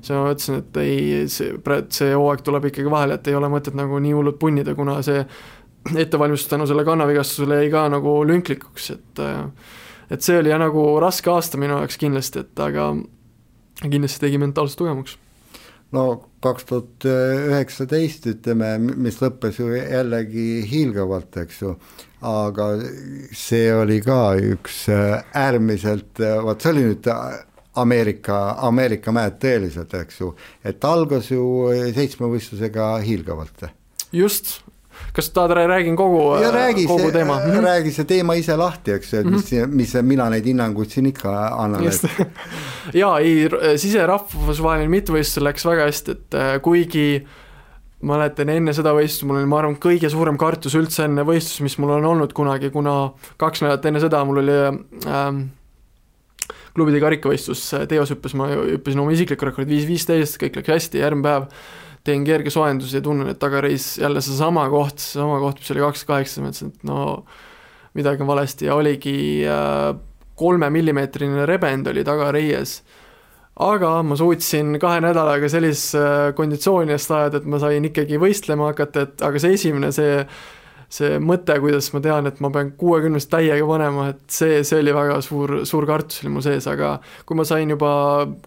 siis 0.00 0.14
ma 0.14 0.24
mõtlesin, 0.28 0.62
et 0.62 0.80
ei, 0.82 1.26
see, 1.32 1.52
see 1.94 2.14
hooaeg 2.14 2.44
tuleb 2.46 2.70
ikkagi 2.70 2.90
vahele, 2.92 3.18
et 3.18 3.30
ei 3.30 3.38
ole 3.38 3.50
mõtet 3.52 3.76
nagu 3.78 4.00
nii 4.02 4.14
hullult 4.16 4.38
punnida, 4.40 4.74
kuna 4.78 5.00
see 5.06 5.24
ettevalmistus 5.96 6.50
tänu 6.50 6.66
selle 6.68 6.84
kannavigastusele 6.84 7.62
jäi 7.62 7.70
ka 7.72 7.86
nagu 7.92 8.18
lünklikuks, 8.28 8.90
et 8.96 9.22
äh, 9.24 9.44
et 10.10 10.24
see 10.24 10.38
oli 10.40 10.52
jah, 10.52 10.60
nagu 10.60 10.84
raske 11.02 11.30
aasta 11.32 11.60
minu 11.60 11.78
jaoks 11.78 11.98
kindlasti, 12.00 12.44
et 12.44 12.62
aga 12.64 12.90
kindlasti 13.84 14.24
tegi 14.24 14.40
mentaalselt 14.40 14.80
tugevamaks. 14.80 15.16
no 15.92 16.04
kaks 16.44 16.68
tuhat 16.68 17.06
üheksateist, 17.08 18.28
ütleme, 18.32 18.74
mis 18.78 19.18
lõppes 19.22 19.58
ju 19.60 19.70
jällegi 19.74 20.62
hiilgavalt, 20.70 21.40
eks 21.42 21.62
ju, 21.64 21.74
aga 22.28 22.68
see 23.36 23.72
oli 23.74 23.98
ka 24.04 24.20
üks 24.54 24.84
äärmiselt, 24.88 26.22
vot 26.44 26.62
see 26.62 26.74
oli 26.74 26.86
nüüd 26.90 27.10
Ameerika, 27.80 28.38
Ameerika 28.68 29.12
mäed 29.14 29.38
tõeliselt, 29.42 29.94
eks 30.02 30.22
ju, 30.22 30.32
et 30.64 30.84
algas 30.84 31.30
ju 31.30 31.44
seitsmevõistlusega 31.96 32.96
hiilgavalt. 33.04 33.68
just, 34.12 34.60
kas 35.16 35.30
tahad, 35.30 35.56
räägin 35.70 35.96
kogu, 35.96 36.22
räägi 36.52 36.86
kogu 36.86 37.10
teema? 37.12 37.40
Mhm. 37.40 37.64
räägi 37.64 37.92
see 37.92 38.04
teema 38.04 38.34
ise 38.34 38.56
lahti, 38.56 38.92
eks 38.92 39.12
ju, 39.12 39.18
et 39.20 39.26
mis 39.26 39.52
mm, 39.52 39.64
-hmm. 39.64 39.74
mis 39.74 39.94
mina 40.02 40.30
neid 40.30 40.46
hinnanguid 40.46 40.90
siin 40.90 41.06
ikka 41.06 41.34
annan. 41.58 41.84
jaa, 43.02 43.18
ei, 43.18 43.48
siserahvusvaheline 43.76 44.88
mittevõistlus 44.88 45.44
läks 45.44 45.66
väga 45.66 45.90
hästi, 45.90 46.10
et 46.10 46.34
äh, 46.34 46.56
kuigi 46.62 47.26
mäletan 48.04 48.50
enne 48.52 48.72
seda 48.76 48.92
võistlust, 48.94 49.26
mul 49.26 49.40
oli, 49.40 49.50
ma 49.50 49.58
arvan, 49.62 49.76
kõige 49.82 50.10
suurem 50.12 50.38
kartus 50.38 50.76
üldse 50.78 51.08
enne 51.08 51.24
võistlust, 51.26 51.64
mis 51.66 51.78
mul 51.82 51.96
on 51.96 52.06
olnud 52.12 52.34
kunagi, 52.36 52.70
kuna 52.74 53.12
kaks 53.40 53.64
nädalat 53.64 53.88
enne 53.90 54.02
seda 54.02 54.22
mul 54.28 54.42
oli 54.44 54.58
ähm, 54.62 55.40
klubide 56.78 57.02
karikavõistlus 57.02 57.66
teoshüppes, 57.90 58.38
ma 58.38 58.48
hüppasin 58.54 59.02
oma 59.02 59.12
isiklikku 59.16 59.50
rekordit 59.50 59.74
viis 59.74 59.90
viisteist, 59.90 60.38
kõik 60.40 60.60
läks 60.60 60.74
hästi, 60.76 61.02
järgmine 61.02 61.26
päev 61.26 61.50
teen 62.08 62.24
kergesoojendusi 62.24 62.98
ja 62.98 63.04
tunnen, 63.04 63.28
et 63.32 63.40
tagareis 63.42 63.96
jälle 64.00 64.22
seesama 64.24 64.64
koht, 64.72 65.02
seesama 65.02 65.40
koht, 65.42 65.60
mis 65.60 65.72
oli 65.74 65.82
kakskümmend 65.84 66.14
kaheksa, 66.14 66.44
mõtlesin, 66.44 66.70
et 66.72 66.86
no 66.88 67.00
midagi 67.98 68.24
on 68.24 68.30
valesti 68.30 68.68
ja 68.68 68.78
oligi 68.78 69.18
äh, 69.48 69.90
kolmemillimeetrine 70.38 71.46
rebend 71.48 71.90
oli 71.90 72.04
tagareies. 72.06 72.82
aga 73.58 74.04
ma 74.06 74.14
suutsin 74.14 74.76
kahe 74.78 75.00
nädalaga 75.02 75.48
sellise 75.50 75.98
äh, 75.98 76.34
konditsiooni 76.38 76.94
eest 76.94 77.10
ajada, 77.10 77.42
et 77.42 77.48
ma 77.50 77.58
sain 77.58 77.84
ikkagi 77.84 78.20
võistlema 78.22 78.70
hakata, 78.70 79.08
et 79.08 79.26
aga 79.26 79.42
see 79.42 79.56
esimene, 79.58 79.90
see 79.92 80.22
see 80.88 81.18
mõte, 81.20 81.52
kuidas 81.60 81.90
ma 81.92 82.00
tean, 82.04 82.28
et 82.30 82.38
ma 82.40 82.50
pean 82.52 82.70
kuuekümnest 82.80 83.28
täiega 83.32 83.66
panema, 83.68 84.08
et 84.14 84.22
see, 84.32 84.62
see 84.64 84.80
oli 84.80 84.94
väga 84.96 85.18
suur, 85.24 85.58
suur 85.68 85.86
kartus 85.88 86.22
oli 86.24 86.32
mul 86.32 86.44
sees, 86.46 86.64
aga 86.70 86.96
kui 87.28 87.36
ma 87.36 87.44
sain 87.48 87.68
juba 87.74 87.90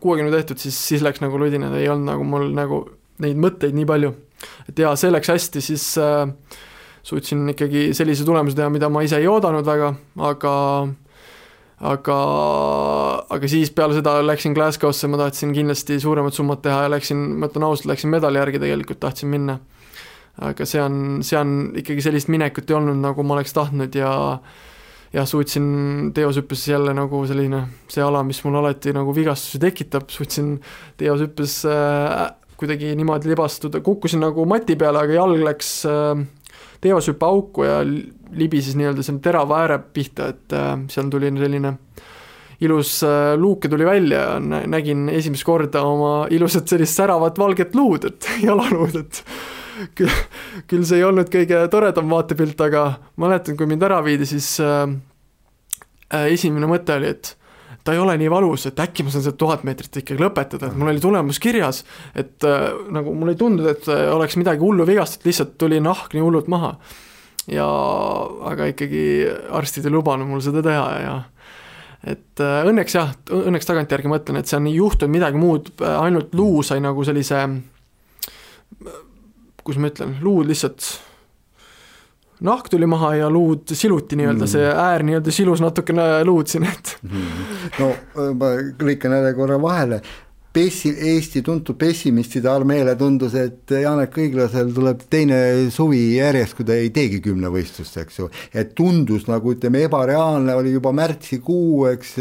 kuuekümne 0.02 0.34
tehtud, 0.34 0.62
siis, 0.62 0.80
siis 0.90 1.06
läks 1.06 1.22
nagu 1.22 1.38
ludinad, 1.42 1.76
ei 1.78 1.90
olnud 1.92 2.10
nagu 2.10 2.26
mul 2.26 2.50
nagu 2.58 2.82
neid 3.22 3.38
mõtteid 3.38 3.78
nii 3.78 3.86
palju. 3.86 4.16
et 4.70 4.82
jaa, 4.82 4.96
see 4.98 5.14
läks 5.14 5.30
hästi, 5.30 5.62
siis 5.62 5.86
äh, 6.02 6.26
suutsin 7.06 7.46
ikkagi 7.54 7.92
sellise 7.98 8.26
tulemuse 8.26 8.58
teha, 8.58 8.72
mida 8.74 8.90
ma 8.90 9.06
ise 9.06 9.22
ei 9.22 9.30
oodanud 9.30 9.68
väga, 9.68 9.94
aga 10.32 10.56
aga, 11.82 12.18
aga 13.34 13.50
siis 13.50 13.72
peale 13.74 13.98
seda 13.98 14.20
läksin 14.26 14.56
Glasgow'sse, 14.58 15.10
ma 15.10 15.20
tahtsin 15.22 15.54
kindlasti 15.56 16.00
suuremat 16.02 16.38
summat 16.38 16.62
teha 16.66 16.86
ja 16.86 16.92
läksin, 16.94 17.22
ma 17.42 17.50
ütlen 17.50 17.66
ausalt, 17.68 17.90
läksin 17.92 18.14
medali 18.14 18.42
järgi 18.42 18.62
tegelikult, 18.62 19.02
tahtsin 19.02 19.32
minna. 19.34 19.58
Aga 20.42 20.66
see 20.66 20.82
on, 20.82 20.98
see 21.26 21.38
on 21.40 21.72
ikkagi 21.82 22.04
sellist 22.06 22.32
minekut 22.32 22.70
ei 22.70 22.78
olnud, 22.78 23.00
nagu 23.04 23.24
ma 23.24 23.36
oleks 23.38 23.54
tahtnud 23.54 23.96
ja 23.96 24.12
jah, 25.12 25.28
suutsin 25.28 26.12
teoshüppes 26.16 26.68
jälle 26.72 26.94
nagu 26.96 27.24
selline, 27.28 27.66
see 27.92 28.04
ala, 28.04 28.24
mis 28.24 28.40
mul 28.46 28.60
alati 28.62 28.94
nagu 28.96 29.16
vigastusi 29.16 29.60
tekitab, 29.62 30.08
suutsin 30.14 30.56
teoshüppes 31.02 31.58
äh, 31.70 32.30
kuidagi 32.62 32.94
niimoodi 32.96 33.32
libastuda, 33.32 33.82
kukkusin 33.84 34.22
nagu 34.24 34.46
mati 34.50 34.78
peale, 34.80 35.04
aga 35.04 35.20
jalg 35.20 35.44
läks 35.46 35.74
äh, 35.90 36.24
teevashüppe 36.82 37.28
auku 37.28 37.68
ja 37.68 37.82
libises 37.84 38.78
nii-öelda 38.80 39.04
selle 39.06 39.22
terava 39.24 39.62
ääre 39.66 39.80
pihta, 39.94 40.32
et 40.32 40.56
äh, 40.56 40.76
seal 40.92 41.12
tuli 41.12 41.32
selline 41.42 41.76
ilus 42.62 43.00
äh, 43.04 43.34
luuke 43.38 43.70
tuli 43.70 43.86
välja 43.86 44.20
ja 44.20 44.68
nägin 44.70 45.10
esimest 45.10 45.44
korda 45.44 45.82
oma 45.82 46.28
ilusat 46.30 46.70
sellist 46.70 47.00
säravat 47.00 47.40
valget 47.42 47.76
luud, 47.76 48.06
et 48.06 48.30
jalaluud, 48.48 48.96
et 49.02 49.24
küll, 49.98 50.16
küll 50.70 50.88
see 50.88 51.02
ei 51.02 51.08
olnud 51.08 51.30
kõige 51.34 51.64
toredam 51.72 52.10
vaatepilt, 52.12 52.62
aga 52.68 52.88
mäletan, 53.22 53.58
kui 53.60 53.70
mind 53.70 53.86
ära 53.88 54.02
viidi, 54.06 54.28
siis 54.30 54.54
äh, 54.64 54.88
esimene 56.32 56.70
mõte 56.70 56.98
oli, 56.98 57.14
et 57.16 57.36
ta 57.84 57.96
ei 57.96 58.02
ole 58.02 58.16
nii 58.20 58.30
valus, 58.32 58.68
et 58.70 58.80
äkki 58.82 59.06
ma 59.06 59.14
saan 59.14 59.26
seda 59.26 59.38
tuhat 59.40 59.64
meetrit 59.68 60.02
ikkagi 60.02 60.22
lõpetada, 60.22 60.70
et 60.70 60.78
mul 60.78 60.92
oli 60.92 61.02
tulemus 61.02 61.40
kirjas, 61.42 61.84
et 62.18 62.46
äh, 62.48 62.68
nagu 62.94 63.14
mul 63.18 63.34
ei 63.34 63.40
tundunud, 63.40 63.72
et 63.72 63.90
äh, 63.90 64.06
oleks 64.14 64.38
midagi 64.40 64.62
hullu 64.62 64.86
vigastat, 64.88 65.26
lihtsalt 65.26 65.58
tuli 65.62 65.82
nahk 65.84 66.14
nii 66.16 66.26
hullult 66.26 66.52
maha. 66.52 66.76
ja 67.50 67.66
aga 68.52 68.68
ikkagi 68.70 69.04
arstid 69.58 69.88
ei 69.90 69.92
lubanud 69.92 70.30
mul 70.30 70.44
seda 70.46 70.62
teha 70.62 70.90
ja 71.02 71.16
et 72.14 72.42
äh, 72.42 72.62
õnneks 72.70 72.96
jah, 72.96 73.16
õnneks 73.34 73.66
tagantjärgi 73.70 74.12
mõtlen, 74.12 74.38
et 74.38 74.50
see 74.50 74.60
on 74.60 74.70
juhtunud 74.70 75.16
midagi 75.16 75.42
muud, 75.42 75.74
ainult 75.82 76.36
luu 76.38 76.62
sai 76.66 76.82
nagu 76.86 77.06
sellise, 77.06 77.42
kuidas 79.64 79.82
ma 79.82 79.92
ütlen, 79.92 80.18
luud 80.26 80.50
lihtsalt 80.50 80.88
nahk 82.42 82.72
tuli 82.74 82.90
maha 82.90 83.14
ja 83.20 83.30
luud 83.30 83.70
siluti 83.78 84.18
nii-öelda 84.18 84.46
mm., 84.46 84.52
see 84.56 84.70
äär 84.72 85.06
nii-öelda 85.06 85.34
silus 85.36 85.62
natukene 85.62 86.08
luud 86.26 86.50
siin, 86.50 86.66
et 86.70 86.96
mm.. 87.06 87.46
no 87.80 87.92
ma 88.40 88.54
lõikan 88.82 89.18
jälle 89.18 89.34
korra 89.38 89.60
vahele, 89.62 90.02
pessi-, 90.54 90.94
Eesti 91.12 91.42
tuntud 91.46 91.78
pessimistide 91.80 92.50
armeele 92.52 92.96
tundus, 93.00 93.36
et 93.40 93.72
Janek 93.82 94.18
Õiglasel 94.22 94.72
tuleb 94.76 95.06
teine 95.12 95.40
suvi 95.74 96.02
järjest, 96.18 96.58
kui 96.58 96.68
ta 96.68 96.78
ei 96.78 96.92
teegi 96.94 97.22
kümnevõistlust, 97.26 98.00
eks 98.04 98.20
ju. 98.20 98.30
et 98.54 98.74
tundus 98.78 99.28
nagu 99.30 99.56
ütleme, 99.56 99.86
ebareaalne 99.88 100.56
oli 100.60 100.76
juba 100.76 100.94
märtsikuu, 100.96 101.86
eks, 101.94 102.18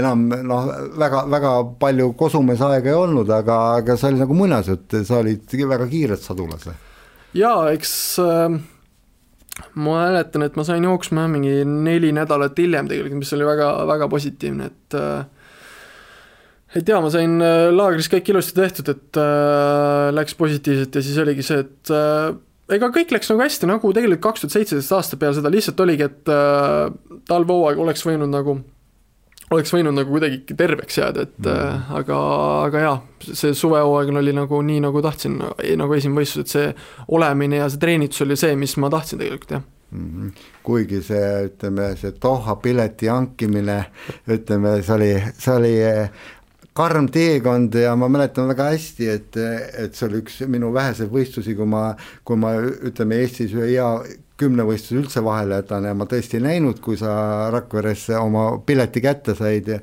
enam 0.00 0.28
noh, 0.30 0.70
väga, 0.98 1.26
väga 1.32 1.56
palju 1.80 2.12
kosumees 2.18 2.62
aega 2.66 2.92
ei 2.92 3.00
olnud, 3.00 3.30
aga, 3.30 3.60
aga 3.82 3.98
see 3.98 4.12
oli 4.12 4.24
nagu 4.24 4.38
muinasjutt, 4.38 5.02
sa 5.06 5.20
olid 5.20 5.58
väga 5.66 5.90
kiirelt 5.90 6.24
sadulas. 6.24 6.70
jaa, 7.36 7.68
eks 7.74 7.92
äh 8.22 8.64
ma 9.74 10.02
mäletan, 10.04 10.44
et 10.44 10.56
ma 10.56 10.64
sain 10.68 10.84
jooksma 10.84 11.26
mingi 11.32 11.62
neli 11.64 12.12
nädalat 12.12 12.58
hiljem 12.60 12.90
tegelikult, 12.90 13.22
mis 13.22 13.32
oli 13.36 13.48
väga, 13.48 13.70
väga 13.88 14.08
positiivne, 14.12 14.68
et 14.68 14.96
äh, 14.98 15.24
et 16.74 16.88
jaa, 16.88 17.00
ma 17.02 17.10
sain 17.12 17.38
äh, 17.44 17.68
laagris 17.74 18.10
kõik 18.12 18.32
ilusti 18.32 18.56
tehtud, 18.56 18.90
et 18.94 19.20
äh, 19.22 20.08
läks 20.16 20.34
positiivselt 20.38 20.98
ja 20.98 21.04
siis 21.04 21.18
oligi 21.22 21.46
see, 21.46 21.62
et 21.66 21.92
äh, 21.94 22.32
ega 22.76 22.90
kõik 22.94 23.12
läks 23.14 23.30
nagu 23.30 23.44
hästi, 23.44 23.68
nagu 23.70 23.92
tegelikult 23.94 24.24
kaks 24.24 24.44
tuhat 24.44 24.56
seitseteist 24.56 24.96
aasta 24.96 25.20
peale 25.20 25.38
seda 25.38 25.52
lihtsalt 25.52 25.84
oligi, 25.84 26.08
et 26.08 26.32
äh, 26.32 26.88
talvehooaeg 27.30 27.84
oleks 27.84 28.06
võinud 28.06 28.32
nagu 28.32 28.58
oleks 29.54 29.70
võinud 29.70 29.94
nagu 29.94 30.10
kuidagi 30.10 30.56
terveks 30.58 30.98
jääda, 30.98 31.28
et 31.28 31.38
mm. 31.38 31.52
äh, 31.52 31.94
aga, 32.00 32.18
aga 32.66 32.82
jaa, 32.82 32.96
see 33.28 33.54
suvehooaeg 33.54 34.10
oli 34.22 34.34
nagu 34.34 34.60
nii, 34.66 34.82
nagu 34.88 35.02
tahtsin, 35.04 35.38
nagu 35.78 35.96
esimene 35.96 36.24
võistlus, 36.24 36.46
et 36.46 36.54
see 36.56 36.68
olemine 37.14 37.62
ja 37.62 37.70
see 37.70 37.82
treenitus 37.82 38.26
oli 38.26 38.38
see, 38.40 38.58
mis 38.58 38.74
ma 38.82 38.90
tahtsin 38.92 39.22
tegelikult, 39.22 39.58
jah 39.58 39.64
mm. 39.90 40.10
-hmm. 40.10 40.30
kuigi 40.62 41.02
see, 41.02 41.28
ütleme, 41.50 41.92
see 41.96 42.12
Doha 42.22 42.56
pileti 42.56 43.06
hankimine, 43.06 43.84
ütleme, 44.28 44.82
see 44.82 44.94
oli, 44.94 45.12
see 45.38 45.54
oli 45.54 45.74
karm 46.76 47.08
teekond 47.12 47.74
ja 47.80 47.94
ma 47.98 48.10
mäletan 48.12 48.50
väga 48.52 48.70
hästi, 48.74 49.08
et, 49.08 49.40
et 49.86 49.96
see 49.96 50.08
oli 50.10 50.22
üks 50.24 50.42
minu 50.50 50.72
väheseid 50.74 51.10
võistlusi, 51.12 51.56
kui 51.56 51.68
ma, 51.68 51.88
kui 52.26 52.38
ma 52.40 52.56
ütleme, 52.60 53.22
Eestis 53.24 53.54
ühe 53.56 53.72
hea 53.72 53.90
kümnevõistluse 54.36 55.00
üldse 55.00 55.22
vahele 55.24 55.60
jätan 55.62 55.86
ja 55.88 55.94
ma 55.96 56.04
tõesti 56.08 56.36
ei 56.36 56.44
näinud, 56.44 56.80
kui 56.84 56.98
sa 57.00 57.48
Rakveres 57.54 58.04
oma 58.20 58.44
pileti 58.66 59.00
kätte 59.04 59.32
said 59.38 59.70
ja 59.72 59.78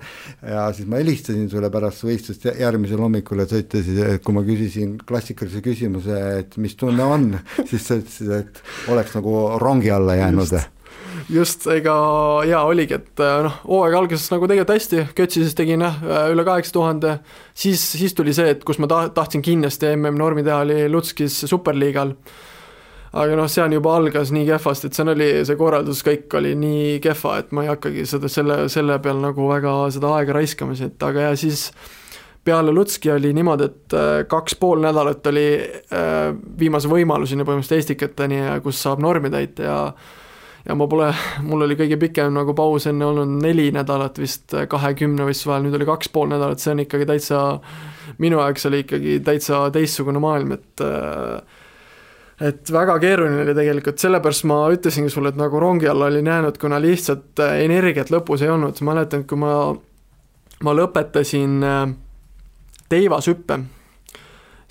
ja 0.46 0.68
siis 0.76 0.89
ma 0.89 1.00
helistasin 1.02 1.50
sulle 1.50 1.72
pärast 1.74 2.06
võistlust 2.06 2.46
järgmisel 2.60 3.02
hommikul 3.02 3.41
ja 3.41 3.48
sa 3.50 3.62
ütlesid, 3.64 3.98
et 4.06 4.24
kui 4.26 4.38
ma 4.38 4.46
küsisin 4.46 4.96
klassikalise 5.10 5.64
küsimuse, 5.66 6.20
et 6.44 6.58
mis 6.62 6.78
tunne 6.78 7.08
on, 7.16 7.32
siis 7.70 7.89
sa 7.89 7.98
ütlesid, 8.02 8.30
et 8.44 8.64
oleks 8.94 9.18
nagu 9.18 9.36
rongi 9.62 9.91
alla 9.94 10.20
jäänud. 10.22 10.54
Just, 10.54 10.82
ega 11.71 11.95
jaa 12.47 12.63
oligi, 12.67 12.97
et 12.97 13.21
äh, 13.24 13.41
noh, 13.45 13.59
hooaeg 13.67 13.97
algas 13.97 14.26
nagu 14.34 14.47
tegelikult 14.49 14.74
hästi, 14.76 15.03
Kötsises 15.17 15.55
tegin 15.57 15.84
jah, 15.86 15.99
äh, 16.03 16.30
üle 16.34 16.45
kaheksa 16.47 16.74
tuhande, 16.76 17.17
siis, 17.55 17.84
siis 17.93 18.15
tuli 18.17 18.34
see, 18.36 18.53
et 18.55 18.63
kus 18.67 18.80
ma 18.82 18.89
ta-, 18.91 19.09
tahtsin 19.13 19.43
kindlasti 19.45 19.93
MM-normi 19.95 20.43
teha, 20.45 20.63
oli 20.65 20.88
Lutskis 20.91 21.43
superliigal. 21.49 22.15
Aga 23.13 23.36
noh, 23.38 23.49
seal 23.51 23.76
juba 23.76 23.91
algas 23.93 24.32
nii 24.34 24.47
kehvasti, 24.47 24.89
et 24.89 24.97
seal 24.97 25.11
oli, 25.13 25.28
see 25.45 25.57
korraldus 25.59 25.99
kõik 26.05 26.34
oli 26.39 26.55
nii 26.57 26.95
kehva, 27.03 27.36
et 27.43 27.51
ma 27.53 27.65
ei 27.65 27.69
hakkagi 27.69 28.07
seda, 28.09 28.32
selle, 28.32 28.63
selle 28.74 28.97
peal 29.03 29.21
nagu 29.21 29.45
väga 29.51 29.76
seda 29.93 30.15
aega 30.17 30.39
raiskama, 30.39 30.74
et 30.82 31.05
aga 31.05 31.28
ja 31.28 31.36
siis 31.38 31.67
peale 32.43 32.74
Lutski 32.74 33.13
oli 33.13 33.30
niimoodi, 33.38 33.69
et 33.69 33.95
äh, 33.99 34.15
kaks 34.32 34.57
pool 34.59 34.82
nädalat 34.84 35.30
oli 35.30 35.45
viimase 36.59 36.89
võimaluseni 36.91 37.45
põhimõtteliselt 37.45 37.86
Estikateni, 37.86 38.41
kus 38.65 38.82
saab 38.82 39.05
normi 39.05 39.32
täita 39.32 39.69
ja 39.69 39.78
ja 40.66 40.76
ma 40.80 40.88
pole, 40.88 41.09
mul 41.43 41.66
oli 41.66 41.76
kõige 41.80 41.97
pikem 41.99 42.32
nagu 42.36 42.55
paus 42.55 42.88
enne 42.88 43.05
olnud 43.05 43.41
neli 43.43 43.70
nädalat 43.76 44.20
vist 44.22 44.55
kahekümne 44.70 45.28
võistluse 45.28 45.51
vahel, 45.51 45.68
nüüd 45.68 45.76
oli 45.80 45.89
kaks 45.89 46.11
pool 46.14 46.32
nädalat, 46.32 46.64
see 46.64 46.72
on 46.72 46.84
ikkagi 46.86 47.07
täitsa, 47.09 47.41
minu 48.24 48.39
jaoks 48.39 48.70
oli 48.70 48.84
ikkagi 48.86 49.20
täitsa 49.26 49.66
teistsugune 49.76 50.24
maailm, 50.24 50.55
et 50.55 50.86
äh, 50.86 51.61
et 52.43 52.72
väga 52.74 52.97
keeruline 52.99 53.43
oli 53.43 53.55
tegelikult, 53.55 53.99
sellepärast 54.01 54.47
ma 54.49 54.64
ütlesingi 54.74 55.11
sulle, 55.11 55.32
et 55.32 55.39
nagu 55.39 55.59
rongi 55.61 55.88
alla 55.89 56.09
olin 56.09 56.32
jäänud, 56.32 56.57
kuna 56.61 56.80
lihtsalt 56.82 57.43
äh, 57.43 57.59
energiat 57.66 58.11
lõpus 58.14 58.43
ei 58.43 58.51
olnud, 58.53 58.80
mäletan, 58.86 59.28
kui 59.28 59.39
ma, 59.39 59.53
ma 60.64 60.76
lõpetasin 60.80 61.59
äh, 61.68 61.86
teivashüppe, 62.91 63.59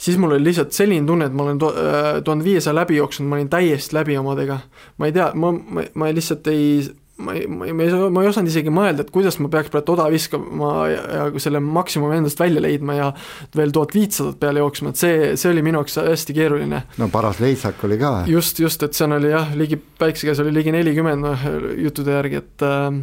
siis 0.03 0.19
mul 0.19 0.37
oli 0.37 0.49
lihtsalt 0.51 0.75
selline 0.75 1.07
tunne, 1.07 1.29
et 1.31 1.37
ma 1.37 1.47
olen 1.47 1.61
äh, 1.69 2.09
tuhande 2.25 2.47
viiesaja 2.47 2.75
läbi 2.77 2.99
jooksnud, 2.99 3.29
ma 3.29 3.39
olin 3.39 3.53
täiesti 3.53 3.97
läbi 3.97 4.19
omadega. 4.19 4.59
ma 4.99 5.09
ei 5.09 5.15
tea, 5.15 5.31
ma, 5.35 5.53
ma, 5.53 5.87
ma 5.95 6.11
lihtsalt 6.15 6.49
ei, 6.51 6.83
ma 7.23 7.37
ei, 7.37 7.47
ma 7.47 7.69
ei, 7.69 7.77
ma 7.77 7.87
ei, 7.87 8.11
ma 8.17 8.25
ei 8.25 8.31
osanud 8.31 8.51
isegi 8.51 8.73
mõelda, 8.75 9.07
et 9.07 9.13
kuidas 9.15 9.39
ma 9.43 9.51
peaks 9.53 9.71
praegu 9.73 9.95
oda 9.95 10.09
viskama 10.13 10.73
ja, 10.91 11.03
ja 11.19 11.43
selle 11.43 11.63
maksimumi 11.63 12.19
endast 12.19 12.41
välja 12.43 12.63
leidma 12.65 12.99
ja 12.99 13.09
veel 13.57 13.75
tuhat 13.75 13.95
viitsadat 13.95 14.41
peale 14.43 14.65
jooksma, 14.65 14.93
et 14.93 15.03
see, 15.03 15.33
see 15.39 15.53
oli 15.53 15.65
minu 15.65 15.83
jaoks 15.83 16.01
hästi 16.03 16.37
keeruline. 16.37 16.83
no 16.99 17.11
paras 17.13 17.41
leitsak 17.43 17.85
oli 17.87 18.01
ka. 18.03 18.15
just, 18.31 18.63
just, 18.63 18.83
et 18.83 18.99
seal 18.99 19.15
oli 19.19 19.31
jah, 19.33 19.55
ligi, 19.59 19.79
päikse 19.79 20.29
käes 20.29 20.43
oli 20.43 20.55
ligi 20.59 20.75
nelikümmend, 20.75 21.27
noh, 21.29 21.51
juttude 21.79 22.19
järgi, 22.19 22.43
et 22.43 22.67
äh, 22.67 23.03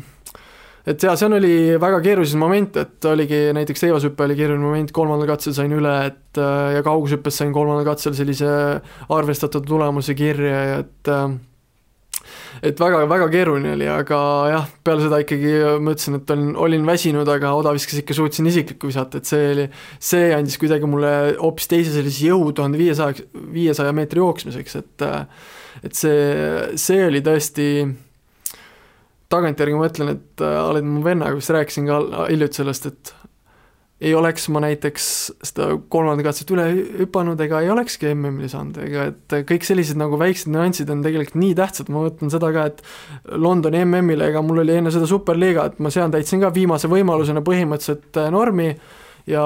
et 0.89 1.03
jaa, 1.05 1.15
seal 1.19 1.35
oli 1.37 1.53
väga 1.81 1.99
keerulised 2.05 2.39
momente, 2.41 2.85
et 2.87 3.09
oligi 3.09 3.41
näiteks 3.55 3.85
teivashüpe 3.85 4.25
oli 4.25 4.37
keeruline 4.39 4.65
moment, 4.65 4.93
kolmandal 4.95 5.29
katsel 5.29 5.55
sain 5.57 5.75
üle, 5.75 5.93
et 6.09 6.39
äh, 6.41 6.77
ja 6.77 6.85
kaugushüppes 6.85 7.37
sain 7.41 7.53
kolmandal 7.55 7.85
katsel 7.91 8.15
sellise 8.17 8.49
arvestatud 9.13 9.67
tulemuse 9.69 10.17
kirja 10.17 10.63
ja 10.71 10.81
et 10.85 11.13
äh, 11.13 11.29
et 12.65 12.81
väga-väga 12.81 13.29
keeruline 13.31 13.71
oli, 13.77 13.87
aga 13.89 14.19
jah, 14.51 14.65
peale 14.83 15.05
seda 15.05 15.21
ikkagi 15.23 15.53
ma 15.79 15.93
ütlesin, 15.95 16.19
et 16.19 16.33
olin, 16.33 16.49
olin 16.65 16.89
väsinud, 16.89 17.29
aga 17.31 17.53
odaviskas 17.57 18.01
ikka 18.01 18.17
suutsin 18.17 18.49
isiklikku 18.49 18.89
visata, 18.89 19.21
et 19.21 19.29
see 19.29 19.53
oli, 19.53 19.69
see 20.11 20.33
andis 20.35 20.59
kuidagi 20.61 20.89
mulle 20.89 21.13
hoopis 21.39 21.69
teise 21.71 21.93
sellise 21.95 22.27
jõu 22.27 22.51
tuhande 22.55 22.81
viiesaja, 22.81 23.29
viiesaja 23.53 23.95
meetri 23.95 24.23
jooksmiseks, 24.23 24.77
et 24.81 25.07
äh, 25.07 25.23
et 25.85 25.95
see, 25.95 26.19
see 26.81 27.03
oli 27.07 27.21
tõesti 27.23 27.69
tagantjärgi 29.29 29.77
mõtlen, 29.77 30.13
et 30.17 30.43
äh, 30.43 30.59
oled 30.65 30.87
mu 30.87 31.03
vennaga 31.05 31.37
vist 31.37 31.53
rääkisin 31.53 31.89
ka 31.89 32.27
hiljuti 32.29 32.61
sellest, 32.61 32.89
et 32.89 33.13
ei 33.99 34.13
oleks 34.15 34.47
ma 34.53 34.61
näiteks 34.63 35.05
seda 35.43 35.73
kolmanda 35.91 36.23
katset 36.23 36.51
üle 36.55 36.65
hüpanud 37.01 37.39
ega 37.43 37.59
ei 37.63 37.71
olekski 37.71 38.13
MM-ile 38.13 38.47
saanud, 38.51 38.77
ega 38.85 39.09
et 39.11 39.35
kõik 39.49 39.67
sellised 39.67 39.99
nagu 39.99 40.15
väiksed 40.19 40.51
nüansid 40.53 40.91
on 40.93 41.03
tegelikult 41.03 41.35
nii 41.41 41.57
tähtsad, 41.57 41.91
ma 41.91 42.05
mõtlen 42.05 42.31
seda 42.31 42.51
ka, 42.55 42.69
et 42.71 43.35
Londoni 43.35 43.83
MM-ile, 43.83 44.31
ega 44.31 44.43
mul 44.45 44.63
oli 44.63 44.77
enne 44.79 44.93
seda 44.95 45.09
superliiga, 45.09 45.67
et 45.67 45.83
ma 45.83 45.91
seal 45.91 46.15
täitsin 46.15 46.45
ka 46.45 46.53
viimase 46.55 46.91
võimalusena 46.91 47.43
põhimõtteliselt 47.45 48.23
äh, 48.23 48.31
normi. 48.33 48.71
Ja 49.29 49.43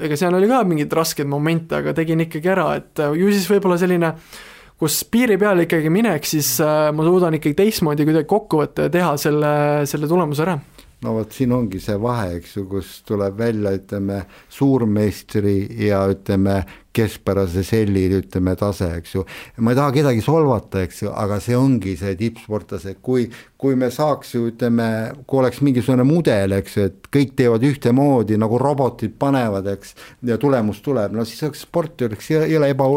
ega 0.00 0.16
seal 0.16 0.32
oli 0.38 0.46
ka 0.48 0.62
mingeid 0.64 0.94
raskeid 0.96 1.28
momente, 1.28 1.82
aga 1.82 1.92
tegin 1.96 2.22
ikkagi 2.24 2.54
ära, 2.54 2.70
et 2.78 3.02
äh, 3.02 3.18
ju 3.18 3.34
siis 3.34 3.50
võib-olla 3.50 3.76
selline 3.82 4.14
äh, 4.14 4.38
kus 4.82 5.02
piiri 5.06 5.36
peal 5.38 5.62
ikkagi 5.62 5.90
mineks, 5.94 6.32
siis 6.34 6.48
äh, 6.64 6.88
ma 6.94 7.04
suudan 7.06 7.36
ikkagi 7.38 7.54
teistmoodi 7.60 8.06
kuidagi 8.08 8.26
kokku 8.30 8.64
võtta 8.64 8.88
ja 8.88 8.90
teha 8.90 9.12
selle, 9.20 9.52
selle 9.86 10.10
tulemuse 10.10 10.42
ära. 10.42 10.56
No 11.02 11.16
vot, 11.16 11.30
siin 11.34 11.50
ongi 11.54 11.80
see 11.82 11.94
vahe, 12.02 12.36
eks 12.38 12.56
ju, 12.56 12.64
kus 12.70 12.90
tuleb 13.06 13.38
välja, 13.38 13.72
ütleme, 13.78 14.20
suurmeistri 14.54 15.56
ja 15.86 16.02
ütleme, 16.10 16.60
keskpärase 16.92 17.64
selli, 17.64 18.04
ütleme, 18.18 18.54
tase, 18.58 18.90
eks 19.00 19.14
ju. 19.16 19.24
ma 19.64 19.72
ei 19.72 19.78
taha 19.78 19.92
kedagi 19.94 20.22
solvata, 20.24 20.82
eks 20.84 21.02
ju, 21.04 21.12
aga 21.16 21.38
see 21.42 21.56
ongi 21.56 21.94
see 22.00 22.14
tippsportlase, 22.18 22.96
kui, 23.04 23.26
kui 23.60 23.76
me 23.78 23.88
saaks 23.94 24.34
ju 24.34 24.48
ütleme, 24.50 24.88
kui 25.28 25.40
oleks 25.40 25.62
mingisugune 25.64 26.04
mudel, 26.06 26.56
eks 26.58 26.76
ju, 26.76 26.86
et 26.90 27.08
kõik 27.12 27.34
teevad 27.38 27.64
ühtemoodi 27.66 28.36
nagu 28.40 28.58
robotid 28.60 29.14
panevad, 29.20 29.68
eks. 29.72 29.94
ja 30.28 30.38
tulemus 30.40 30.82
tuleb, 30.84 31.14
no 31.16 31.24
siis 31.28 31.42
oleks 31.46 31.64
sport 31.66 32.04
oleks 32.08 32.30
jõle 32.32 32.70
eba, 32.72 32.88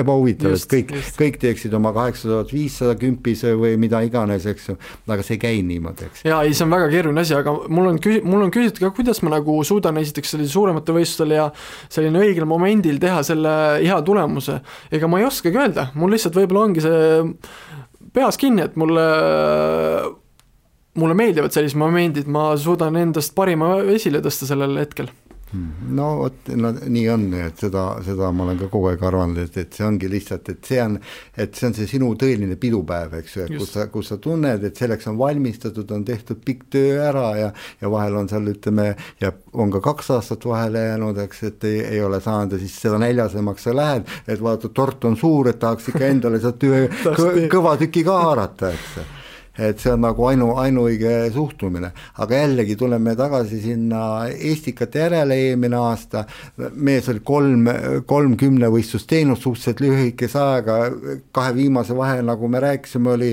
ebahuvitav, 0.00 0.56
et 0.56 0.68
kõik, 0.72 0.94
kõik 1.18 1.40
teeksid 1.42 1.74
oma 1.76 1.92
kaheksa 1.96 2.30
tuhat 2.30 2.54
viissada 2.54 2.96
kümpis 3.00 3.44
või 3.58 3.74
mida 3.80 4.00
iganes, 4.06 4.46
eks 4.48 4.70
ju. 4.72 4.78
aga 5.12 5.26
see 5.26 5.36
ei 5.36 5.42
käi 5.42 5.62
niimoodi, 5.66 6.08
eks. 6.08 6.24
ja 6.28 6.40
ei, 6.46 6.54
see 6.56 6.66
on 6.66 6.76
väga 6.76 6.88
keeruline 6.92 7.24
asi, 7.26 7.36
aga 7.36 7.56
mul 7.68 7.92
on 7.92 8.00
küsi-, 8.02 8.22
mul 8.24 8.46
on 8.46 8.54
küsitud 8.54 8.86
ka, 8.86 8.92
kuidas 8.96 9.20
ma 9.26 9.34
nagu 9.36 9.58
suudan 9.66 10.00
esiteks 10.00 10.36
sellise 10.36 10.54
suurematel 10.54 10.96
võistlustel 10.96 11.36
ja 11.36 11.48
selline 11.92 12.22
õigel 12.22 12.48
momendil 12.48 13.00
teha 13.02 13.20
selle 13.26 13.41
hea 13.82 13.98
tulemuse. 14.06 14.60
ega 14.92 15.08
ma 15.08 15.20
ei 15.20 15.26
oskagi 15.26 15.58
öelda, 15.58 15.88
mul 15.94 16.14
lihtsalt 16.14 16.36
võib-olla 16.36 16.66
ongi 16.68 16.84
see 16.84 17.22
peas 18.12 18.38
kinni, 18.40 18.66
et 18.66 18.76
mulle, 18.76 19.04
mulle 21.00 21.16
meeldivad 21.16 21.54
sellised 21.54 21.78
momendid, 21.80 22.28
ma 22.28 22.52
suudan 22.60 22.98
endast 23.00 23.34
parima 23.34 23.74
esile 23.94 24.20
tõsta 24.24 24.48
sellel 24.48 24.76
hetkel. 24.82 25.08
No 25.96 26.08
vot, 26.18 26.48
no 26.56 26.70
nii 26.72 27.04
on, 27.12 27.26
et 27.36 27.60
seda, 27.60 27.84
seda 28.04 28.30
ma 28.32 28.46
olen 28.46 28.60
ka 28.62 28.68
kogu 28.72 28.88
aeg 28.92 29.02
arvanud, 29.04 29.40
et, 29.42 29.56
et 29.60 29.76
see 29.76 29.84
ongi 29.86 30.08
lihtsalt, 30.10 30.48
et 30.48 30.70
see 30.70 30.80
on, 30.82 30.96
et 31.36 31.54
see 31.58 31.68
on 31.68 31.76
see 31.76 31.88
sinu 31.90 32.08
tõeline 32.20 32.56
pidupäev, 32.60 33.18
eks 33.20 33.36
ju, 33.36 33.46
et 33.46 33.54
kus 33.60 33.74
sa, 33.76 33.86
kus 33.92 34.12
sa 34.12 34.18
tunned, 34.22 34.64
et 34.64 34.82
selleks 34.82 35.08
on 35.12 35.18
valmistatud, 35.20 35.90
on 35.92 36.04
tehtud 36.08 36.40
pikk 36.44 36.68
töö 36.72 36.98
ära 37.04 37.26
ja 37.38 37.50
ja 37.80 37.90
vahel 37.90 38.16
on 38.16 38.30
seal, 38.30 38.48
ütleme, 38.52 38.92
ja 39.20 39.32
on 39.52 39.72
ka 39.72 39.82
kaks 39.84 40.12
aastat 40.16 40.44
vahele 40.48 40.86
jäänud, 40.86 41.18
eks, 41.26 41.42
et 41.50 41.64
ei, 41.68 41.80
ei 41.96 42.04
ole 42.04 42.20
saanud 42.22 42.56
ja 42.56 42.62
siis 42.62 42.76
seda 42.86 43.00
näljasemaks 43.02 43.68
sa 43.68 43.76
lähed, 43.76 44.08
et 44.26 44.42
vaata, 44.42 44.70
tort 44.72 45.04
on 45.08 45.18
suur, 45.20 45.52
et 45.52 45.60
tahaks 45.62 45.92
ikka 45.92 46.06
endale 46.08 46.40
sealt 46.40 46.64
ühe 46.68 46.86
kõva 47.52 47.76
tüki 47.80 48.04
ka 48.06 48.22
haarata, 48.24 48.72
eks 48.72 49.20
et 49.58 49.80
see 49.80 49.92
on 49.92 50.00
nagu 50.00 50.24
ainu, 50.28 50.52
ainuõige 50.60 51.12
suhtumine, 51.34 51.92
aga 52.24 52.40
jällegi 52.42 52.76
tuleme 52.80 53.14
tagasi 53.18 53.60
sinna 53.60 54.02
Estikate 54.32 55.02
järele 55.04 55.36
eelmine 55.48 55.76
aasta, 55.76 56.24
mees 56.72 57.08
oli 57.12 57.20
kolm, 57.24 57.68
kolm 58.08 58.36
kümnevõistlust 58.40 59.10
teinud 59.10 59.40
suhteliselt 59.40 59.82
lühikese 59.84 60.40
ajaga, 60.40 60.78
kahe 61.36 61.52
viimase 61.56 61.96
vahe, 61.96 62.22
nagu 62.24 62.48
me 62.48 62.62
rääkisime, 62.64 63.12
oli 63.12 63.30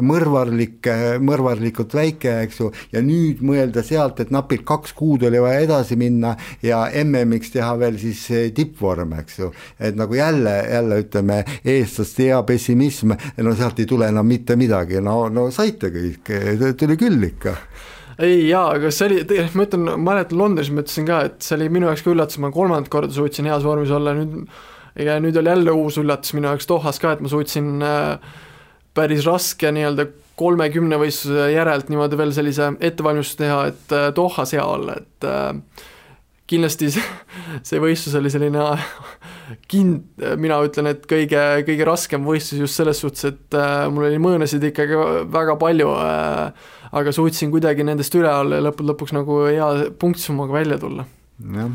mõrvarlik, 0.00 0.88
mõrvarlikult 1.24 1.96
väike, 1.98 2.38
eks 2.46 2.62
ju, 2.62 2.70
ja 2.94 3.04
nüüd 3.04 3.42
mõelda 3.44 3.84
sealt, 3.84 4.22
et 4.24 4.32
napilt 4.34 4.64
kaks 4.68 4.96
kuud 4.96 5.26
oli 5.28 5.42
vaja 5.42 5.60
edasi 5.66 5.98
minna 6.00 6.34
ja 6.64 6.86
MM-iks 7.04 7.52
teha 7.58 7.74
veel 7.80 8.00
siis 8.00 8.24
tippvorm, 8.56 9.12
eks 9.20 9.38
ju, 9.42 9.52
et 9.76 9.98
nagu 9.98 10.16
jälle, 10.16 10.56
jälle 10.72 11.02
ütleme, 11.04 11.42
eestlaste 11.64 12.30
hea 12.30 12.40
pessimism, 12.48 13.12
no 13.44 13.54
sealt 13.58 13.84
ei 13.84 13.88
tule 13.90 14.08
enam 14.08 14.26
mitte 14.28 14.56
midagi, 14.56 15.02
no, 15.04 15.20
no 15.28 15.48
saite 15.58 15.92
kõik, 15.94 16.32
tuli 16.78 16.98
küll 17.00 17.28
ikka. 17.28 17.54
Ei 18.18 18.48
jaa, 18.48 18.72
aga 18.74 18.90
see 18.90 19.06
oli, 19.06 19.20
tegelikult 19.28 19.58
ma 19.58 19.66
ütlen, 19.68 19.84
ma 19.88 20.12
mäletan 20.12 20.40
Londonis 20.40 20.72
ma 20.74 20.82
ütlesin 20.82 21.06
ka, 21.06 21.20
et 21.28 21.44
see 21.46 21.54
oli 21.54 21.68
minu 21.70 21.86
jaoks 21.86 22.02
ka 22.02 22.10
üllatus, 22.10 22.40
ma 22.42 22.50
kolmandat 22.54 22.90
korda 22.90 23.14
suutsin 23.14 23.46
heas 23.46 23.66
vormis 23.66 23.92
olla, 23.94 24.14
nüüd 24.18 24.48
ega 24.98 25.18
nüüd 25.22 25.36
oli 25.38 25.52
jälle 25.52 25.74
uus 25.78 25.98
üllatus 26.00 26.34
minu 26.34 26.50
jaoks 26.50 26.66
Dohas 26.66 26.98
ka, 26.98 27.14
et 27.14 27.22
ma 27.22 27.30
suutsin 27.30 27.76
äh, 27.86 28.32
päris 28.98 29.22
raske 29.26 29.70
nii-öelda 29.74 30.08
kolmekümne 30.38 30.98
võistluse 30.98 31.46
järelt 31.52 31.92
niimoodi 31.92 32.18
veel 32.18 32.34
sellise 32.34 32.72
ettevalmistuse 32.90 33.44
teha, 33.44 33.60
et 33.70 33.94
äh, 33.94 34.08
Dohas 34.16 34.54
hea 34.56 34.66
olla, 34.66 34.98
et 34.98 35.28
äh, 35.28 35.86
kindlasti 36.48 36.88
see, 36.94 37.04
see 37.66 37.80
võistlus 37.82 38.16
oli 38.18 38.32
selline 38.32 38.62
kind-, 39.70 40.24
mina 40.40 40.60
ütlen, 40.64 40.90
et 40.94 41.04
kõige, 41.08 41.42
kõige 41.66 41.88
raskem 41.88 42.24
võistlus 42.26 42.64
just 42.64 42.80
selles 42.80 43.02
suhtes, 43.04 43.28
et 43.28 43.58
äh, 43.58 43.84
mul 43.92 44.08
oli 44.08 44.22
mõõnasid 44.22 44.64
ikkagi 44.70 44.98
väga 45.32 45.58
palju 45.60 45.92
äh,, 45.98 46.72
aga 46.98 47.12
suutsin 47.14 47.52
kuidagi 47.52 47.86
nendest 47.86 48.16
üle 48.16 48.32
olla 48.32 48.60
ja 48.60 48.68
lõppude 48.68 48.92
lõpuks 48.94 49.14
nagu 49.16 49.42
hea 49.46 49.68
punktsummaga 50.00 50.56
välja 50.56 50.80
tulla. 50.80 51.04
jah, 51.58 51.70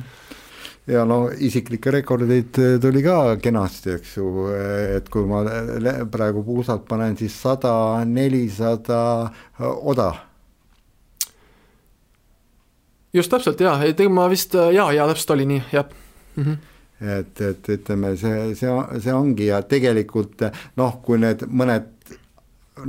ja 0.89 1.05
no 1.07 1.19
isiklikke 1.37 1.93
rekordeid 1.99 2.61
äh, 2.61 2.75
tuli 2.81 3.05
ka 3.05 3.37
kenasti, 3.43 3.97
eks 3.99 4.17
ju, 4.17 4.49
et 4.97 5.09
kui 5.13 5.29
ma 5.29 5.45
praegu 6.11 6.45
puusalt 6.45 6.87
panen, 6.89 7.17
siis 7.19 7.37
sada, 7.45 7.75
nelisada 8.09 9.03
oda 9.61 10.11
just 13.13 13.31
täpselt 13.31 13.59
jaa, 13.61 13.79
ei 13.81 13.93
tegelikult 13.93 14.19
ma 14.19 14.29
vist 14.31 14.55
jaa, 14.57 14.91
jaa 14.95 15.07
täpselt 15.11 15.35
oli 15.37 15.49
nii, 15.53 15.63
jah 15.71 15.89
mm. 16.35 16.43
-hmm 16.43 16.61
et, 17.03 17.41
et 17.41 17.69
ütleme, 17.69 18.13
see, 18.15 18.53
see, 18.55 18.73
see 19.03 19.13
ongi 19.13 19.49
ja 19.49 19.61
tegelikult 19.67 20.45
noh, 20.79 21.01
kui 21.03 21.17
need 21.19 21.41
mõned 21.51 21.89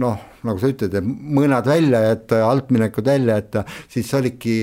noh, 0.01 0.21
nagu 0.47 0.61
sa 0.61 0.71
ütled, 0.71 0.95
et 0.97 1.05
mõnad 1.05 1.67
välja 1.69 2.01
jätta 2.05 2.39
ja 2.41 2.47
altminekud 2.49 3.09
välja 3.09 3.37
jätta, 3.37 3.65
siis 3.91 4.07
sa 4.09 4.21
olidki 4.21 4.55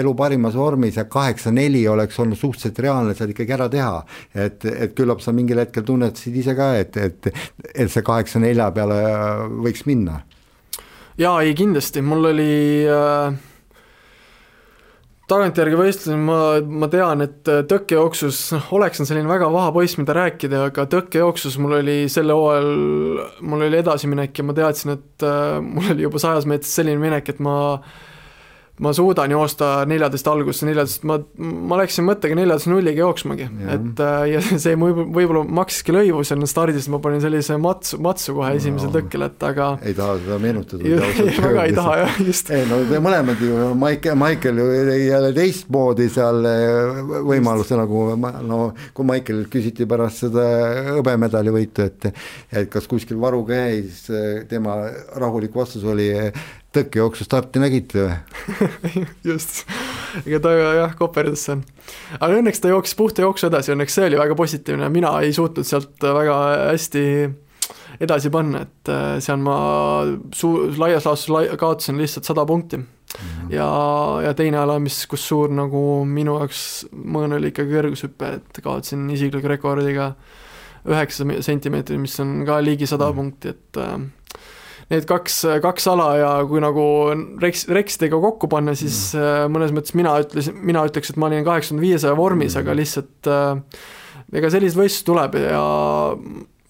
elu 0.00 0.12
parimas 0.16 0.54
vormis 0.56 0.96
ja 0.96 1.04
kaheksa-neli 1.10 1.82
oleks 1.88 2.20
olnud 2.22 2.38
suhteliselt 2.40 2.78
reaalne 2.86 3.16
seal 3.18 3.34
ikkagi 3.34 3.56
ära 3.58 3.68
teha. 3.72 4.04
et, 4.34 4.64
et 4.64 4.94
küllap 4.96 5.20
sa 5.20 5.34
mingil 5.36 5.60
hetkel 5.60 5.84
tunnetasid 5.84 6.36
ise 6.36 6.54
ka, 6.56 6.70
et, 6.78 6.96
et, 6.96 7.28
et 7.74 7.92
see 7.92 8.06
kaheksa-nelja 8.06 8.70
peale 8.76 9.02
võiks 9.66 9.84
minna. 9.86 10.22
jaa, 11.18 11.36
ei 11.42 11.54
kindlasti, 11.58 12.06
mul 12.06 12.32
oli 12.32 12.54
äh 12.86 13.44
tagantjärgi 15.30 15.78
võistlesin, 15.78 16.20
ma, 16.26 16.38
ma 16.62 16.88
tean, 16.90 17.24
et 17.24 17.50
äh, 17.50 17.62
tõkkejooksus, 17.70 18.40
noh, 18.54 18.68
Oleks 18.78 19.02
on 19.02 19.08
selline 19.08 19.30
väga 19.30 19.48
vaha 19.52 19.72
poiss, 19.74 19.98
mida 19.98 20.14
rääkida, 20.16 20.66
aga 20.70 20.86
tõkkejooksus 20.92 21.58
mul 21.62 21.80
oli 21.80 21.96
sel 22.12 22.30
hooajal, 22.34 22.68
mul 23.42 23.66
oli 23.66 23.80
edasiminek 23.80 24.38
ja 24.38 24.46
ma 24.46 24.56
teadsin, 24.56 24.94
et 24.96 25.26
äh, 25.26 25.56
mul 25.64 25.90
oli 25.96 26.06
juba 26.06 26.22
sajas 26.22 26.46
meetris 26.48 26.76
selline 26.78 27.02
minek, 27.02 27.32
et 27.34 27.42
ma 27.42 27.56
ma 28.80 28.92
suudan 28.92 29.32
joosta 29.32 29.70
neljateist 29.88 30.26
algusse, 30.28 30.66
neljateist, 30.68 31.04
ma, 31.08 31.16
ma 31.38 31.78
läksin 31.80 32.04
mõttega 32.04 32.36
neljateist 32.36 32.68
nulliga 32.68 33.06
jooksmagi, 33.06 33.46
et 33.72 34.02
äh, 34.04 34.24
ja 34.34 34.42
see 34.64 34.76
võib, 34.80 35.00
võib-olla 35.16 35.44
maksiski 35.60 35.94
lõivu 35.96 36.24
seal 36.26 36.44
stardis, 36.50 36.88
ma 36.92 37.00
panin 37.02 37.22
sellise 37.24 37.56
matsu, 37.60 37.98
matsu 38.04 38.36
kohe 38.36 38.52
esimesel 38.58 38.90
no, 38.90 38.98
tõkkel, 38.98 39.24
et 39.30 39.46
aga 39.48 39.68
ei 39.80 39.96
taha 39.96 40.18
seda 40.20 40.38
meenutada. 40.42 40.98
väga 41.46 41.64
ei 41.64 41.76
taha 41.76 41.96
jah, 42.02 42.18
just. 42.28 42.52
ei 42.52 42.66
no 42.68 42.82
te 42.90 43.00
mõlemad 43.06 43.40
ju, 43.46 43.62
Maike, 43.80 44.16
Maikel 44.18 44.60
ju 44.60 44.68
jälle 45.06 45.32
teistmoodi 45.36 46.10
seal 46.12 46.50
äh, 46.50 47.00
võimaluse 47.30 47.80
nagu 47.80 48.04
no 48.20 48.60
kui 48.96 49.08
Maikelilt 49.08 49.48
küsiti 49.52 49.88
pärast 49.88 50.26
seda 50.26 50.44
hõbemedali 50.98 51.54
võitu, 51.54 51.88
et 51.88 52.10
et 52.56 52.68
kas 52.70 52.84
kuskil 52.90 53.16
varu 53.20 53.40
käis, 53.48 54.04
tema 54.50 54.76
rahulik 55.16 55.54
vastus 55.56 55.84
oli 55.88 56.10
tõkkejooksu 56.76 57.26
starti 57.26 57.62
nägite 57.62 58.04
või 58.04 59.06
just, 59.30 59.64
ega 60.24 60.40
ta 60.44 60.52
jah, 60.56 60.94
koperdas 60.98 61.46
seal. 61.48 61.64
aga 62.18 62.42
õnneks 62.42 62.62
ta 62.62 62.72
jooksis 62.72 62.98
puhta 62.98 63.24
jooksu 63.24 63.50
edasi, 63.50 63.74
õnneks 63.74 63.98
see 63.98 64.10
oli 64.10 64.20
väga 64.20 64.38
positiivne, 64.38 64.88
mina 64.92 65.14
ei 65.24 65.34
suutnud 65.36 65.66
sealt 65.68 66.06
väga 66.20 66.38
hästi 66.72 67.04
edasi 68.02 68.30
panna, 68.32 68.62
et 68.66 68.90
äh, 68.92 69.16
seal 69.24 69.40
ma 69.42 69.56
suu-, 70.36 70.68
laias 70.80 71.06
laastus 71.08 71.32
lai-, 71.32 71.48
kaotasin 71.58 71.98
lihtsalt 72.00 72.28
sada 72.28 72.44
punkti 72.46 72.76
mm. 72.76 72.86
-hmm. 73.18 73.52
ja, 73.54 73.68
ja 74.26 74.34
teine 74.34 74.58
ala, 74.58 74.78
mis, 74.78 75.06
kus 75.06 75.28
suur 75.28 75.52
nagu 75.52 76.04
minu 76.04 76.38
jaoks 76.40 76.86
mõõn 76.92 77.38
oli 77.38 77.52
ikkagi 77.54 77.78
kõrgushüpe, 77.78 78.34
et 78.40 78.60
kaotasin 78.62 79.08
isikliku 79.10 79.48
rekordiga 79.48 80.12
üheksa 80.86 81.24
sentimeetrit, 81.42 81.98
mis 82.00 82.14
on 82.22 82.44
ka 82.46 82.60
ligi 82.62 82.86
sada 82.86 83.08
mm 83.08 83.12
-hmm. 83.12 83.16
punkti, 83.16 83.48
et 83.48 83.82
äh, 83.82 83.98
need 84.92 85.06
kaks, 85.08 85.40
kaks 85.64 85.88
ala 85.90 86.08
ja 86.20 86.30
kui 86.48 86.62
nagu 86.62 86.86
Rex, 87.42 87.66
Rexidega 87.72 88.20
kokku 88.22 88.50
panna, 88.50 88.76
siis 88.78 89.10
mm. 89.16 89.52
mõnes 89.54 89.74
mõttes 89.74 89.96
mina 89.98 90.14
ütlesin, 90.22 90.58
mina 90.66 90.84
ütleks, 90.86 91.10
et 91.10 91.20
ma 91.20 91.30
olin 91.30 91.46
kaheksakümne 91.46 91.82
viiesaja 91.82 92.16
vormis 92.18 92.54
mm., 92.54 92.62
aga 92.62 92.76
lihtsalt 92.78 93.30
äh, 93.32 93.80
ega 94.36 94.50
selliseid 94.52 94.80
võistlusi 94.82 95.06
tuleb 95.08 95.38
ja 95.42 95.62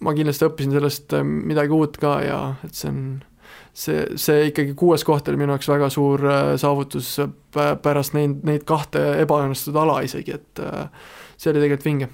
ma 0.07 0.15
kindlasti 0.17 0.49
õppisin 0.49 0.77
sellest 0.77 1.17
äh, 1.19 1.25
midagi 1.27 1.77
uut 1.77 2.01
ka 2.01 2.19
ja 2.25 2.41
et 2.65 2.79
see 2.79 2.89
on, 2.93 3.03
see, 3.77 4.07
see 4.21 4.49
ikkagi 4.53 4.73
kuues 4.79 5.05
koht 5.05 5.29
oli 5.29 5.43
minu 5.43 5.57
jaoks 5.57 5.69
väga 5.75 5.93
suur 5.93 6.25
saavutus 6.61 7.13
pärast 7.53 8.17
neid, 8.17 8.41
neid 8.49 8.65
kahte 8.69 9.03
ebaõnnestunud 9.27 9.83
ala 9.85 10.01
isegi, 10.09 10.41
et 10.41 10.65
see 11.37 11.53
oli 11.53 11.61
tegelikult 11.61 11.89
vinge 11.91 12.11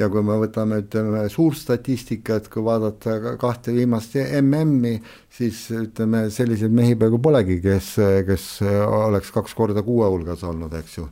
ja 0.00 0.08
kui 0.12 0.22
me 0.26 0.36
võtame, 0.40 0.80
ütleme, 0.84 1.24
suurt 1.32 1.58
statistikat, 1.60 2.48
kui 2.52 2.64
vaadata 2.66 3.36
kahte 3.40 3.74
viimast 3.76 4.16
MM-i, 4.40 4.96
siis 5.36 5.66
ütleme, 5.76 6.26
selliseid 6.34 6.74
mehi 6.74 6.96
peaaegu 6.98 7.20
polegi, 7.22 7.60
kes, 7.64 7.94
kes 8.28 8.46
oleks 8.66 9.32
kaks 9.34 9.56
korda 9.58 9.84
kuue 9.86 10.08
hulgas 10.10 10.44
olnud, 10.48 10.74
eks 10.80 10.98
ju. 11.00 11.08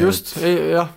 just, 0.00 0.36
jah, 0.42 0.92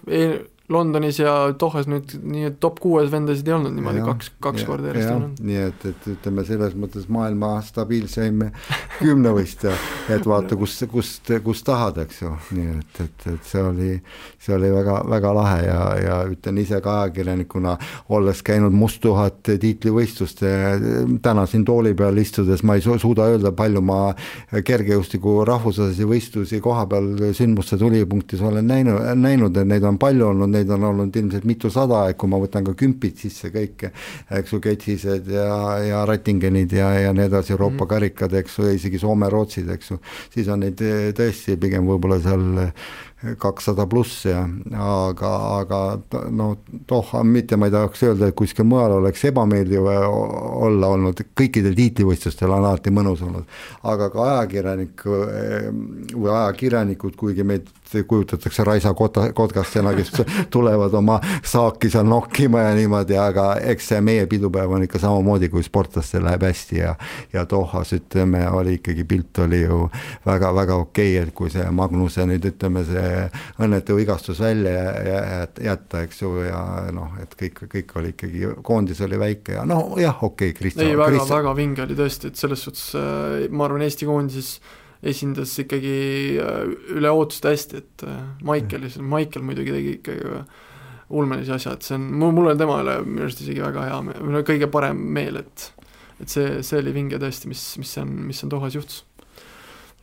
Londonis 0.72 1.18
ja 1.20 1.32
Dohas 1.60 1.90
nüüd 1.92 2.14
nii 2.24 2.54
top 2.64 2.78
kuues 2.80 3.10
vendasid 3.12 3.50
ei 3.50 3.54
olnud 3.58 3.74
niimoodi 3.76 4.00
ja, 4.00 4.06
kaks, 4.08 4.30
kaks 4.40 4.62
ja, 4.62 4.68
korda 4.70 4.88
järjest 4.94 5.12
olnud. 5.12 5.42
nii 5.44 5.58
et, 5.60 5.82
et 5.90 6.06
ütleme 6.14 6.46
selles 6.48 6.78
mõttes 6.80 7.10
maailma 7.12 7.50
stabiilseim 7.68 8.46
kümnevõistleja, 9.02 9.76
et 10.16 10.24
vaata, 10.24 10.56
kust, 10.56 10.86
kust, 10.92 11.34
kust 11.44 11.66
tahad, 11.68 12.00
eks 12.06 12.22
ju, 12.22 12.32
nii 12.56 12.78
et, 12.78 13.02
et, 13.04 13.26
et 13.34 13.50
see 13.50 13.64
oli, 13.64 13.90
see 14.40 14.56
oli 14.56 14.70
väga, 14.72 15.02
väga 15.12 15.34
lahe 15.36 15.58
ja, 15.66 15.82
ja 16.00 16.22
ütlen 16.32 16.62
ise 16.64 16.80
ka 16.86 16.96
ajakirjanikuna, 17.02 17.76
olles 18.16 18.40
käinud 18.48 18.72
Musttuhat 18.72 19.52
tiitlivõistlust, 19.52 20.46
täna 21.28 21.46
siin 21.50 21.68
tooli 21.68 21.92
peal 21.92 22.24
istudes 22.24 22.64
ma 22.64 22.80
ei 22.80 22.86
suuda 22.88 23.28
öelda, 23.34 23.52
palju 23.52 23.84
ma 23.84 24.00
kergejõustiku 24.56 25.42
rahvusvahelisi 25.52 26.08
võistlusi 26.08 26.64
koha 26.64 26.88
peal 26.88 27.12
sündmuste 27.36 27.78
tulipunktis 27.84 28.48
olen 28.48 28.72
näinud, 28.72 29.04
näinud, 29.20 29.60
et 29.60 29.68
neid 29.76 29.92
on 29.92 30.00
palju 30.00 30.32
olnud, 30.32 30.53
neid 30.54 30.72
on 30.74 30.88
olnud 30.90 31.16
ilmselt 31.20 31.48
mitusada, 31.50 32.06
et 32.10 32.20
kui 32.20 32.32
ma 32.32 32.40
võtan 32.42 32.66
ka 32.68 32.76
kümpid 32.80 33.20
sisse 33.26 33.52
kõik, 33.54 33.88
eks 34.40 34.56
ju, 34.56 34.62
Ketsised 34.64 35.32
ja, 35.34 35.48
ja 35.84 36.04
Rattingenid 36.10 36.74
ja, 36.78 36.92
ja 37.08 37.14
nii 37.16 37.28
edasi, 37.30 37.56
Euroopa 37.58 37.84
mm 37.84 37.92
karikad, 37.94 38.34
eks 38.40 38.56
ju, 38.58 38.68
isegi 38.74 39.00
Soome-Rootsid, 39.02 39.68
eks 39.74 39.92
ju, 39.92 39.98
siis 40.34 40.48
on 40.50 40.64
neid 40.64 40.80
tõesti 41.18 41.58
pigem 41.62 41.86
võib-olla 41.90 42.18
seal 42.24 42.46
kakssada 43.40 43.86
pluss 43.88 44.26
ja 44.26 44.42
aga, 44.84 45.32
aga 45.60 45.80
no 46.32 46.50
toh, 46.88 47.14
mitte 47.24 47.58
ma 47.60 47.70
ei 47.70 47.76
tahaks 47.76 48.04
öelda, 48.04 48.30
et 48.30 48.38
kuskil 48.38 48.68
mujal 48.68 48.98
oleks 48.98 49.24
ebameeldiv 49.30 49.88
olla 49.88 50.90
olnud, 50.96 51.22
kõikidel 51.38 51.76
tiitlivõistlustel 51.78 52.52
on 52.52 52.60
alati 52.60 52.92
mõnus 52.92 53.24
olnud. 53.24 53.48
aga 53.84 54.10
ka 54.14 54.26
ajakirjanik 54.32 55.06
või 55.06 56.34
ajakirjanikud, 56.34 57.16
kuigi 57.20 57.48
meid 57.48 57.72
kujutatakse 58.08 58.64
Raisa 58.64 58.94
Kota, 58.94 59.34
Kotkastena, 59.34 59.94
kes 59.94 60.12
tulevad 60.54 60.94
oma 60.94 61.20
saaki 61.46 61.90
seal 61.94 62.08
nokkima 62.10 62.64
ja 62.66 62.76
niimoodi, 62.76 63.18
aga 63.18 63.54
eks 63.62 63.92
see 63.94 64.02
meie 64.02 64.26
pidupäev 64.28 64.72
on 64.72 64.84
ikka 64.88 65.00
samamoodi, 65.00 65.50
kui 65.54 65.64
sportlastel 65.64 66.26
läheb 66.26 66.44
hästi 66.50 66.80
ja 66.80 66.96
ja 67.34 67.46
Dohas 67.50 67.94
ütleme, 67.94 68.48
oli 68.50 68.74
ikkagi 68.80 69.04
pilt 69.04 69.40
oli 69.46 69.62
ju 69.62 69.90
väga-väga 70.26 70.76
okei 70.76 71.16
okay,, 71.18 71.28
et 71.28 71.34
kui 71.36 71.50
see 71.54 71.66
Magnuse 71.72 72.26
nüüd 72.28 72.46
ütleme, 72.50 72.84
see 72.88 73.13
õnnetu 73.64 73.98
vigastus 73.98 74.42
välja 74.44 75.48
jätta, 75.62 76.04
eks 76.06 76.22
ju, 76.22 76.32
ja 76.48 76.62
noh, 76.96 77.16
et 77.24 77.36
kõik, 77.40 77.66
kõik 77.72 77.96
oli 78.00 78.14
ikkagi, 78.14 78.46
koondis 78.66 79.02
oli 79.06 79.20
väike 79.22 79.58
ja 79.58 79.66
noh, 79.70 79.96
jah, 80.02 80.18
okei 80.24 80.52
okay,, 80.52 80.58
Kristjan. 80.60 80.90
ei, 80.90 81.00
väga, 81.00 81.26
väga 81.30 81.56
vinge 81.58 81.86
oli 81.86 81.98
tõesti, 81.98 82.32
et 82.32 82.40
selles 82.40 82.66
suhtes 82.66 82.90
äh, 83.00 83.46
ma 83.52 83.68
arvan, 83.68 83.86
Eesti 83.86 84.08
koondises 84.10 84.58
esindas 85.04 85.54
ikkagi 85.60 85.96
äh, 86.40 86.60
üle 86.96 87.12
ootuste 87.12 87.52
hästi, 87.54 87.84
et 87.84 88.06
äh, 88.08 88.20
Maicel, 88.48 88.88
Maicel 89.04 89.46
muidugi 89.46 89.76
tegi 89.76 89.96
ikkagi 90.00 90.44
ulmelisi 91.14 91.54
asja, 91.54 91.76
et 91.78 91.86
see 91.86 91.98
on, 92.00 92.10
mul, 92.20 92.34
mul 92.36 92.54
on 92.54 92.60
tema 92.60 92.80
üle 92.82 93.00
minu 93.06 93.28
arust 93.28 93.44
isegi 93.44 93.62
väga 93.64 93.88
hea 93.90 94.04
meel, 94.08 94.44
kõige 94.48 94.70
parem 94.74 95.00
meel, 95.16 95.42
et 95.44 95.72
et 96.22 96.30
see, 96.30 96.62
see 96.64 96.78
oli 96.80 96.94
vinge 96.96 97.18
tõesti, 97.20 97.50
mis, 97.52 97.62
mis 97.82 97.98
on, 98.00 98.12
mis 98.30 98.40
on 98.46 98.52
Dohas 98.54 98.78
juhtus 98.78 99.02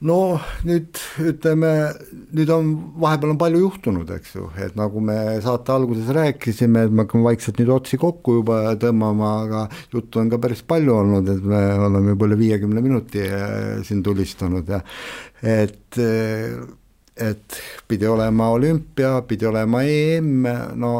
no 0.07 0.17
nüüd 0.65 0.97
ütleme, 1.21 1.71
nüüd 2.33 2.51
on, 2.55 2.71
vahepeal 3.03 3.35
on 3.35 3.41
palju 3.41 3.61
juhtunud, 3.67 4.09
eks 4.17 4.35
ju, 4.39 4.47
et 4.65 4.77
nagu 4.79 5.03
me 5.05 5.17
saate 5.45 5.75
alguses 5.75 6.09
rääkisime, 6.17 6.87
et 6.87 6.95
me 6.95 7.05
hakkame 7.05 7.29
vaikselt 7.29 7.61
nüüd 7.61 7.73
otsi 7.75 8.01
kokku 8.01 8.39
juba 8.39 8.63
tõmbama, 8.81 9.33
aga 9.45 9.67
juttu 9.93 10.23
on 10.23 10.33
ka 10.33 10.41
päris 10.41 10.65
palju 10.65 10.97
olnud, 11.03 11.29
et 11.35 11.45
me 11.53 11.63
oleme 11.89 12.15
juba 12.17 12.31
üle 12.31 12.41
viiekümne 12.41 12.85
minuti 12.85 13.25
äh, 13.29 13.81
siin 13.87 14.03
tulistanud 14.07 14.73
ja 14.73 14.81
et 15.45 16.01
et 17.21 17.57
pidi 17.89 18.09
olema 18.09 18.49
olümpia, 18.55 19.19
pidi 19.29 19.45
olema 19.45 19.83
EM, 19.85 20.47
no 20.81 20.93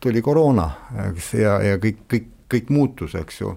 tuli 0.00 0.22
koroona, 0.24 0.68
eks, 1.10 1.34
ja, 1.36 1.58
ja 1.60 1.80
kõik, 1.82 2.06
kõik, 2.08 2.30
kõik 2.50 2.70
muutus, 2.72 3.16
eks 3.20 3.42
ju 3.42 3.52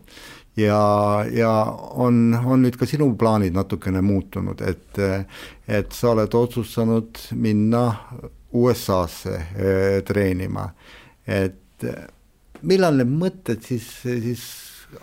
ja, 0.60 1.26
ja 1.32 1.52
on, 1.92 2.34
on 2.46 2.66
nüüd 2.66 2.78
ka 2.80 2.88
sinu 2.90 3.10
plaanid 3.20 3.56
natukene 3.56 4.02
muutunud, 4.06 4.62
et, 4.62 5.02
et 5.68 5.96
sa 5.96 6.14
oled 6.14 6.36
otsustanud 6.38 7.22
minna 7.42 7.86
USA-sse 8.54 9.38
eh, 9.40 10.02
treenima, 10.06 10.68
et 11.26 11.88
millal 12.62 13.00
need 13.00 13.12
mõtted 13.12 13.64
siis, 13.66 13.88
siis 14.04 14.44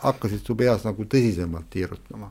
hakkasid 0.05 0.44
su 0.46 0.57
peas 0.57 0.86
nagu 0.86 1.07
tõsisemalt 1.07 1.70
tiirutama? 1.72 2.30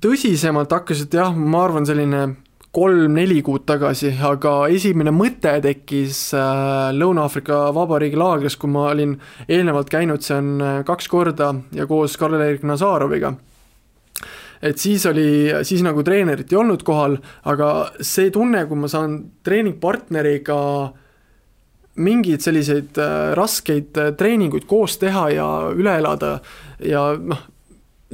tõsisemalt 0.00 0.72
hakkasid 0.72 1.12
jah, 1.12 1.34
ma 1.36 1.64
arvan, 1.66 1.84
selline 1.86 2.22
kolm-neli 2.74 3.38
kuud 3.46 3.62
tagasi, 3.68 4.10
aga 4.26 4.66
esimene 4.72 5.12
mõte 5.14 5.52
tekkis 5.62 6.18
äh, 6.34 6.90
Lõuna-Aafrika 6.96 7.68
Vabariigi 7.74 8.18
laagris, 8.18 8.56
kui 8.58 8.72
ma 8.74 8.88
olin 8.90 9.14
eelnevalt 9.46 9.92
käinud 9.92 10.24
seal 10.26 10.48
äh, 10.58 10.80
kaks 10.86 11.08
korda 11.10 11.52
ja 11.76 11.86
koos 11.90 12.18
Karl-Erik 12.18 12.66
Nazaroviga. 12.66 13.34
et 14.64 14.78
siis 14.78 15.06
oli, 15.06 15.52
siis 15.62 15.82
nagu 15.84 16.02
treenerit 16.02 16.52
ei 16.52 16.58
olnud 16.58 16.82
kohal, 16.82 17.18
aga 17.44 17.70
see 18.00 18.30
tunne, 18.34 18.64
kui 18.66 18.80
ma 18.80 18.90
saan 18.90 19.18
treeningpartneriga 19.44 20.58
mingeid 22.02 22.42
selliseid 22.42 22.98
äh, 22.98 23.32
raskeid 23.38 24.02
treeninguid 24.18 24.66
koos 24.66 24.98
teha 24.98 25.28
ja 25.30 25.48
üle 25.70 25.98
elada 26.02 26.40
ja 26.82 27.12
noh, 27.14 27.46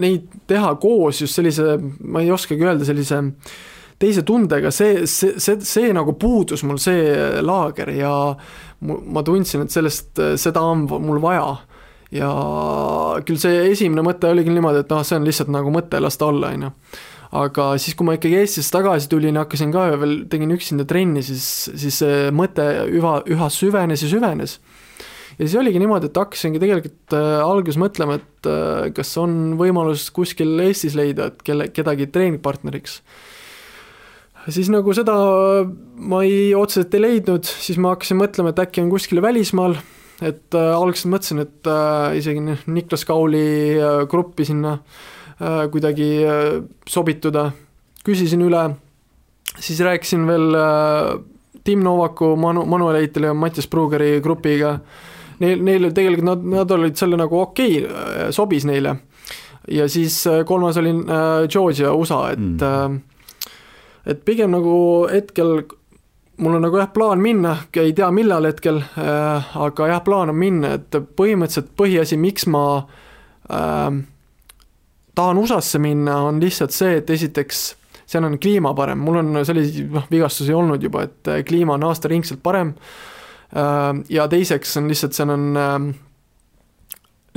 neid 0.00 0.28
teha 0.50 0.74
koos 0.82 1.24
just 1.24 1.38
sellise, 1.38 1.78
ma 2.04 2.20
ei 2.20 2.32
oskagi 2.32 2.66
öelda, 2.66 2.84
sellise 2.84 3.24
teise 4.00 4.24
tundega, 4.26 4.72
see, 4.72 5.04
see, 5.10 5.36
see, 5.42 5.60
see 5.66 5.90
nagu 5.96 6.14
puudus 6.20 6.64
mul, 6.64 6.80
see 6.80 7.40
laager 7.44 7.92
ja 7.92 8.12
ma 8.80 9.24
tundsin, 9.26 9.66
et 9.66 9.74
sellest, 9.74 10.16
seda 10.40 10.62
on 10.64 10.86
mul 10.88 11.20
vaja. 11.22 11.58
ja 12.10 12.30
küll 13.26 13.38
see 13.38 13.68
esimene 13.70 14.02
mõte 14.02 14.30
oli 14.32 14.42
küll 14.46 14.56
niimoodi, 14.56 14.82
et 14.82 14.90
noh, 14.90 15.04
see 15.06 15.20
on 15.20 15.28
lihtsalt 15.28 15.52
nagu 15.52 15.70
mõte, 15.74 16.00
las 16.00 16.18
ta 16.18 16.30
olla, 16.32 16.54
on 16.56 16.68
ju 16.68 16.74
aga 17.30 17.68
siis, 17.78 17.94
kui 17.94 18.08
ma 18.08 18.16
ikkagi 18.16 18.40
Eestisse 18.40 18.72
tagasi 18.74 19.06
tulin 19.10 19.36
ja 19.38 19.44
hakkasin 19.44 19.70
ka 19.70 19.84
veel, 20.00 20.16
tegin 20.30 20.50
üksinda 20.50 20.86
trenni, 20.88 21.22
siis, 21.22 21.44
siis 21.78 22.00
see 22.02 22.30
mõte 22.34 22.64
üha, 22.90 23.20
üha 23.30 23.50
süvenes 23.54 24.02
ja 24.02 24.10
süvenes 24.10 24.56
ja 25.40 25.46
siis 25.46 25.56
oligi 25.60 25.80
niimoodi, 25.80 26.10
et 26.10 26.18
hakkasingi 26.20 26.60
tegelikult 26.60 27.16
äh, 27.16 27.40
alguses 27.44 27.78
mõtlema, 27.80 28.18
et 28.20 28.48
äh, 28.50 28.90
kas 28.96 29.12
on 29.20 29.54
võimalus 29.60 30.08
kuskil 30.14 30.58
Eestis 30.66 30.96
leida, 30.98 31.30
et 31.30 31.44
kelle, 31.46 31.70
kedagi 31.72 32.10
treeningpartneriks. 32.12 33.00
Siis 34.48 34.70
nagu 34.72 34.94
seda 34.96 35.14
ma 36.10 36.22
ei, 36.24 36.52
otseselt 36.56 36.94
ei 36.96 37.04
leidnud, 37.04 37.44
siis 37.44 37.78
ma 37.82 37.94
hakkasin 37.94 38.20
mõtlema, 38.20 38.52
et 38.52 38.62
äkki 38.64 38.84
on 38.84 38.92
kuskil 38.92 39.20
välismaal, 39.24 39.76
et 40.24 40.56
äh, 40.56 40.70
alguses 40.76 41.08
mõtlesin, 41.10 41.42
et 41.44 41.70
äh, 41.70 42.18
isegi 42.20 42.44
Niklas 42.70 43.04
Kauli 43.08 43.44
äh, 43.76 44.04
gruppi 44.10 44.48
sinna 44.48 44.78
äh, 44.78 45.66
kuidagi 45.72 46.10
äh, 46.24 46.48
sobituda, 46.88 47.50
küsisin 48.06 48.46
üle, 48.46 48.64
siis 49.58 49.80
rääkisin 49.84 50.26
veel 50.28 50.56
äh, 50.56 51.14
Tim 51.64 51.84
Novaku, 51.84 52.34
Manu, 52.40 52.64
Manuel 52.64 53.02
Eitel 53.02 53.28
ja 53.28 53.36
Mattias 53.36 53.68
Pruugeri 53.68 54.18
grupiga 54.24 54.78
äh, 54.78 55.08
neil, 55.40 55.62
neil 55.64 55.88
tegelikult 55.94 56.28
nad, 56.28 56.44
nad 56.54 56.74
olid 56.76 56.98
selle 57.00 57.18
nagu 57.20 57.40
okei 57.40 57.80
okay,, 57.84 58.28
sobis 58.34 58.66
neile. 58.68 58.96
ja 59.70 59.88
siis 59.92 60.22
äh, 60.26 60.42
kolmas 60.48 60.78
oli 60.80 60.92
äh, 60.92 61.48
Georgia, 61.48 61.92
USA, 61.94 62.30
et 62.32 62.40
mm. 62.40 63.00
Et 64.06 64.24
pigem 64.24 64.52
nagu 64.54 64.74
hetkel 65.10 65.64
mul 66.40 66.56
on 66.56 66.64
nagu 66.64 66.80
jah, 66.80 66.88
plaan 66.94 67.20
minna, 67.20 67.56
ei 67.76 67.92
tea, 67.96 68.08
millal 68.16 68.48
hetkel 68.48 68.80
äh,, 68.80 69.56
aga 69.60 69.90
jah, 69.92 70.00
plaan 70.06 70.32
on 70.32 70.38
minna, 70.40 70.76
et 70.78 70.96
põhimõtteliselt 71.16 71.74
põhiasi, 71.76 72.16
miks 72.20 72.48
ma 72.48 72.64
äh, 72.80 74.00
tahan 75.14 75.42
USA-sse 75.42 75.82
minna, 75.82 76.22
on 76.30 76.40
lihtsalt 76.40 76.72
see, 76.72 76.96
et 77.02 77.12
esiteks 77.12 77.62
seal 78.10 78.24
on 78.26 78.40
kliima 78.42 78.72
parem, 78.74 78.98
mul 79.04 79.20
on 79.20 79.44
selliseid 79.46 79.92
noh, 79.94 80.08
vigastusi 80.10 80.54
olnud 80.56 80.82
juba, 80.82 81.04
et 81.06 81.32
kliima 81.46 81.76
on 81.76 81.90
aastaringselt 81.90 82.40
parem 82.42 82.72
äh,, 82.74 83.18
Äh, 83.56 84.02
ja 84.08 84.28
teiseks 84.30 84.76
on 84.78 84.88
lihtsalt, 84.90 85.16
seal 85.16 85.32
on 85.34 85.46
ähm, 85.58 85.88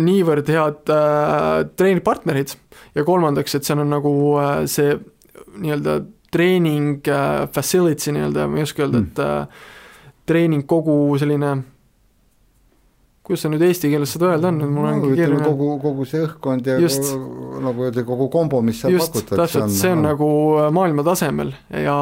niivõrd 0.03 0.49
head 0.53 0.91
äh, 0.93 1.64
treeningpartnerid 1.78 2.53
ja 2.93 3.05
kolmandaks, 3.07 3.57
et 3.57 3.66
seal 3.66 3.82
on 3.82 3.89
nagu 3.95 4.14
äh, 4.41 4.51
see 4.70 4.93
nii-öelda 5.53 5.97
treening 6.34 7.05
facility 7.53 8.15
nii-öelda, 8.15 8.47
ma 8.49 8.59
ei 8.59 8.67
oska 8.67 8.88
öelda 8.88 8.99
mm., 8.99 9.13
et 9.13 10.27
treening 10.29 10.65
kogu 10.67 10.95
selline 11.21 11.55
kuidas 13.23 13.45
see 13.45 13.51
nüüd 13.53 13.63
eesti 13.63 13.89
keeles 13.91 14.11
seda 14.17 14.34
öelda 14.34 14.49
on, 14.51 14.57
et 14.65 14.71
mul 14.75 14.88
no, 14.89 15.11
keeruline. 15.15 15.45
kogu, 15.45 15.67
kogu 15.79 16.07
see 16.07 16.25
õhkkond 16.25 16.67
ja 16.67 16.75
just, 16.84 17.05
kogu, 17.07 17.61
nagu 17.63 17.86
öelda, 17.86 18.03
kogu 18.07 18.27
kombo, 18.34 18.59
mis 18.67 18.81
seal 18.84 18.97
just, 18.97 19.13
pakutakse. 19.13 19.39
täpselt, 19.39 19.75
see 19.77 19.91
on 19.93 20.01
on 20.01 20.07
nagu 20.09 20.29
äh, 20.59 20.67
maailma 20.75 21.05
tasemel 21.07 21.53
ja 21.71 21.95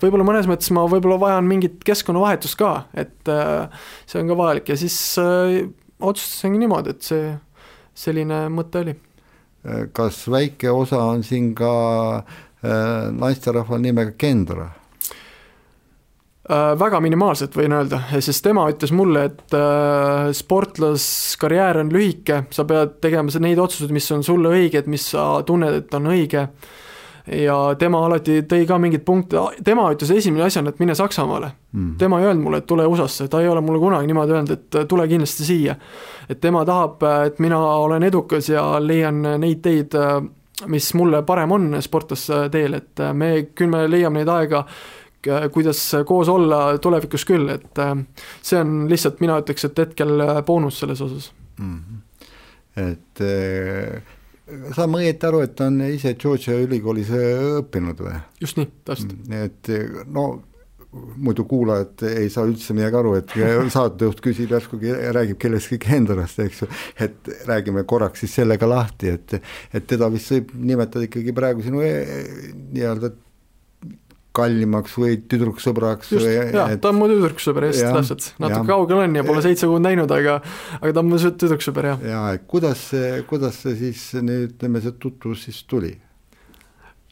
võib-olla 0.00 0.26
mõnes 0.30 0.48
mõttes 0.48 0.72
ma 0.72 0.86
võib-olla 0.88 1.18
vajan 1.20 1.48
mingit 1.50 1.76
keskkonnavahetust 1.84 2.56
ka, 2.60 2.72
et 2.96 3.32
äh, 3.32 3.84
see 4.08 4.22
on 4.22 4.32
ka 4.32 4.38
vajalik 4.40 4.72
ja 4.72 4.78
siis 4.80 4.96
äh, 5.20 5.58
otsustasingi 6.00 6.62
niimoodi, 6.64 6.96
et 6.96 7.10
see, 7.10 7.34
selline 8.06 8.46
mõte 8.54 8.80
oli. 8.86 8.96
Äh, 9.68 9.84
kas 9.92 10.24
väike 10.32 10.72
osa 10.72 11.04
on 11.12 11.20
siin 11.26 11.52
ka 11.58 11.74
äh, 12.22 12.40
naisterahval 12.62 13.80
nimega 13.82 14.12
Kendra? 14.18 14.68
Äh, 16.50 16.72
väga 16.74 16.98
minimaalselt 16.98 17.54
võin 17.54 17.70
öelda, 17.76 18.00
sest 18.18 18.42
tema 18.42 18.64
ütles 18.66 18.90
mulle, 18.98 19.28
et 19.30 19.54
äh, 19.54 20.32
sportlaskarjäär 20.34 21.78
on 21.84 21.92
lühike, 21.94 22.40
sa 22.50 22.64
pead 22.66 22.96
tegema 23.04 23.30
neid 23.44 23.60
otsuseid, 23.62 23.92
mis 23.94 24.08
on 24.10 24.24
sulle 24.26 24.50
õiged, 24.50 24.88
mis 24.90 25.04
sa 25.14 25.26
tunned, 25.46 25.84
et 25.84 25.94
on 25.94 26.10
õige. 26.10 26.48
ja 27.22 27.56
tema 27.78 28.00
alati 28.02 28.40
tõi 28.50 28.66
ka 28.66 28.80
mingeid 28.82 29.04
punkte, 29.06 29.38
tema 29.62 29.84
ütles 29.94 30.10
esimene 30.10 30.48
asjana, 30.48 30.72
et 30.72 30.80
mine 30.82 30.96
Saksamaale 30.98 31.52
mm.. 31.70 31.92
tema 32.00 32.18
ei 32.18 32.26
öelnud 32.26 32.42
mulle, 32.42 32.58
et 32.58 32.66
tule 32.66 32.88
USA-sse, 32.90 33.28
ta 33.30 33.38
ei 33.38 33.46
ole 33.46 33.62
mulle 33.62 33.78
kunagi 33.78 34.10
niimoodi 34.10 34.34
öelnud, 34.34 34.50
et 34.56 34.80
tule 34.90 35.06
kindlasti 35.06 35.46
siia. 35.46 35.76
et 36.28 36.40
tema 36.40 36.64
tahab, 36.66 37.06
et 37.28 37.38
mina 37.38 37.60
olen 37.86 38.02
edukas 38.02 38.50
ja 38.50 38.66
leian 38.82 39.22
neid 39.22 39.62
teid, 39.62 39.94
mis 40.66 40.94
mulle 40.94 41.22
parem 41.26 41.52
on 41.52 41.76
sportlase 41.82 42.48
teel, 42.52 42.74
et 42.74 43.00
me, 43.12 43.30
küll 43.54 43.70
me 43.72 43.86
leiame 43.90 44.20
neid 44.20 44.28
aega 44.28 44.66
Äh, 45.28 45.50
kuidas 45.50 45.92
koos 46.06 46.28
olla 46.28 46.78
tulevikus 46.78 47.24
küll, 47.24 47.46
et 47.48 47.78
äh, 47.78 47.92
see 48.42 48.58
on 48.58 48.88
lihtsalt, 48.90 49.20
mina 49.22 49.36
ütleks, 49.38 49.68
et 49.68 49.78
hetkel 49.78 50.18
äh, 50.24 50.40
boonus 50.42 50.80
selles 50.82 51.00
osas 51.04 51.28
mm. 51.58 51.76
-hmm. 51.78 52.24
et 52.90 53.22
saan 54.74 54.90
ma 54.90 54.98
õieti 54.98 55.28
aru, 55.28 55.44
et 55.46 55.54
ta 55.54 55.68
on 55.70 55.78
ise 55.86 56.16
Georgia 56.18 56.58
ülikoolis 56.58 57.12
õppinud 57.14 58.02
või? 58.02 58.16
just 58.40 58.58
nii, 58.58 58.66
täpselt. 58.84 59.14
Mm, 59.28 59.44
et 59.44 59.70
no 60.10 60.42
muidu 60.92 61.44
kuulajad 61.48 62.04
ei 62.10 62.28
saa 62.32 62.44
üldse 62.48 62.74
midagi 62.76 62.98
aru, 62.98 63.14
et 63.16 63.34
saatejuht 63.76 64.20
küsib 64.24 64.52
järsku, 64.52 64.78
räägib 65.16 65.40
kellestki 65.40 65.80
Kendrast, 65.82 66.40
eks 66.44 66.64
ju, 66.64 66.70
et 67.00 67.32
räägime 67.48 67.86
korraks 67.88 68.24
siis 68.24 68.36
sellega 68.40 68.68
lahti, 68.68 69.14
et 69.16 69.38
et 69.72 69.88
teda 69.88 70.10
vist 70.12 70.34
võib 70.34 70.52
nimetada 70.72 71.08
ikkagi 71.08 71.34
praegu 71.36 71.64
sinu 71.64 71.80
e, 71.84 71.92
nii-öelda 72.74 73.14
kallimaks 74.36 74.94
või 74.96 75.16
tüdruksõbraks 75.28 76.12
just, 76.14 76.24
või 76.24 76.36
jaa 76.36 76.68
et..., 76.72 76.80
ta 76.84 76.92
on 76.92 77.00
mu 77.00 77.08
tüdruksõber, 77.10 77.68
just, 77.68 77.84
täpselt, 77.84 78.28
natuke 78.40 78.68
kaugel 78.70 79.02
on 79.04 79.18
ja 79.18 79.24
pole 79.26 79.42
seitse 79.44 79.68
kuud 79.68 79.84
näinud, 79.84 80.12
aga 80.12 80.38
aga 80.78 80.92
ta 80.92 81.02
on 81.02 81.10
mu 81.10 81.20
tüdruksõber, 81.20 81.92
jah. 81.92 82.06
jaa, 82.12 82.24
et 82.36 82.46
kuidas 82.48 82.86
see, 82.92 83.20
kuidas 83.28 83.60
see 83.64 83.76
siis 83.80 84.06
nüüd, 84.20 84.54
ütleme, 84.54 84.84
see 84.84 84.96
tutvus 85.00 85.48
siis 85.48 85.60
tuli? 85.68 85.94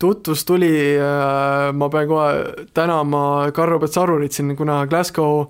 Tutvus 0.01 0.45
tuli 0.49 0.73
äh,, 0.97 1.71
ma 1.77 1.89
pean 1.93 2.09
kohe 2.09 2.67
tänama 2.75 3.51
Karro 3.55 3.79
Petsarurit 3.83 4.33
siin, 4.33 4.55
kuna 4.57 4.83
Glasgow 4.91 5.45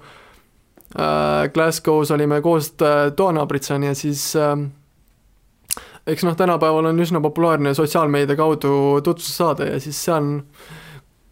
äh,, 0.98 1.48
Glasgow's 1.54 2.12
olime 2.14 2.40
koos 2.44 2.72
äh, 2.82 3.10
toanaabrid 3.16 3.66
seal 3.66 3.86
ja 3.86 3.94
siis 3.94 4.32
eks 6.10 6.24
noh, 6.26 6.36
tänapäeval 6.36 6.90
on 6.90 7.02
üsna 7.02 7.20
populaarne 7.22 7.74
sotsiaalmeedia 7.74 8.36
kaudu 8.36 9.00
tutvustust 9.04 9.38
saada 9.38 9.68
ja 9.70 9.80
siis 9.80 9.98
see 10.04 10.14
on 10.14 10.32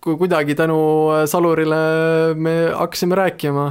kui 0.04 0.14
kuidagi 0.20 0.54
tänu 0.54 0.78
Salurile 1.26 1.80
me 2.38 2.54
hakkasime 2.70 3.18
rääkima 3.18 3.64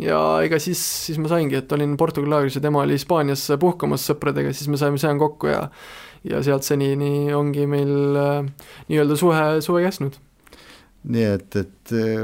ja 0.00 0.20
ega 0.44 0.58
siis, 0.60 0.80
siis 1.06 1.18
ma 1.20 1.30
saingi, 1.30 1.56
et 1.58 1.72
olin 1.72 1.96
Portugali 1.96 2.30
laagris 2.30 2.58
ja 2.58 2.64
tema 2.64 2.82
oli 2.84 2.96
Hispaanias 2.98 3.46
puhkamas 3.60 4.04
sõpradega, 4.10 4.52
siis 4.52 4.68
me 4.72 4.80
saime 4.80 5.00
seal 5.00 5.18
kokku 5.20 5.50
ja 5.50 5.66
ja 6.30 6.42
sealt 6.42 6.66
senini 6.66 7.32
ongi 7.34 7.66
meil 7.70 8.20
äh, 8.20 8.70
nii-öelda 8.88 9.18
suhe, 9.18 9.42
suve 9.64 9.84
kestnud. 9.86 10.18
Nii 11.06 11.22
et, 11.22 11.54
et 11.60 11.92
eh, 11.94 12.22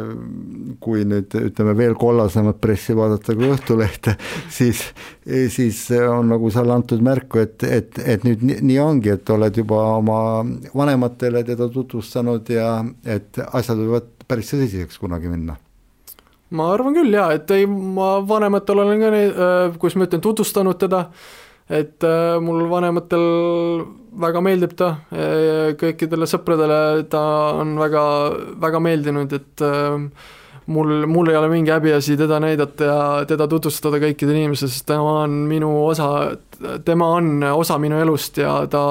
kui 0.82 1.04
nüüd 1.06 1.30
ütleme 1.38 1.74
veel 1.78 1.92
kollasemat 1.98 2.58
pressi 2.58 2.96
vaadata 2.98 3.36
kui 3.38 3.52
Õhtulehte, 3.54 4.16
siis, 4.56 4.80
siis 5.54 5.84
on 6.02 6.32
nagu 6.32 6.50
seal 6.50 6.72
antud 6.74 7.04
märku, 7.06 7.44
et, 7.44 7.62
et, 7.62 8.00
et 8.02 8.26
nüüd 8.26 8.42
nii, 8.42 8.58
nii 8.72 8.80
ongi, 8.82 9.12
et 9.14 9.30
oled 9.30 9.62
juba 9.62 9.84
oma 10.00 10.18
vanematele 10.74 11.44
teda 11.46 11.70
tutvustanud 11.70 12.50
ja 12.50 12.80
et 13.06 13.38
asjad 13.52 13.78
võivad 13.84 14.10
päris 14.26 14.50
tõsiseks 14.50 14.98
kunagi 14.98 15.30
minna. 15.30 15.54
Ma 16.52 16.66
arvan 16.74 16.96
küll 16.96 17.14
jaa, 17.14 17.30
et 17.38 17.48
ei, 17.54 17.64
ma 17.70 18.16
vanematel 18.28 18.82
olen 18.82 19.00
ka 19.00 19.12
neid, 19.14 19.30
äh, 19.32 19.78
kuidas 19.78 19.96
ma 19.96 20.08
ütlen, 20.08 20.24
tutvustanud 20.26 20.80
teda, 20.82 21.06
et 21.72 22.04
äh, 22.04 22.36
mul 22.42 22.66
vanematel 22.70 23.26
väga 24.22 24.42
meeldib 24.44 24.74
ta, 24.76 24.90
kõikidele 25.80 26.26
sõpradele 26.28 26.78
ta 27.08 27.22
on 27.62 27.78
väga, 27.80 28.04
väga 28.60 28.80
meeldinud, 28.84 29.32
et 29.32 29.64
äh, 29.64 29.94
mul, 30.66 31.06
mul 31.08 31.30
ei 31.32 31.38
ole 31.38 31.48
mingi 31.52 31.72
häbiasi 31.72 32.16
teda 32.20 32.40
näidata 32.42 32.88
ja 32.88 32.98
teda 33.28 33.48
tutvustada 33.48 34.00
kõikidele 34.02 34.44
inimestele, 34.44 34.72
sest 34.74 34.86
tema 34.90 35.22
on 35.24 35.38
minu 35.48 35.72
osa, 35.86 36.10
tema 36.84 37.14
on 37.16 37.38
osa 37.54 37.78
minu 37.82 38.00
elust 38.02 38.42
ja 38.42 38.60
ta 38.70 38.84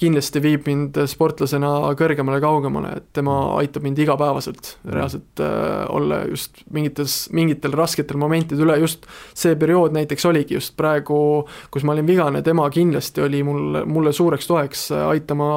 kindlasti 0.00 0.40
viib 0.44 0.66
mind 0.68 0.98
sportlasena 1.08 1.70
kõrgemale, 1.96 2.40
kaugemale, 2.42 2.92
et 3.00 3.08
tema 3.16 3.36
aitab 3.60 3.86
mind 3.86 4.00
igapäevaselt 4.04 4.74
reaalselt 4.84 5.42
äh, 5.42 5.84
olla 5.92 6.22
just 6.28 6.60
mingites, 6.72 7.18
mingitel 7.36 7.74
rasketel 7.76 8.20
momentidel 8.20 8.66
üle, 8.66 8.78
just 8.84 9.06
see 9.36 9.56
periood 9.58 9.96
näiteks 9.96 10.26
oligi 10.28 10.58
just 10.58 10.76
praegu, 10.76 11.18
kus 11.72 11.86
ma 11.86 11.94
olin 11.96 12.08
vigane, 12.08 12.42
tema 12.46 12.68
kindlasti 12.72 13.24
oli 13.24 13.40
mul, 13.46 13.84
mulle 13.88 14.12
suureks 14.16 14.50
toeks 14.50 14.90
äh, 14.92 15.06
aitama 15.14 15.52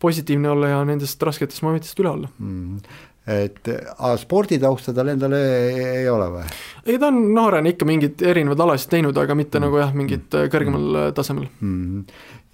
positiivne 0.00 0.50
olla 0.50 0.74
ja 0.74 0.82
nendest 0.88 1.22
rasketest 1.22 1.64
momentidest 1.64 2.04
üle 2.04 2.12
olla. 2.12 2.28
Mm. 2.38 2.82
Et 3.30 3.68
aga 3.70 4.14
sporditausta 4.18 4.94
tal 4.96 5.12
endal 5.12 5.34
ei, 5.36 6.06
ole 6.10 6.28
või? 6.32 6.44
ei, 6.86 6.96
ta 6.98 7.10
on 7.12 7.20
noorena 7.36 7.68
ikka 7.70 7.86
mingeid 7.86 8.22
erinevaid 8.26 8.62
alasid 8.64 8.90
teinud, 8.92 9.16
aga 9.20 9.36
mitte 9.38 9.60
mm. 9.60 9.66
nagu 9.68 9.80
jah, 9.80 9.96
mingit 9.96 10.36
äh, 10.36 10.48
kõrgemal 10.52 10.86
mm. 10.90 11.16
tasemel. 11.16 11.48
Mm.. 11.64 12.06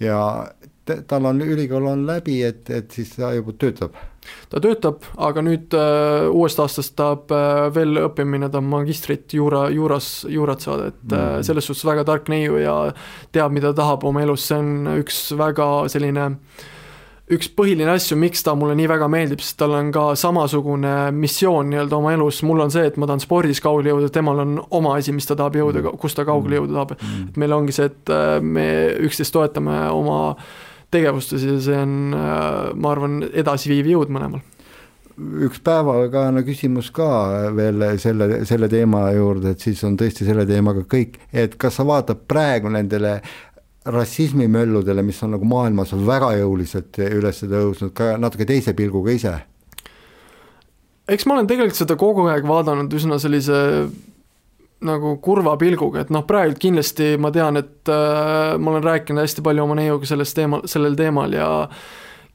ja 0.03 0.19
tal 1.07 1.25
on, 1.29 1.41
ülikool 1.41 1.87
on 1.89 2.05
läbi, 2.07 2.41
et, 2.47 2.69
et 2.69 2.91
siis 2.91 3.15
ta 3.15 3.33
juba 3.35 3.55
töötab? 3.59 3.97
ta 4.51 4.61
töötab, 4.63 5.03
aga 5.23 5.43
nüüd 5.45 5.75
äh, 5.77 6.27
uuest 6.31 6.59
aastast 6.59 6.95
tahab 6.99 7.31
äh, 7.35 7.67
veel 7.75 8.01
õppima 8.07 8.35
minna, 8.35 8.51
tahab 8.51 8.67
magistrit 8.71 9.33
juura, 9.37 9.67
juuras, 9.73 10.25
juurat 10.29 10.63
saada, 10.63 10.91
et 10.91 11.03
mm 11.03 11.17
-hmm. 11.17 11.43
selles 11.43 11.65
suhtes 11.65 11.85
väga 11.85 12.03
tark 12.03 12.29
neiu 12.29 12.57
ja 12.57 12.93
teab, 13.31 13.51
mida 13.51 13.73
tahab 13.73 14.03
oma 14.03 14.21
elus, 14.21 14.47
see 14.47 14.57
on 14.57 14.99
üks 14.99 15.37
väga 15.37 15.87
selline 15.87 16.31
üks 17.27 17.49
põhiline 17.51 17.91
asju, 17.91 18.15
miks 18.15 18.43
ta 18.43 18.53
mulle 18.55 18.75
nii 18.79 18.87
väga 18.87 19.07
meeldib, 19.11 19.41
sest 19.43 19.57
tal 19.59 19.73
on 19.75 19.89
ka 19.91 20.15
samasugune 20.15 21.11
missioon 21.11 21.69
nii-öelda 21.69 21.97
oma 21.97 22.13
elus, 22.15 22.39
mul 22.47 22.63
on 22.63 22.71
see, 22.71 22.85
et 22.87 22.97
ma 22.97 23.09
tahan 23.09 23.19
spordis 23.19 23.59
kaugele 23.63 23.91
jõuda, 23.91 24.11
temal 24.15 24.39
on 24.45 24.61
oma 24.69 24.95
asi, 24.95 25.11
mis 25.11 25.27
ta 25.27 25.35
tahab 25.35 25.59
jõuda, 25.59 25.83
mhm. 25.83 25.99
kus 25.99 26.15
ta 26.15 26.23
kaugele 26.27 26.61
jõuda 26.61 26.73
tahab 26.73 26.95
mm. 26.95 27.27
et 27.27 27.37
meil 27.43 27.57
ongi 27.57 27.75
see, 27.75 27.91
et 27.91 28.13
äh, 28.15 28.39
me 28.41 28.67
üksteist 29.09 29.35
toetame 29.35 29.75
oma 29.91 30.19
äh, 30.31 30.55
tegevustes 30.93 31.43
ja 31.43 31.57
see 31.63 31.79
on, 31.79 31.97
äh, 32.15 32.45
ma 32.75 32.93
arvan, 32.93 33.19
edasiviiv 33.33 33.91
jõud 33.95 34.13
mõlemal 34.13 34.45
üks 35.17 35.57
päevakajane 35.65 36.43
küsimus 36.45 36.91
ka 36.93 37.07
veel 37.57 37.81
selle, 37.97 38.43
selle 38.45 38.67
teema 38.69 39.07
juurde, 39.15 39.55
et 39.55 39.63
siis 39.65 39.81
on 39.87 39.95
tõesti 39.97 40.27
selle 40.27 40.45
teemaga 40.45 40.83
kõik, 40.85 41.17
et 41.33 41.55
kas 41.57 41.79
sa 41.79 41.85
vaatad 41.87 42.21
praegu 42.29 42.69
nendele 42.69 43.15
rassismimölludele, 43.87 45.01
mis 45.01 45.21
on 45.23 45.33
nagu 45.37 45.47
maailmas 45.47 45.93
väga 46.05 46.33
jõuliselt 46.41 46.99
üles 47.07 47.39
tõusnud, 47.43 47.93
ka 47.97 48.15
natuke 48.21 48.45
teise 48.45 48.75
pilguga 48.77 49.15
ise? 49.15 49.37
eks 51.07 51.23
ma 51.25 51.37
olen 51.37 51.47
tegelikult 51.47 51.79
seda 51.79 51.95
kogu 51.95 52.27
aeg 52.27 52.45
vaadanud 52.45 52.91
üsna 52.93 53.15
sellise 53.23 53.57
nagu 54.85 55.15
kurva 55.23 55.55
pilguga, 55.57 56.03
et 56.05 56.11
noh, 56.13 56.25
praegu 56.27 56.57
kindlasti 56.61 57.15
ma 57.21 57.31
tean, 57.33 57.57
et 57.57 57.89
äh, 57.89 58.57
ma 58.61 58.73
olen 58.75 58.85
rääkinud 58.85 59.23
hästi 59.23 59.45
palju 59.45 59.63
oma 59.63 59.77
neiuga 59.79 60.09
sellest 60.09 60.37
teemal, 60.37 60.67
sellel 60.69 60.97
teemal 60.99 61.33
ja 61.33 61.47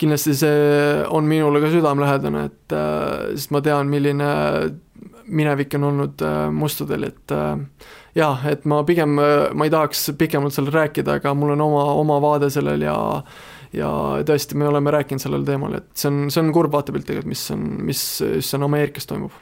kindlasti 0.02 0.34
see 0.34 1.04
on 1.14 1.28
minule 1.30 1.62
ka 1.62 1.70
südamelähedane, 1.70 2.46
et 2.50 2.74
äh, 2.74 3.36
sest 3.36 3.54
ma 3.54 3.62
tean, 3.62 3.92
milline 3.92 4.32
minevik 5.26 5.74
on 5.78 5.84
olnud 5.84 6.22
äh, 6.22 6.50
mustadel, 6.52 7.06
et 7.08 7.34
äh, 7.34 7.88
jah, 8.18 8.44
et 8.50 8.66
ma 8.68 8.82
pigem, 8.86 9.16
äh, 9.22 9.48
ma 9.54 9.66
ei 9.68 9.72
tahaks 9.72 10.10
pikemalt 10.18 10.54
sellel 10.56 10.74
rääkida, 10.74 11.18
aga 11.20 11.34
mul 11.38 11.54
on 11.54 11.64
oma, 11.64 11.84
oma 12.02 12.20
vaade 12.22 12.50
sellel 12.52 12.86
ja 12.88 12.96
ja 13.72 13.88
tõesti, 14.28 14.56
me 14.60 14.66
oleme 14.68 14.92
rääkinud 14.92 15.22
sellel 15.22 15.46
teemal, 15.48 15.78
et 15.78 15.88
see 15.96 16.10
on, 16.10 16.26
see 16.28 16.42
on 16.42 16.50
kurb 16.52 16.74
vaatepilt 16.74 17.06
tegelikult, 17.08 17.32
mis 17.32 17.44
on, 17.54 17.62
mis 17.88 18.02
just 18.20 18.52
siin 18.52 18.66
Ameerikas 18.66 19.08
toimub 19.08 19.32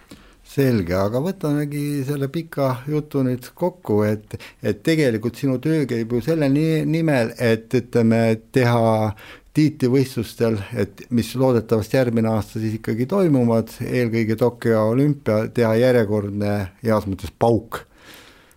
selge, 0.50 0.94
aga 0.98 1.20
võtamegi 1.22 2.02
selle 2.06 2.26
pika 2.32 2.80
jutu 2.90 3.22
nüüd 3.26 3.50
kokku, 3.54 4.00
et, 4.08 4.34
et 4.62 4.80
tegelikult 4.86 5.38
sinu 5.38 5.60
töö 5.62 5.84
käib 5.90 6.14
ju 6.16 6.22
selle 6.24 6.48
nimel, 6.50 7.34
et 7.38 7.70
ütleme, 7.78 8.22
teha 8.54 9.12
tiitlivõistlustel, 9.54 10.58
et 10.78 11.04
mis 11.14 11.32
loodetavasti 11.38 11.98
järgmine 11.98 12.30
aasta 12.30 12.62
siis 12.62 12.78
ikkagi 12.78 13.06
toimuvad, 13.10 13.72
eelkõige 13.82 14.38
Tokyo 14.38 14.84
olümpia, 14.92 15.44
teha 15.54 15.74
järjekordne 15.80 16.54
heas 16.84 17.06
mõttes 17.10 17.34
pauk. 17.38 17.84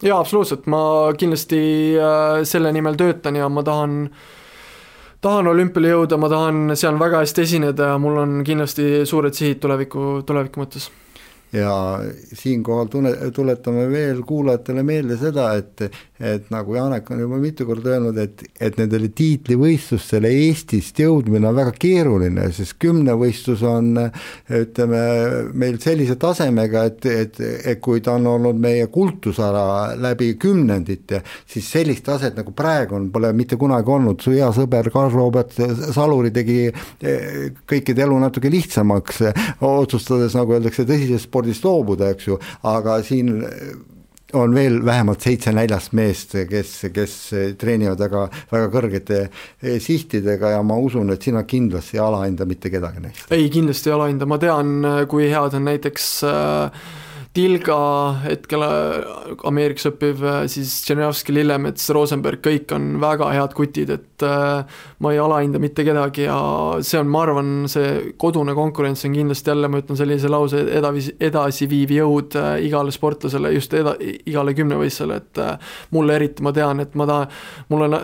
jaa, 0.04 0.20
absoluutselt, 0.20 0.66
ma 0.70 0.84
kindlasti 1.18 1.60
äh, 1.98 2.42
selle 2.48 2.74
nimel 2.76 2.98
töötan 3.00 3.38
ja 3.40 3.50
ma 3.50 3.64
tahan 3.64 4.10
tahan 5.24 5.48
olümpiale 5.48 5.94
jõuda, 5.94 6.18
ma 6.20 6.30
tahan 6.30 6.76
seal 6.76 7.00
väga 7.00 7.24
hästi 7.24 7.46
esineda 7.46 7.94
ja 7.94 8.02
mul 8.02 8.20
on 8.26 8.42
kindlasti 8.46 9.06
suured 9.10 9.34
sihid 9.38 9.62
tuleviku, 9.64 10.22
tuleviku 10.28 10.62
mõttes 10.62 10.90
ja 11.54 12.00
siinkohal 12.34 12.88
tule, 12.90 13.14
tuletame 13.34 13.86
veel 13.92 14.24
kuulajatele 14.26 14.84
meelde 14.84 15.18
seda, 15.22 15.52
et, 15.60 15.84
et 16.20 16.50
nagu 16.54 16.76
Janek 16.76 17.12
on 17.14 17.22
juba 17.22 17.38
mitu 17.42 17.68
korda 17.70 17.94
öelnud, 17.94 18.18
et, 18.18 18.42
et 18.62 18.78
nendele 18.80 19.12
tiitlivõistlustele 19.14 20.32
Eestist 20.48 21.00
jõudmine 21.04 21.48
on 21.50 21.58
väga 21.58 21.76
keeruline, 21.78 22.48
sest 22.56 22.78
kümnevõistlus 22.82 23.62
on 23.70 23.92
ütleme, 24.50 25.04
meil 25.54 25.78
sellise 25.84 26.18
tasemega, 26.22 26.88
et, 26.90 27.06
et, 27.12 27.42
et 27.74 27.82
kui 27.84 28.02
ta 28.02 28.18
on 28.18 28.28
olnud 28.34 28.58
meie 28.62 28.90
kultusala 28.94 29.94
läbi 30.00 30.34
kümnendite, 30.42 31.22
siis 31.50 31.70
sellist 31.76 32.06
taset 32.08 32.38
nagu 32.40 32.56
praegu 32.58 32.98
on, 32.98 33.12
pole 33.14 33.30
mitte 33.38 33.60
kunagi 33.62 33.94
olnud, 33.94 34.22
su 34.26 34.34
hea 34.34 34.50
sõber 34.56 34.90
Karl-Robert 34.94 35.54
Saluri 35.94 36.34
tegi 36.34 36.66
kõikide 37.70 38.08
elu 38.08 38.18
natuke 38.26 38.50
lihtsamaks, 38.50 39.22
otsustades, 39.62 40.34
nagu 40.38 40.58
öeldakse, 40.58 40.88
tõsisest 40.90 41.30
spordist 41.30 41.43
spordist 41.44 41.66
loobuda, 41.66 42.12
eks 42.14 42.28
ju, 42.28 42.38
aga 42.64 43.02
siin 43.04 43.34
on 44.34 44.56
veel 44.56 44.80
vähemalt 44.86 45.22
seitse 45.22 45.52
näljast 45.54 45.94
meest, 45.94 46.34
kes, 46.50 46.72
kes 46.94 47.14
treenivad 47.60 48.00
väga, 48.02 48.24
väga 48.50 48.70
kõrgete 48.74 49.20
sihtidega 49.84 50.56
ja 50.56 50.64
ma 50.66 50.78
usun, 50.82 51.12
et 51.14 51.22
sina 51.22 51.44
kindlasti 51.46 52.00
ei 52.00 52.02
alahinda 52.02 52.48
mitte 52.50 52.72
kedagi 52.74 53.04
neist. 53.04 53.28
ei, 53.30 53.50
kindlasti 53.54 53.92
ei 53.92 53.98
alahinda, 53.98 54.26
ma 54.26 54.40
tean, 54.42 54.74
kui 55.12 55.30
head 55.30 55.54
on 55.60 55.68
näiteks 55.70 56.08
äh, 56.26 56.88
Tilga 57.34 57.76
hetkel 58.28 58.62
äh, 58.62 59.32
Ameerikas 59.50 59.88
õppiv, 59.90 60.20
äh, 60.22 60.36
siis 60.54 60.70
Tšernjavski, 60.86 61.34
Lillemets, 61.34 61.88
Rosenberg, 61.96 62.44
kõik 62.46 62.70
on 62.76 63.00
väga 63.02 63.32
head 63.34 63.54
kutid, 63.58 63.90
et 63.90 64.26
äh, 64.28 64.82
ma 65.02 65.14
ei 65.16 65.18
alahinda 65.18 65.58
mitte 65.62 65.82
kedagi 65.88 66.28
ja 66.28 66.36
see 66.86 67.00
on, 67.02 67.08
ma 67.10 67.24
arvan, 67.26 67.48
see 67.72 68.12
kodune 68.22 68.54
konkurents 68.54 69.02
on 69.10 69.16
kindlasti 69.18 69.50
jälle, 69.50 69.70
ma 69.74 69.82
ütlen 69.82 69.98
sellise 69.98 70.30
lause, 70.30 70.62
edasi, 70.78 71.16
edasiviiv 71.26 71.96
jõud 71.96 72.38
igale 72.68 72.94
sportlasele, 72.94 73.50
just 73.56 73.74
eda-, 73.80 73.96
igale 74.30 74.54
kümnevõistlusele, 74.60 75.18
et 75.24 75.42
mulle 75.98 76.20
eriti, 76.20 76.46
ma 76.46 76.54
tean, 76.54 76.84
et 76.86 76.94
ma 77.00 77.08
tahan, 77.10 77.34
mul 77.74 77.88
on, 77.88 77.96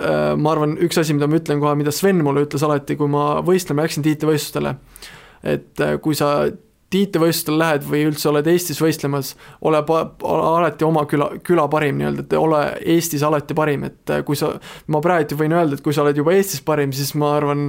ma 0.42 0.56
arvan, 0.56 0.74
üks 0.88 1.04
asi, 1.04 1.14
mida 1.14 1.30
ma 1.30 1.38
ütlen 1.38 1.62
kohe, 1.62 1.76
mida 1.78 1.94
Sven 1.94 2.26
mulle 2.26 2.48
ütles 2.48 2.66
alati, 2.66 2.98
kui 2.98 3.14
ma 3.14 3.28
võistlema 3.46 3.86
läksin 3.86 4.08
tiitlivõistlustele, 4.10 4.74
et 5.54 5.86
kui 6.02 6.18
sa 6.18 6.32
tiitlivõistlustel 6.94 7.58
lähed 7.60 7.86
või 7.86 8.04
üldse 8.10 8.30
oled 8.32 8.48
Eestis 8.50 8.80
võistlemas, 8.82 9.34
ole 9.66 9.82
pa-, 9.86 10.08
alati 10.26 10.86
oma 10.88 11.06
küla, 11.10 11.32
küla 11.46 11.68
parim 11.72 12.00
nii-öelda, 12.00 12.26
et 12.26 12.36
ole 12.40 12.62
Eestis 12.96 13.24
alati 13.26 13.58
parim, 13.58 13.86
et 13.90 14.14
kui 14.26 14.38
sa, 14.40 14.56
ma 14.90 15.02
praegu 15.04 15.38
võin 15.40 15.54
öelda, 15.56 15.78
et 15.78 15.86
kui 15.86 15.96
sa 15.96 16.04
oled 16.06 16.18
juba 16.18 16.34
Eestis 16.38 16.64
parim, 16.66 16.94
siis 16.96 17.14
ma 17.20 17.36
arvan, 17.38 17.68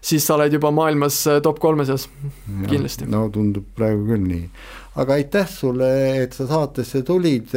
siis 0.00 0.26
sa 0.26 0.36
oled 0.36 0.54
juba 0.54 0.70
maailmas 0.74 1.22
äh, 1.30 1.40
top 1.42 1.58
kolme 1.62 1.86
seas, 1.88 2.06
kindlasti. 2.70 3.08
no 3.10 3.26
tundub 3.34 3.66
praegu 3.76 4.06
küll 4.12 4.26
nii. 4.28 4.44
aga 5.02 5.16
aitäh 5.18 5.48
sulle, 5.50 5.90
et 6.22 6.36
sa 6.36 6.46
saatesse 6.50 7.02
tulid, 7.06 7.54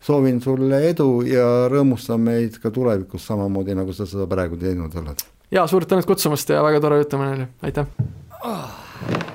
soovin 0.00 0.40
sulle 0.44 0.80
edu 0.88 1.10
ja 1.28 1.50
rõõmustan 1.72 2.24
meid 2.24 2.56
ka 2.62 2.72
tulevikus 2.72 3.28
samamoodi, 3.28 3.76
nagu 3.76 3.92
sa 3.96 4.08
seda 4.08 4.28
praegu 4.30 4.56
teinud 4.60 4.96
oled. 5.02 5.26
jaa, 5.52 5.66
suur 5.68 5.84
tänu 5.84 6.08
kutsumast 6.08 6.56
ja 6.56 6.64
väga 6.64 6.80
tore 6.80 7.02
jutumine 7.04 7.36
oli, 7.36 7.50
aitäh 7.68 7.92
oh.! 8.40 9.29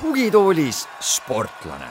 Tugitoolis 0.00 0.88
sportlane 1.00 1.86